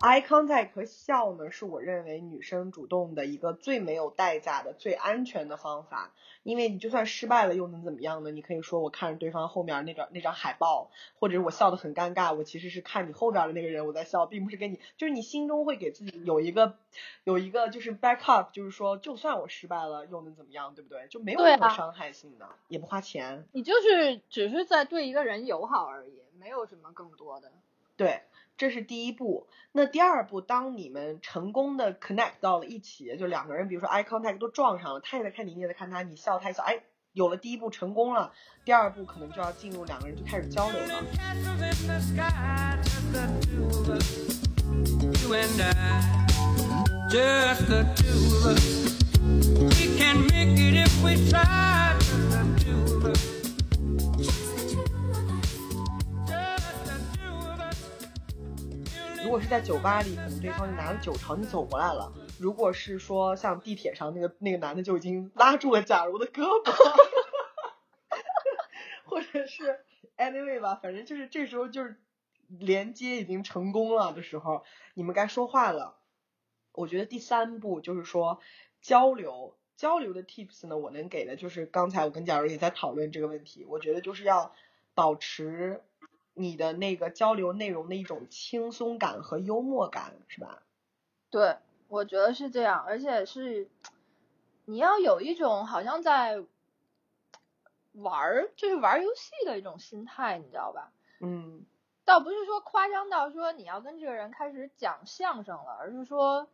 [0.00, 6.12] Eye contact 和笑呢，是我认为女生主动的一个最没有代价的、最安全的方法。
[6.44, 8.30] 因为你就算失败了，又能怎么样呢？
[8.30, 16.78] 你可以说我看着对方后面那张那张海报，或者我笑得很尴尬，我其实是看你后边的那个人我在笑，并不是跟你，就是你心中会给自己有一个
[17.24, 21.06] 有一个就是 backup，就是说就算我失败了又能怎么样，对不对？
[21.08, 23.46] 就没有对啊那么伤害性的，也不花钱。
[23.52, 27.52] 你就是只是在对一个人友好而已，没有什么更多的。
[27.96, 28.22] 对，
[28.58, 29.46] 这是第一步。
[29.70, 36.80] 那第二步，当你们成功的 connect 到了一起，就两个人，比如说 eye contact 都撞上了，他也在看你，你也在看他，你笑，他也笑，哎，
[37.12, 38.32] 有了第一步成功了，
[38.64, 41.04] 第二步可能就要进入两个人就开始交流了。
[59.28, 62.10] 如果是在酒吧里，可能对方就拿着酒朝你走过来了；
[62.40, 66.72] 如果是说像地铁上那个那个男的就已经拉住了假如的胳膊，
[69.04, 69.80] 或者是
[70.16, 72.00] anyway 吧，反正就是这时候就是
[72.48, 74.64] 连接已经成功了的时候，
[74.94, 75.98] 你们该说话了。
[76.72, 78.40] 我觉得第三步就是说
[78.80, 84.54] 交流，交流的 tips 呢，我能给的就是刚才我跟假如也在讨论这个问题，我觉得就是要
[84.94, 85.82] 保持
[86.38, 90.62] 你的那个交流内容的一种轻松感和幽默感，是吧？
[91.30, 91.56] 对，
[91.88, 93.68] 我觉得是这样，而且是
[94.64, 96.42] 你要有一种好像在
[97.92, 100.92] 玩儿，就是玩儿游戏的一种心态，你知道吧？
[101.20, 101.64] 嗯
[102.04, 106.48] 倒不是说夸张到说你要跟这个人开始讲相声了，而是说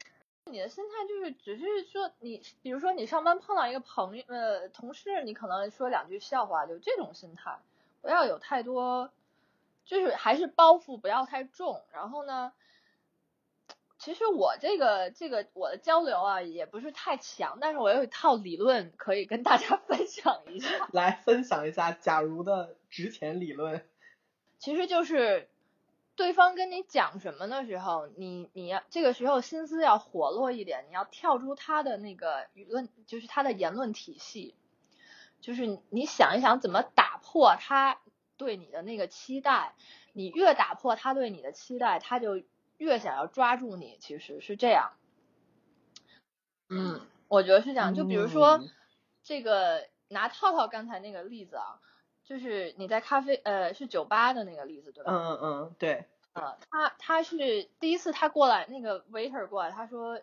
[0.46, 7.56] 你的心态就是只是说你，比如说你上班碰到一个朋友呃同事，你可能说两句笑话，就这种心态，
[8.02, 9.10] 不要有太多，
[9.84, 11.82] 就是还是包袱不要太重。
[11.92, 12.52] 然后呢，
[13.98, 20.88] 其实我这个这个我的交流啊也不是太强，但是我有一套理论可以跟大家 分享一下。
[20.92, 23.86] 来分享一下假如的值钱理论。
[24.58, 25.48] 其实就是
[26.16, 34.54] 对方跟你讲什么的时候，你你要这个时候心思要活络一点，你要跳出他的那个舆论，就是他的言论体系，
[35.40, 37.98] 就是你你想一想怎么打破他
[38.36, 39.74] 对你的那个期待，
[40.12, 42.42] 你越打破他对你的期待，他就
[42.78, 44.92] 越想要抓住你，其实是这样。
[46.68, 47.94] 嗯，我觉得是这样。
[47.94, 48.70] 就比如说、嗯
[49.26, 51.80] 这个拿套套刚才那个例子啊，
[52.24, 55.10] 就是你在咖啡呃是酒吧的那个例子对吧？
[55.10, 56.04] 嗯嗯嗯，对，
[56.34, 60.20] 呃，他他是第一次他过来，那个 waiter 过来，他说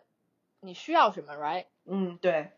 [0.60, 1.66] 你需要什么，right？
[1.84, 2.52] 嗯对，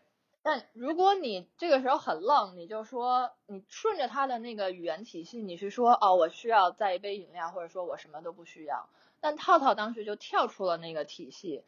[0.47, 8.87] 但如果你这个时候很愣，你就说你顺着他的那个语言体系，你是说哦，我需要再一杯饮料，或者说我什么都不需要。
[9.19, 11.63] 但套套当时就跳出了那个体系，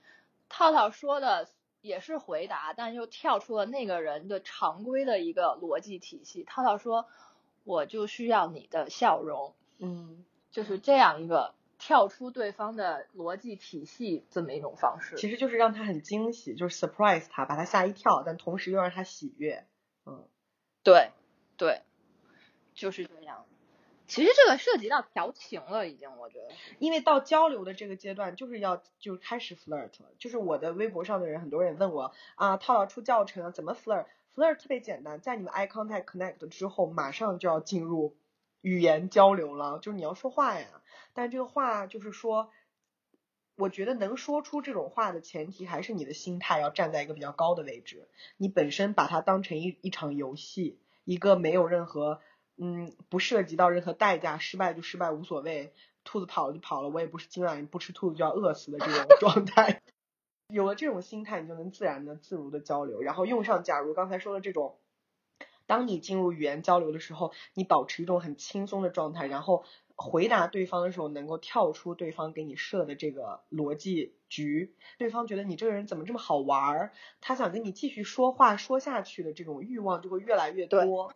[0.48, 1.50] 套套说的
[1.82, 6.44] 也是回答，但又跳出了那个人的常规的一个逻辑体系。
[6.44, 7.08] 套套说，
[7.64, 11.56] 我就需要你的笑容，嗯，就是这样一个
[11.88, 15.16] 跳出对方的逻辑体系这么一种方式。
[15.16, 19.66] 其实就是让他很惊喜，就是 surprise 他，把他吓一跳，但同时又让他喜悦。
[20.06, 20.28] 嗯，
[20.84, 21.12] 对，
[21.56, 21.84] 对，
[22.74, 23.46] 就是这样。
[24.06, 26.50] 其实这个涉及到调情了，已经，我觉得。
[26.78, 30.10] 因为到交流的这个阶段，就是要就开始 flirt 了。
[30.20, 38.18] 就是我的微博上的人，很多人问我啊，套套出教程啊，怎么 flirt？flirt 特别简单，在你们 eye contact connect 之后，马上就要进入
[38.60, 40.77] 语言交流了，就是你要说话呀。
[41.18, 42.52] 但这个话就是说，
[43.56, 48.08] 我觉得能说出这种话的前提，还是你的心态要站在一个比较高的位置。
[48.38, 52.22] 你本身把它当成一一场游戏，一个没有任何
[52.56, 55.74] 嗯不涉及到任何代价，失败就失败无所谓，
[56.04, 59.82] 兔子跑了就跑了，我也不是今晚不吃兔子就要饿死的这种 状态。
[60.50, 64.78] 有了这种心态，你就能自然的、自如的交流，然后用上假如刚才说的这种。
[65.66, 69.66] 当你进入语言交流的时候，你保持一种很轻松的状态，然后
[70.00, 81.14] 回答对方的时候能够跳出对方给你设的这个逻辑局，对方觉得你这个人怎么这么好玩儿，他想跟你继续说话说下去的这种欲望就会越来越多。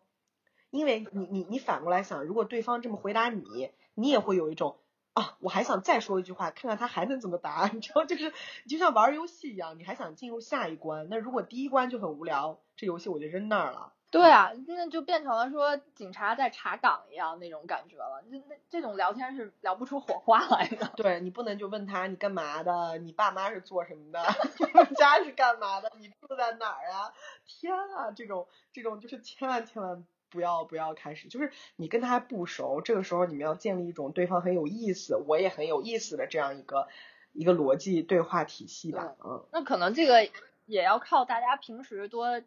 [0.71, 4.79] 因为你你你反过来想，如果对方这么回答你，你也会有一种
[5.13, 8.33] 啊，我还想再说一句话，看看他还能怎么答， 你知道，就是
[8.67, 11.07] 就像玩游戏一样，你还想进入下一关。
[11.07, 13.93] 那如果第一关就很无聊，这游戏我就扔那儿了。
[14.11, 18.21] 对啊，那就变成了说警察在查岗一样那种感觉了。
[18.29, 20.91] 那那这种聊天是聊不出火花来的。
[20.97, 24.21] 对你不能就问他你干嘛的，你爸妈是做什么的，
[24.59, 27.13] 你 们家是干嘛的，你住在哪儿啊？
[27.45, 36.89] 天啊，这种这种就是千万千万不要不要开始，就是你跟他还不熟，这个时候你们要建立一种对方很有意思，我也很有意思的这样一个
[37.31, 39.15] 一个逻辑对话体系吧。
[39.23, 40.29] 嗯，那可能这个
[40.65, 42.41] 也要靠大家平时多。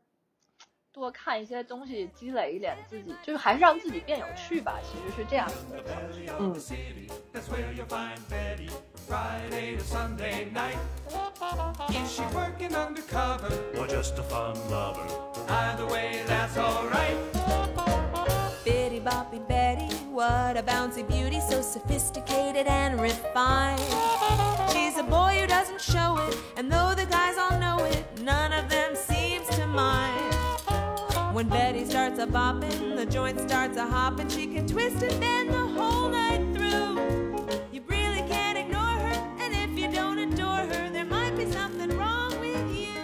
[0.95, 4.79] 多看一些东西，积累一点自己，就是还是让自己变有趣吧。
[4.81, 5.83] 其实是这样子的。
[6.39, 6.55] 嗯。
[7.33, 8.71] That's where you'll find Betty,
[9.09, 10.79] Friday to Sunday night.
[11.91, 15.03] Is she working undercover or just a fun lover.
[15.49, 17.17] Either way, that's alright.
[18.65, 23.83] Bitty boppy Betty, what a bouncy beauty, so sophisticated and refined.
[31.45, 34.31] When Betty starts a bopping, the joint starts a hopping.
[34.31, 36.97] She can twist and bend the whole night through.
[37.71, 41.99] You really can't ignore her, and if you don't adore her, there might be something
[41.99, 42.95] wrong with you.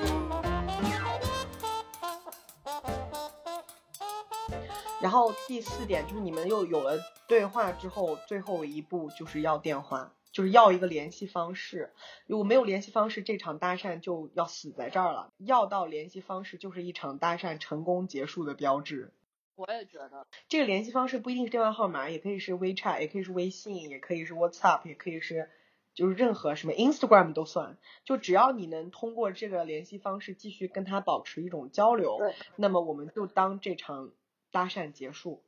[5.02, 11.92] 然后第四点就是你们又有了对话之后，最后一步就是要电话，就是要一个联系方式。
[12.26, 15.32] 如果没有联系方式，这场搭讪就要死在这儿了。
[15.38, 19.12] 要到联系方式，就是一场搭讪成功结束的标志。
[19.56, 25.50] 我也觉得，这个联系方式不一定是电话号码，也可以是 WeChat，也可以是微信，也可以是 WhatsApp，也可以是
[25.92, 27.76] 就是任何什么 Instagram 都算。
[28.06, 34.12] 就只要你能通过这个联系方式继续跟他保持一种交流对，那么我们就当这场
[34.50, 35.42] 搭讪结束。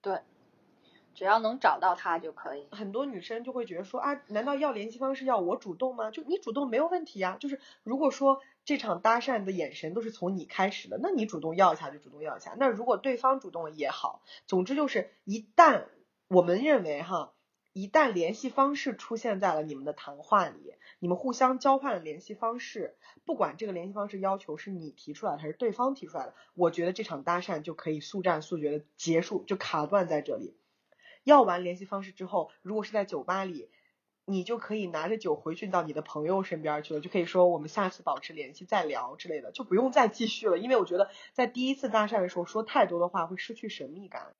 [0.00, 0.20] 对，
[1.16, 2.68] 只要能找到他就可以。
[2.70, 6.12] 很多女生就会觉得说啊，难道要联系方式要我主动吗？
[6.12, 7.36] 就你主动没有问题呀。
[7.40, 12.54] 就是如果说这场搭讪的眼神都是从你开始的，那你主动要一下就主动要一下。
[12.58, 15.86] 那如果对方主动了也好，总之就是一旦
[16.28, 17.32] 我们认为哈，
[17.72, 30.56] 一旦联系方式出现在了你们的谈话里，你们互相交换了联系方式，不管这个联系方式要求是你提出来的还是对方提出来的，我觉得这场搭讪就可以速战速决的结束，就卡断在这里。
[31.26, 33.68] 要完联系方式之后，如果是在酒吧里，
[34.24, 40.56] 你就可以拿着酒回去到你的朋友身边去了，就可以说我们下次保持联系再聊之类的，就不用再继续了。
[40.56, 44.36] 因为我觉得在第一次搭讪的时候说太多的话会失去神秘感。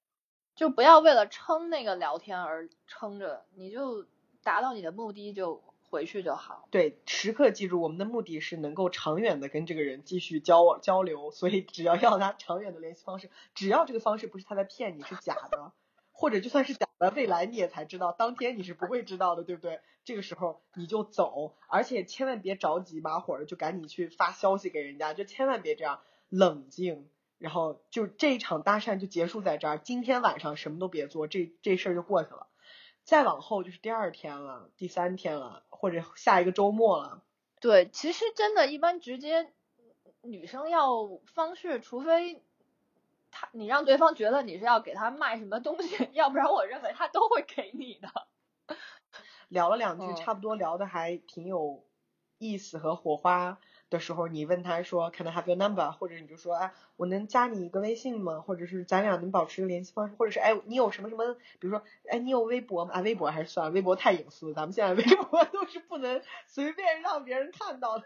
[0.55, 4.07] 就不要为了撑那个聊天而撑着，你就
[4.45, 6.69] 达到你的目的就回去就好。
[6.71, 15.73] 对，时刻记住我们的目的是能够长远的跟这个人继续交往交流，所以只要要他长远的联系方式，只要这个方式不是他在骗你是假的，
[16.19, 19.81] 或者就算是假的，未来你也才知道，当天你是不会知道的，对不对？
[20.03, 27.11] 这个时候你就走，而且千万别着急马火就赶紧去发消息给人家，就千万别这样，冷静。
[27.39, 32.47] 然后就这一场搭讪就结束在这儿，今天晚上什么都别做，这这事儿就过去了。
[33.05, 37.23] 再往后就是第二天了，第三天了，或者下一个周末了。
[37.61, 39.53] 对，其实真的，一般直接
[40.23, 42.43] 女生要方式，除非
[43.39, 48.09] 他你让对方觉得你是要给他卖什么东西， 要不然我认为他都会给你的。
[49.49, 51.85] 聊了两句，嗯差不多聊的还挺有
[52.39, 53.59] 意思和火花
[53.91, 62.95] 的时候，你问他说 “Can I have your number？” 或者你就说“哎，我能加你一个微信吗？”或者是咱俩能保持个联系方式，或者是哎，你有什么什么，比如说哎，你有微博吗？
[62.95, 68.05] 啊，微博还是算了，微博太隐私，咱们现在微博 都是不能随便让别人看到的。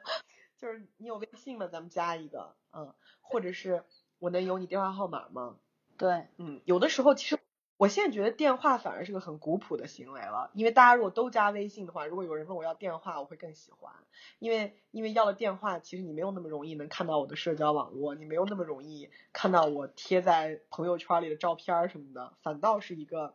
[0.59, 1.69] 就是你有微信吗？
[1.69, 2.93] 咱们加一个，嗯，
[3.23, 3.83] 或者是
[4.21, 5.57] 我能有你电话号码吗？
[5.97, 7.39] 对，嗯，有的时候其实
[7.77, 13.93] 我现在觉得电话反而是个很古朴的行为了，因为大家如果都加微信的话，如果有人问我要电话，我会更喜欢，
[14.39, 23.35] 因为因为要了电话，其实你没有那么容易能看到我的社交网络，你没有那么容易看到我贴在朋友圈里的照片儿什么的，反倒是一个，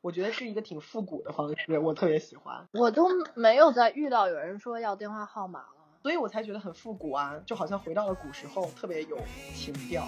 [0.00, 5.73] 我觉得是一个挺复古的方式，我特别喜欢，我都没有再遇到有人说要电话号码了。
[6.04, 9.18] 所以我才觉得很复古啊，就好像回到了古时候，特别有
[9.54, 10.06] 情调。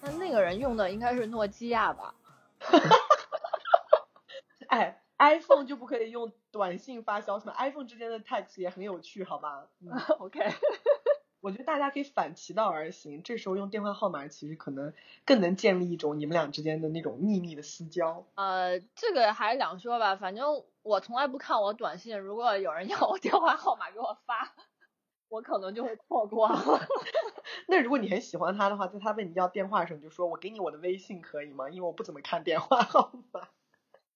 [0.00, 2.14] 那那个人用的应该是诺基亚吧？
[4.70, 9.66] 哎 iPhone 就不可以用短信发消息吗？iPhone 之间的 text 也很有趣，好吧？
[9.80, 10.38] 嗯 OK，
[11.40, 14.92] 我觉得大家可以反其道而行，这时候用电话号码其实可能
[15.24, 18.24] 更能建立一种你们俩之间的那种秘密的私交。
[18.36, 20.14] 呃，这个还是两说吧。
[20.14, 24.54] 反正我从来不看我短信，如果有人要我电话号码给我发，
[25.28, 26.58] 我可能就会错过了。
[27.68, 31.70] 那如果你很喜欢他的话，在他问你要电话的时候，你就说我给你我的微信可以吗？
[31.70, 33.48] 因为我不怎么看电话号码。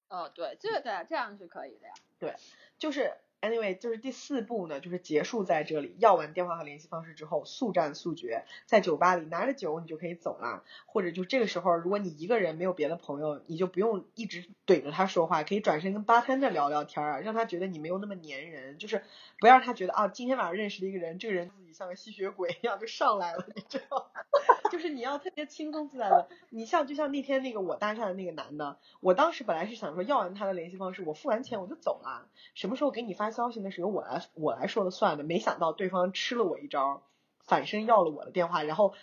[0.09, 1.95] 哦，对，这个对，这样是可以的呀。
[2.19, 2.35] 对
[2.79, 5.95] 就是 anyway，就是第四步呢，就是结束在这里。
[5.99, 10.63] 要完电话和联系方式之后，速战速决，在酒吧里拿着酒你就可以走啦。
[10.87, 19.03] 或者就这个时候，如果你一个人没有别的朋友，你就不用一直怼着他说话，可以转身跟吧摊的聊聊天啊，让他觉得你没有那么粘人，就是
[19.41, 24.11] 不要让他觉得啊，今天晚上认识了一个人，这个人自己像个吸血鬼一样就上来了，你知道？
[24.71, 26.29] 就是你要特别轻松自在的。
[26.51, 35.25] 你像就像那天那个我搭讪的那个男的，我当时本来是想说要完他的联系方式，我付完钱我就走了，什么时候给你发消息那是由我来我来说了算的。
[35.25, 37.03] 没想到对方吃了我一招，
[37.45, 38.95] 反身要了我的电话，然后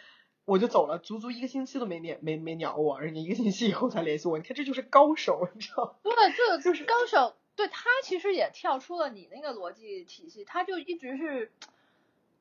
[0.46, 4.38] 我就走了，足足一个星期都没鸟没没鸟我，人家一个星期以后才联系我。
[4.38, 5.94] 你看这就是高手，你知道吗？
[6.04, 11.52] 对，这个就是高手，对他其实也跳出了你那个逻辑体系，他就一直是，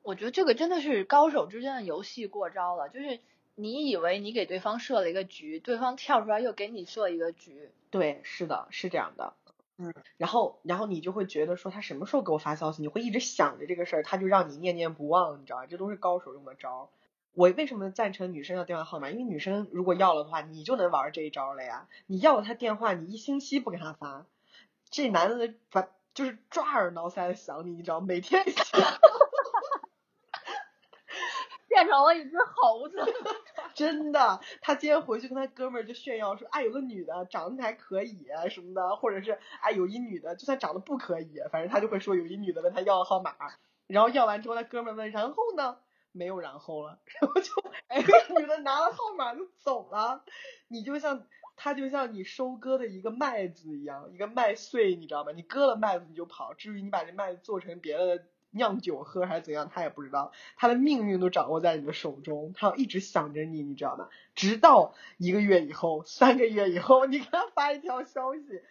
[0.01, 3.19] 我觉得这个真的是高手之间的游戏过招了，就是
[3.55, 9.33] 你以为你给对方设了一个局，对方跳出来又给你设一个局，对，是的，是这样的。
[9.79, 15.65] 嗯，然后，然后你就会觉得说他什么时候给我发消息，你会一直想着这个事儿，他就让你念念不忘，你知道吧？
[15.65, 16.89] 这都是高手用的招。
[17.33, 19.09] 我为什么赞成女生要电话号码？
[19.09, 21.87] 因为女生如果要了的话，你就能玩这一招了呀。
[22.05, 24.27] 你要了他电话，你一星期不给他发，
[24.91, 28.65] 这男的把就是抓耳挠腮的想你，你知道，每天想。
[31.73, 32.97] 变成了一只猴子。
[33.73, 43.33] 真的，他今天回去跟他哥们儿就炫耀说，哎，有个女的长得还可以什么的，或者是哎有一女的就算长得不可以，反正他就会说有一女的问他要号码，
[43.87, 45.77] 然后要完之后他哥们儿问然后呢，
[46.11, 47.51] 没有然后了， 然后就
[47.87, 48.03] 哎
[48.37, 50.23] 女的拿了号码就走了，
[50.67, 51.25] 你就像
[51.55, 55.31] 他就像你收割的一个麦子一样，一个麦穗，你知道吗？
[55.31, 58.23] 你割了麦子你就跑，至于你把这麦子做成别的。
[58.53, 64.07] 酿酒喝还是怎样，他也不知道，他的命运都掌握在你的手中，他要一直想着你，你知道吗？
[64.35, 68.61] 直到一个月以后、三个月以后，你给他发一条消息，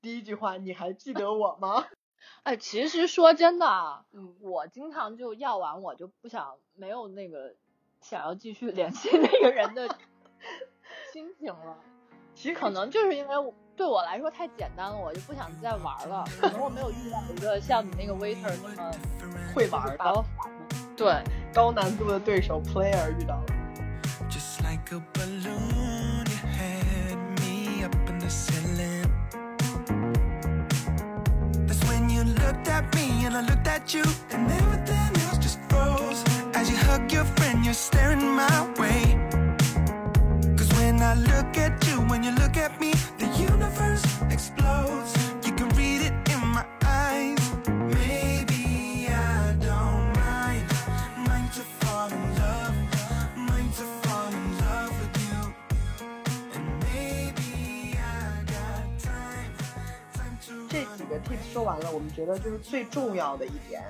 [0.00, 1.86] 第一句话你还记得我吗？
[2.44, 7.54] 哎，其实说真的啊，嗯我经常就要完我就不想没有那个
[8.00, 9.88] 想要继续联系那个人的
[11.12, 11.78] 心情了。
[12.34, 16.22] 其实可能就是因为我对我来说太简单了，我就不想再玩了。
[16.38, 18.92] 可能我没有遇到一个像你那个 waiter 那么
[19.54, 20.76] 会玩的把我烦的。
[20.94, 21.24] 对，
[21.54, 23.44] 高难度的对手 player 遇到了。
[24.28, 29.10] Just like a balloon, you had me up in the ceiling.
[31.66, 35.58] That's when you looked at me and I looked at you, and everything else just
[35.70, 36.22] froze.
[36.52, 39.16] As you hug your friend, you're staring my way.
[40.54, 42.92] Cause when I look at you, when you look at me,
[60.68, 63.82] 这几个 tips 说完了，我们觉得就是最重要的一点，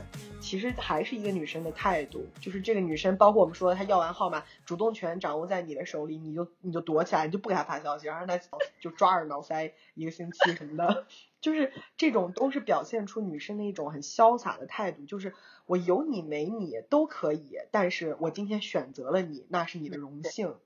[0.51, 8.37] 其实还是一个女生的态度，就是这个女生，包括我们说她要完号码，主动权掌握在你的手里，你就你就躲起来，你就不给她发消息，然后她
[8.81, 11.07] 就抓耳挠腮一个星期什么的，
[11.41, 15.35] 就是这种都是表现出女生的一种很潇洒的态度，就是
[15.67, 20.57] 我有你没你都可以，但是我今天选择了你，那是你的荣幸，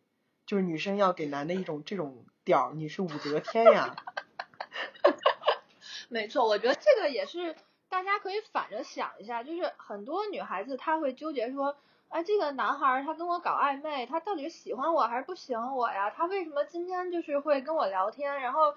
[0.47, 3.95] 就是女生要给男的一种这种调儿，你是武则天呀。
[6.09, 7.55] 没错，我觉得这个也是
[7.95, 11.77] 大家可以反着想一下，就是很多女孩子她会纠结说，
[12.09, 16.11] 哎，这个男孩儿他跟我搞暧昧，他到底是喜欢我还是不喜欢我呀？
[16.11, 18.75] 他为什么今天就是会跟我聊天，然后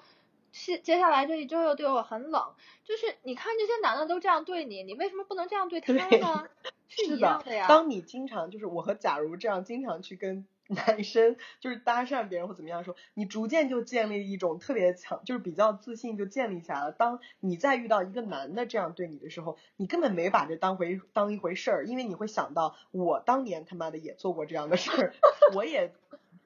[0.52, 2.54] 接接下来这一周又对我很冷？
[2.84, 6.48] 就是你看这些男的都这样对你，你为什么不能这样对他呢？
[6.88, 7.66] 是是一样的呀。
[7.68, 10.46] 当你经常就是我和假如这样经常去跟
[10.88, 16.92] 男生就是搭讪别人或怎么样的时候，你逐渐就建立一种特别强，就是比较自信就建立起来了。
[16.92, 25.14] 当你再遇到一个男的这样对你的时候，你根本没把这当回当一回事儿，因为你会想到我当年他妈的也做过这样的事儿，
[25.56, 25.94] 我也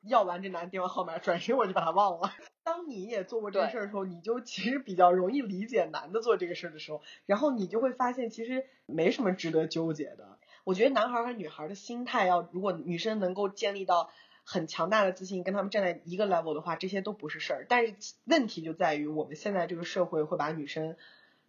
[0.03, 2.31] 要完这男的电话号码，转身我就把他忘了。
[2.63, 10.37] 当你也做过这个事儿的时候，你就其实比较容易理解男的做这个事儿的时候，然后你就会发现其实没什么值得纠结的。
[10.63, 14.09] 我觉得男孩和女孩的心态要，如果女生能够建立到
[14.43, 17.65] 很强大的自信，跟他们站在一个 level 的话，这些都不是事儿。
[17.69, 20.95] 但是问题就在于我们现在这个社会会把女生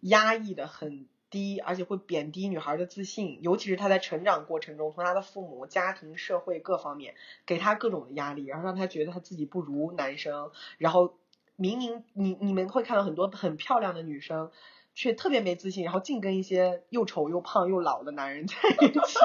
[0.01, 7.15] 压抑的很低，而且会贬低女孩的自信，尤其是她在成长过程中，从她的父母、家庭、社会各方面
[7.47, 11.19] 给她各种的压力，然后让她觉得她自己不如男生，然后
[11.57, 14.51] 明明你你们会看到很多很漂亮的女生。
[14.95, 19.19] 却特别没自信，然后净跟一些又丑又胖又老的男人在一起，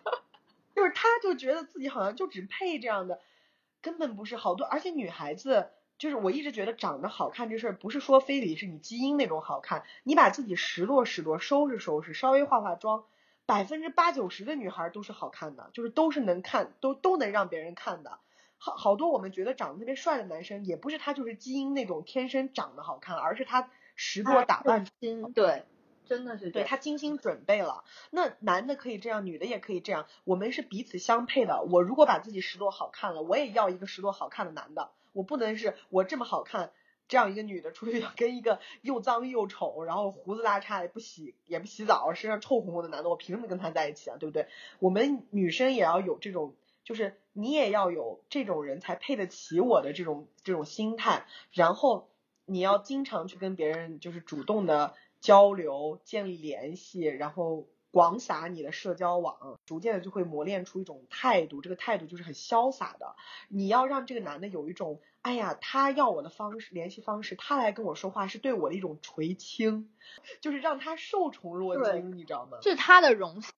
[0.74, 3.20] 就是他就觉得自己好像就只配这样的，
[3.82, 5.68] 根本不是好多，而且女孩子
[5.98, 13.04] 就是我一直觉得长得好看这事儿不是说非得是你基因那种好看，你把自己拾掇拾掇，收拾收拾，稍微化化妆，
[13.44, 18.18] 百分之八九十的女孩都是好看的，就是都是能看，都都能让别人看的。
[18.56, 23.70] 好好多我们觉得长得特别帅的男生，也不是他就是基因那种天生长得好看，而是他
[24.02, 25.64] 拾掇打扮心，对，
[26.06, 27.84] 真的是对他精心准备了。
[28.10, 31.62] 那男的可以这样，女的也可以这样，我们是彼此相配的。
[31.70, 34.90] 我如果把自己拾掇好看了，我也要一个拾掇好看的男的。
[35.12, 36.72] 我不能是我这么好看，
[37.08, 44.16] 这样一个女的出去要 跟一个又脏又丑，然后胡子拉碴也不洗也不洗澡，身上臭烘烘的男的，我凭什么跟他在一起啊？
[44.18, 44.48] 对不对？
[44.78, 46.54] 我们女生也要有这种，
[46.84, 52.08] 就是你也要有这种人才配得起我的这种这种心态，然后。
[52.50, 61.60] 你要经常去跟别人就是主动的交流、建立联系，然后广撒你的社交网，逐渐的就会磨练出一种态度。
[61.60, 63.14] 这个态度就是很潇洒的。
[63.48, 69.90] 你要让这个男的有一种，哎呀，他要我的方式联系方式，他来跟我说话是对我的一种垂青，
[70.40, 72.58] 就是让他受宠若惊，你知道吗？
[72.62, 73.52] 是他的荣幸。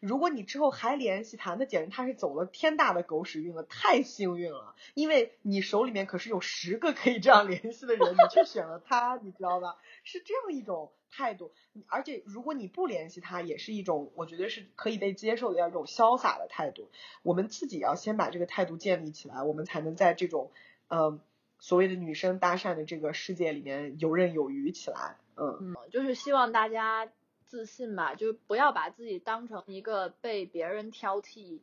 [0.00, 9.76] 如果你之后还联系他，那简直他是走了天大的狗屎运了，太幸运了，因为你手里面可是有十个可以这样联系的人，你却选了他，你知道吧？
[10.04, 11.52] 是这样一种态度，
[11.88, 16.88] 而且如果你不联系他，也是一种我觉得是可以被接受的要一种潇洒的态度。
[17.24, 20.52] 我们自己要先把这个态度建立起来，我们才能在这种
[20.94, 21.20] 嗯
[21.58, 25.16] 所谓的女生搭讪的这个世界里面游刃有余起来。
[25.36, 27.08] 嗯，就是希望大家
[27.46, 31.60] 自信吧，就不要把自己当成一个被别人挑剔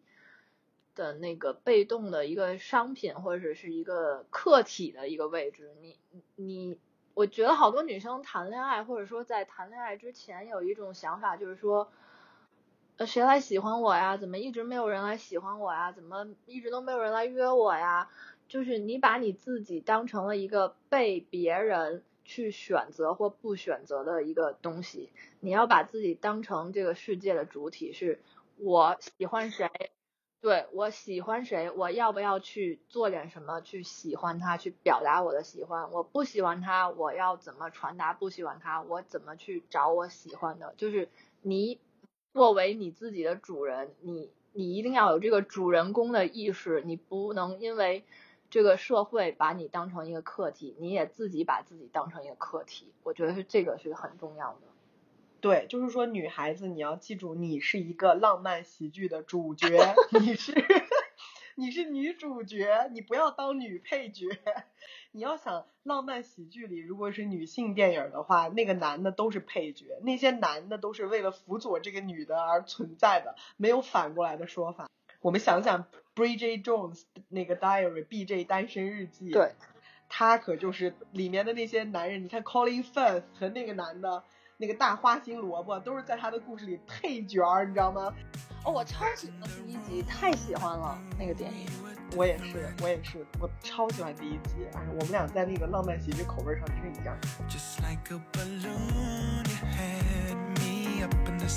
[0.95, 5.75] 的那个被动的一个商品，或者是一个客体的一个位置。
[5.81, 5.97] 你
[6.35, 6.79] 你，
[7.13, 11.91] 我觉得好多女生谈恋爱，或者说在谈恋爱之前有一种想法，就是说，
[12.97, 14.17] 呃，谁来喜欢我呀？
[14.17, 15.91] 怎么一直没有人来喜欢我呀？
[15.91, 18.09] 怎么一直都没有人来约我呀？
[18.49, 25.09] 就是你把你自己当成了一个被别人去选择或不选择的一个东西，
[25.39, 28.19] 你要把自己当成这个世界的主体，是
[28.57, 29.69] 我喜欢谁，
[30.41, 35.91] 对我喜欢谁，我要不要去做点什么去喜欢他，去表达我的喜欢？
[35.91, 38.81] 我不喜欢他，我要怎么传达不喜欢他？
[38.81, 40.73] 我怎么去找我喜欢的？
[40.75, 41.07] 就是
[41.41, 41.79] 你
[42.33, 48.03] 作为你自己的主人，你你一定要有这个主人公的意识，你不能因为
[48.49, 52.91] 这个社会把你当成一个课题，你也自己把自己当成一个课题。
[53.03, 54.61] 我觉得是这个是很重要的。
[55.41, 59.67] 对，就是说女孩子你要记住，你是一个浪漫喜剧的主角，
[60.19, 60.53] 你是
[61.55, 64.27] 你是女主角，你不要当女配角。
[65.11, 74.89] 你要想浪漫喜剧里，如果是女性电影的话，那个男的都是配角，那些男的都是为了辅佐这个女的而存在的，没有反过来的说法。
[75.21, 75.85] 我们想想
[76.15, 79.53] Bridget Jones 那个 Diary B.J 单身日记，对，
[80.07, 84.23] 他可就是里面的那些男人，你看 Colin Firth 和那个男的，
[84.57, 88.13] 那个大花心萝卜，都是在他的故事里配角儿，你知道吗？
[88.63, 91.65] 哦，我超喜欢第一集，太喜欢了那个电影。
[92.15, 97.17] 我也是，我也是，我超喜欢第一集，哎，我们俩在那个浪漫喜剧口味上真是一样。
[97.49, 101.47] Just like a balloon, you had me up in the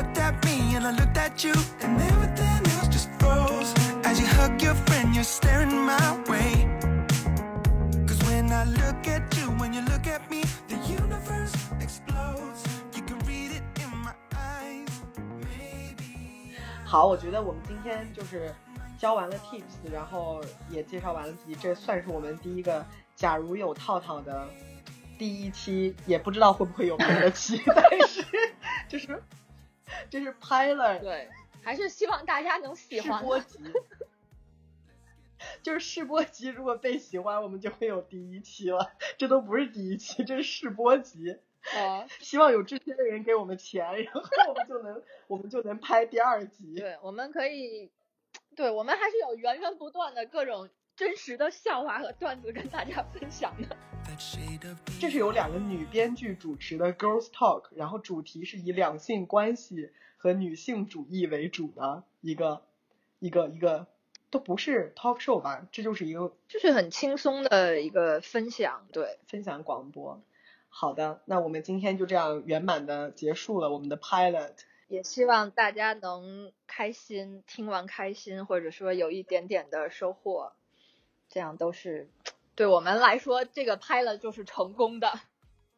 [0.00, 1.52] looked at me and I looked at you,
[1.82, 3.74] and everything else just froze.
[4.02, 6.66] As you hug your friend, you're staring my way.
[8.08, 12.64] Cause when I look at you, when you look at me, the universe explodes.
[12.96, 14.88] You can read it in my eyes.
[15.44, 16.54] Maybe.
[16.86, 18.54] 好，我觉得我们今天就是
[18.96, 20.40] 教完了 tips，然后
[20.70, 22.82] 也介绍完了自己，这算是我们第一个
[23.14, 24.48] 假如有套套的
[25.18, 28.24] 第一期，也不知道会不会有别的期，但是
[28.88, 29.22] 就是
[30.08, 31.28] 这是拍了对，
[31.62, 33.20] 还是希望大家能喜欢。
[33.20, 33.58] 试播集，
[35.62, 38.92] 就是试播集，如果被喜欢，我们就会有第一期了。
[39.18, 41.38] 这都不是第一期，这是试播集。
[41.76, 46.74] 哦，希望有这些人给我们钱，然后我们就能我们就能拍第二集。
[46.76, 47.90] 对，我们可以，
[48.56, 53.76] 对我们还是有源源不断的各种真实的笑话和段子跟大家分享的。
[55.00, 62.62] 这是由两个女编剧主持的 Girls Talk，然后主题是以两性关系和女性主义为主的一个
[63.18, 63.86] 一个一个，
[64.30, 70.20] 都不是 talk show 吧，这就是一个就是很轻松的一个分享，对，分享广播。
[70.68, 74.52] 好的，那我们今天就这样圆满的结束了我们的 pilot。
[74.88, 80.52] 也希望大家能开心，听完开心，或者说有一点点的收获，
[81.28, 82.08] 这样都是
[82.60, 85.10] 对我们来说，这个拍了就是成功的。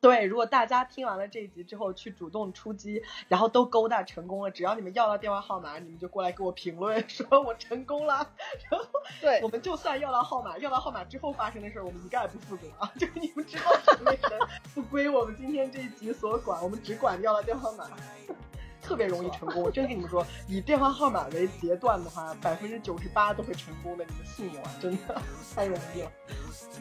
[0.01, 8.29] 对，如果大家听完了这一集之后去主动出击，然后都勾搭成功了，只要你们要到电话号码，你们就过来给我评论 说我成功了。
[8.69, 8.89] 然后
[9.21, 14.41] 对我们就算要到号码，要到号码之后发生的事儿，我们一概不负责啊， 就是你们之后成为人
[14.75, 17.91] 不归我们今天这一集所管，我们只管要到电话号码。
[18.83, 25.23] 特别容易成功，我真跟你们说，以电话号码为截断的话，百分之九十八都会成功的，你们信我，真的
[25.55, 26.13] 太容易了，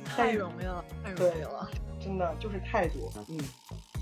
[0.03, 1.69] 太容易了，太容易了。
[2.03, 3.38] 真的就是态度，嗯，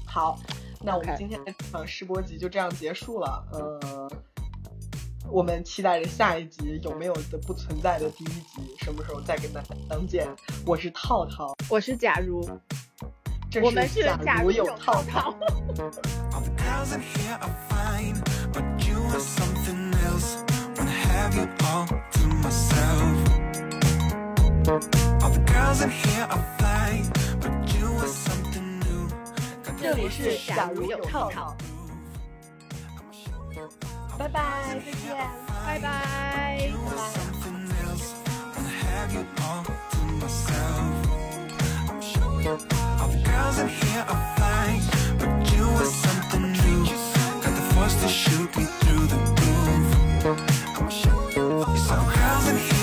[0.07, 0.39] 好，
[0.81, 4.09] 那我们今天的这场试播集就这样结束了，呃，
[5.29, 10.25] 我们期待着下一集有没有的不存在的第一集，什么时候再跟大家相见？
[10.65, 12.41] 我是套套，我是假如，
[13.51, 15.35] 这我们是假如有套套
[16.78, 16.78] 套。
[16.78, 18.22] All the girls in here are fine,
[18.52, 20.36] but you are something else.
[20.76, 23.16] Wanna have you all to myself.
[25.22, 27.06] All the girls in here are fine,
[27.40, 29.08] but you are something new.
[29.64, 31.56] Got 这里是假如有假如有套套套
[33.54, 34.40] 套，拜拜，
[34.74, 35.16] 再见。
[35.66, 36.70] 拜拜。
[37.14, 38.12] something else.
[38.54, 40.94] Wanna have you all to myself.
[43.00, 44.82] All the girls in here are fine,
[45.18, 46.17] but you are something
[47.89, 50.79] Just to shoot me through the roof.
[50.79, 52.78] I'm some girls in here.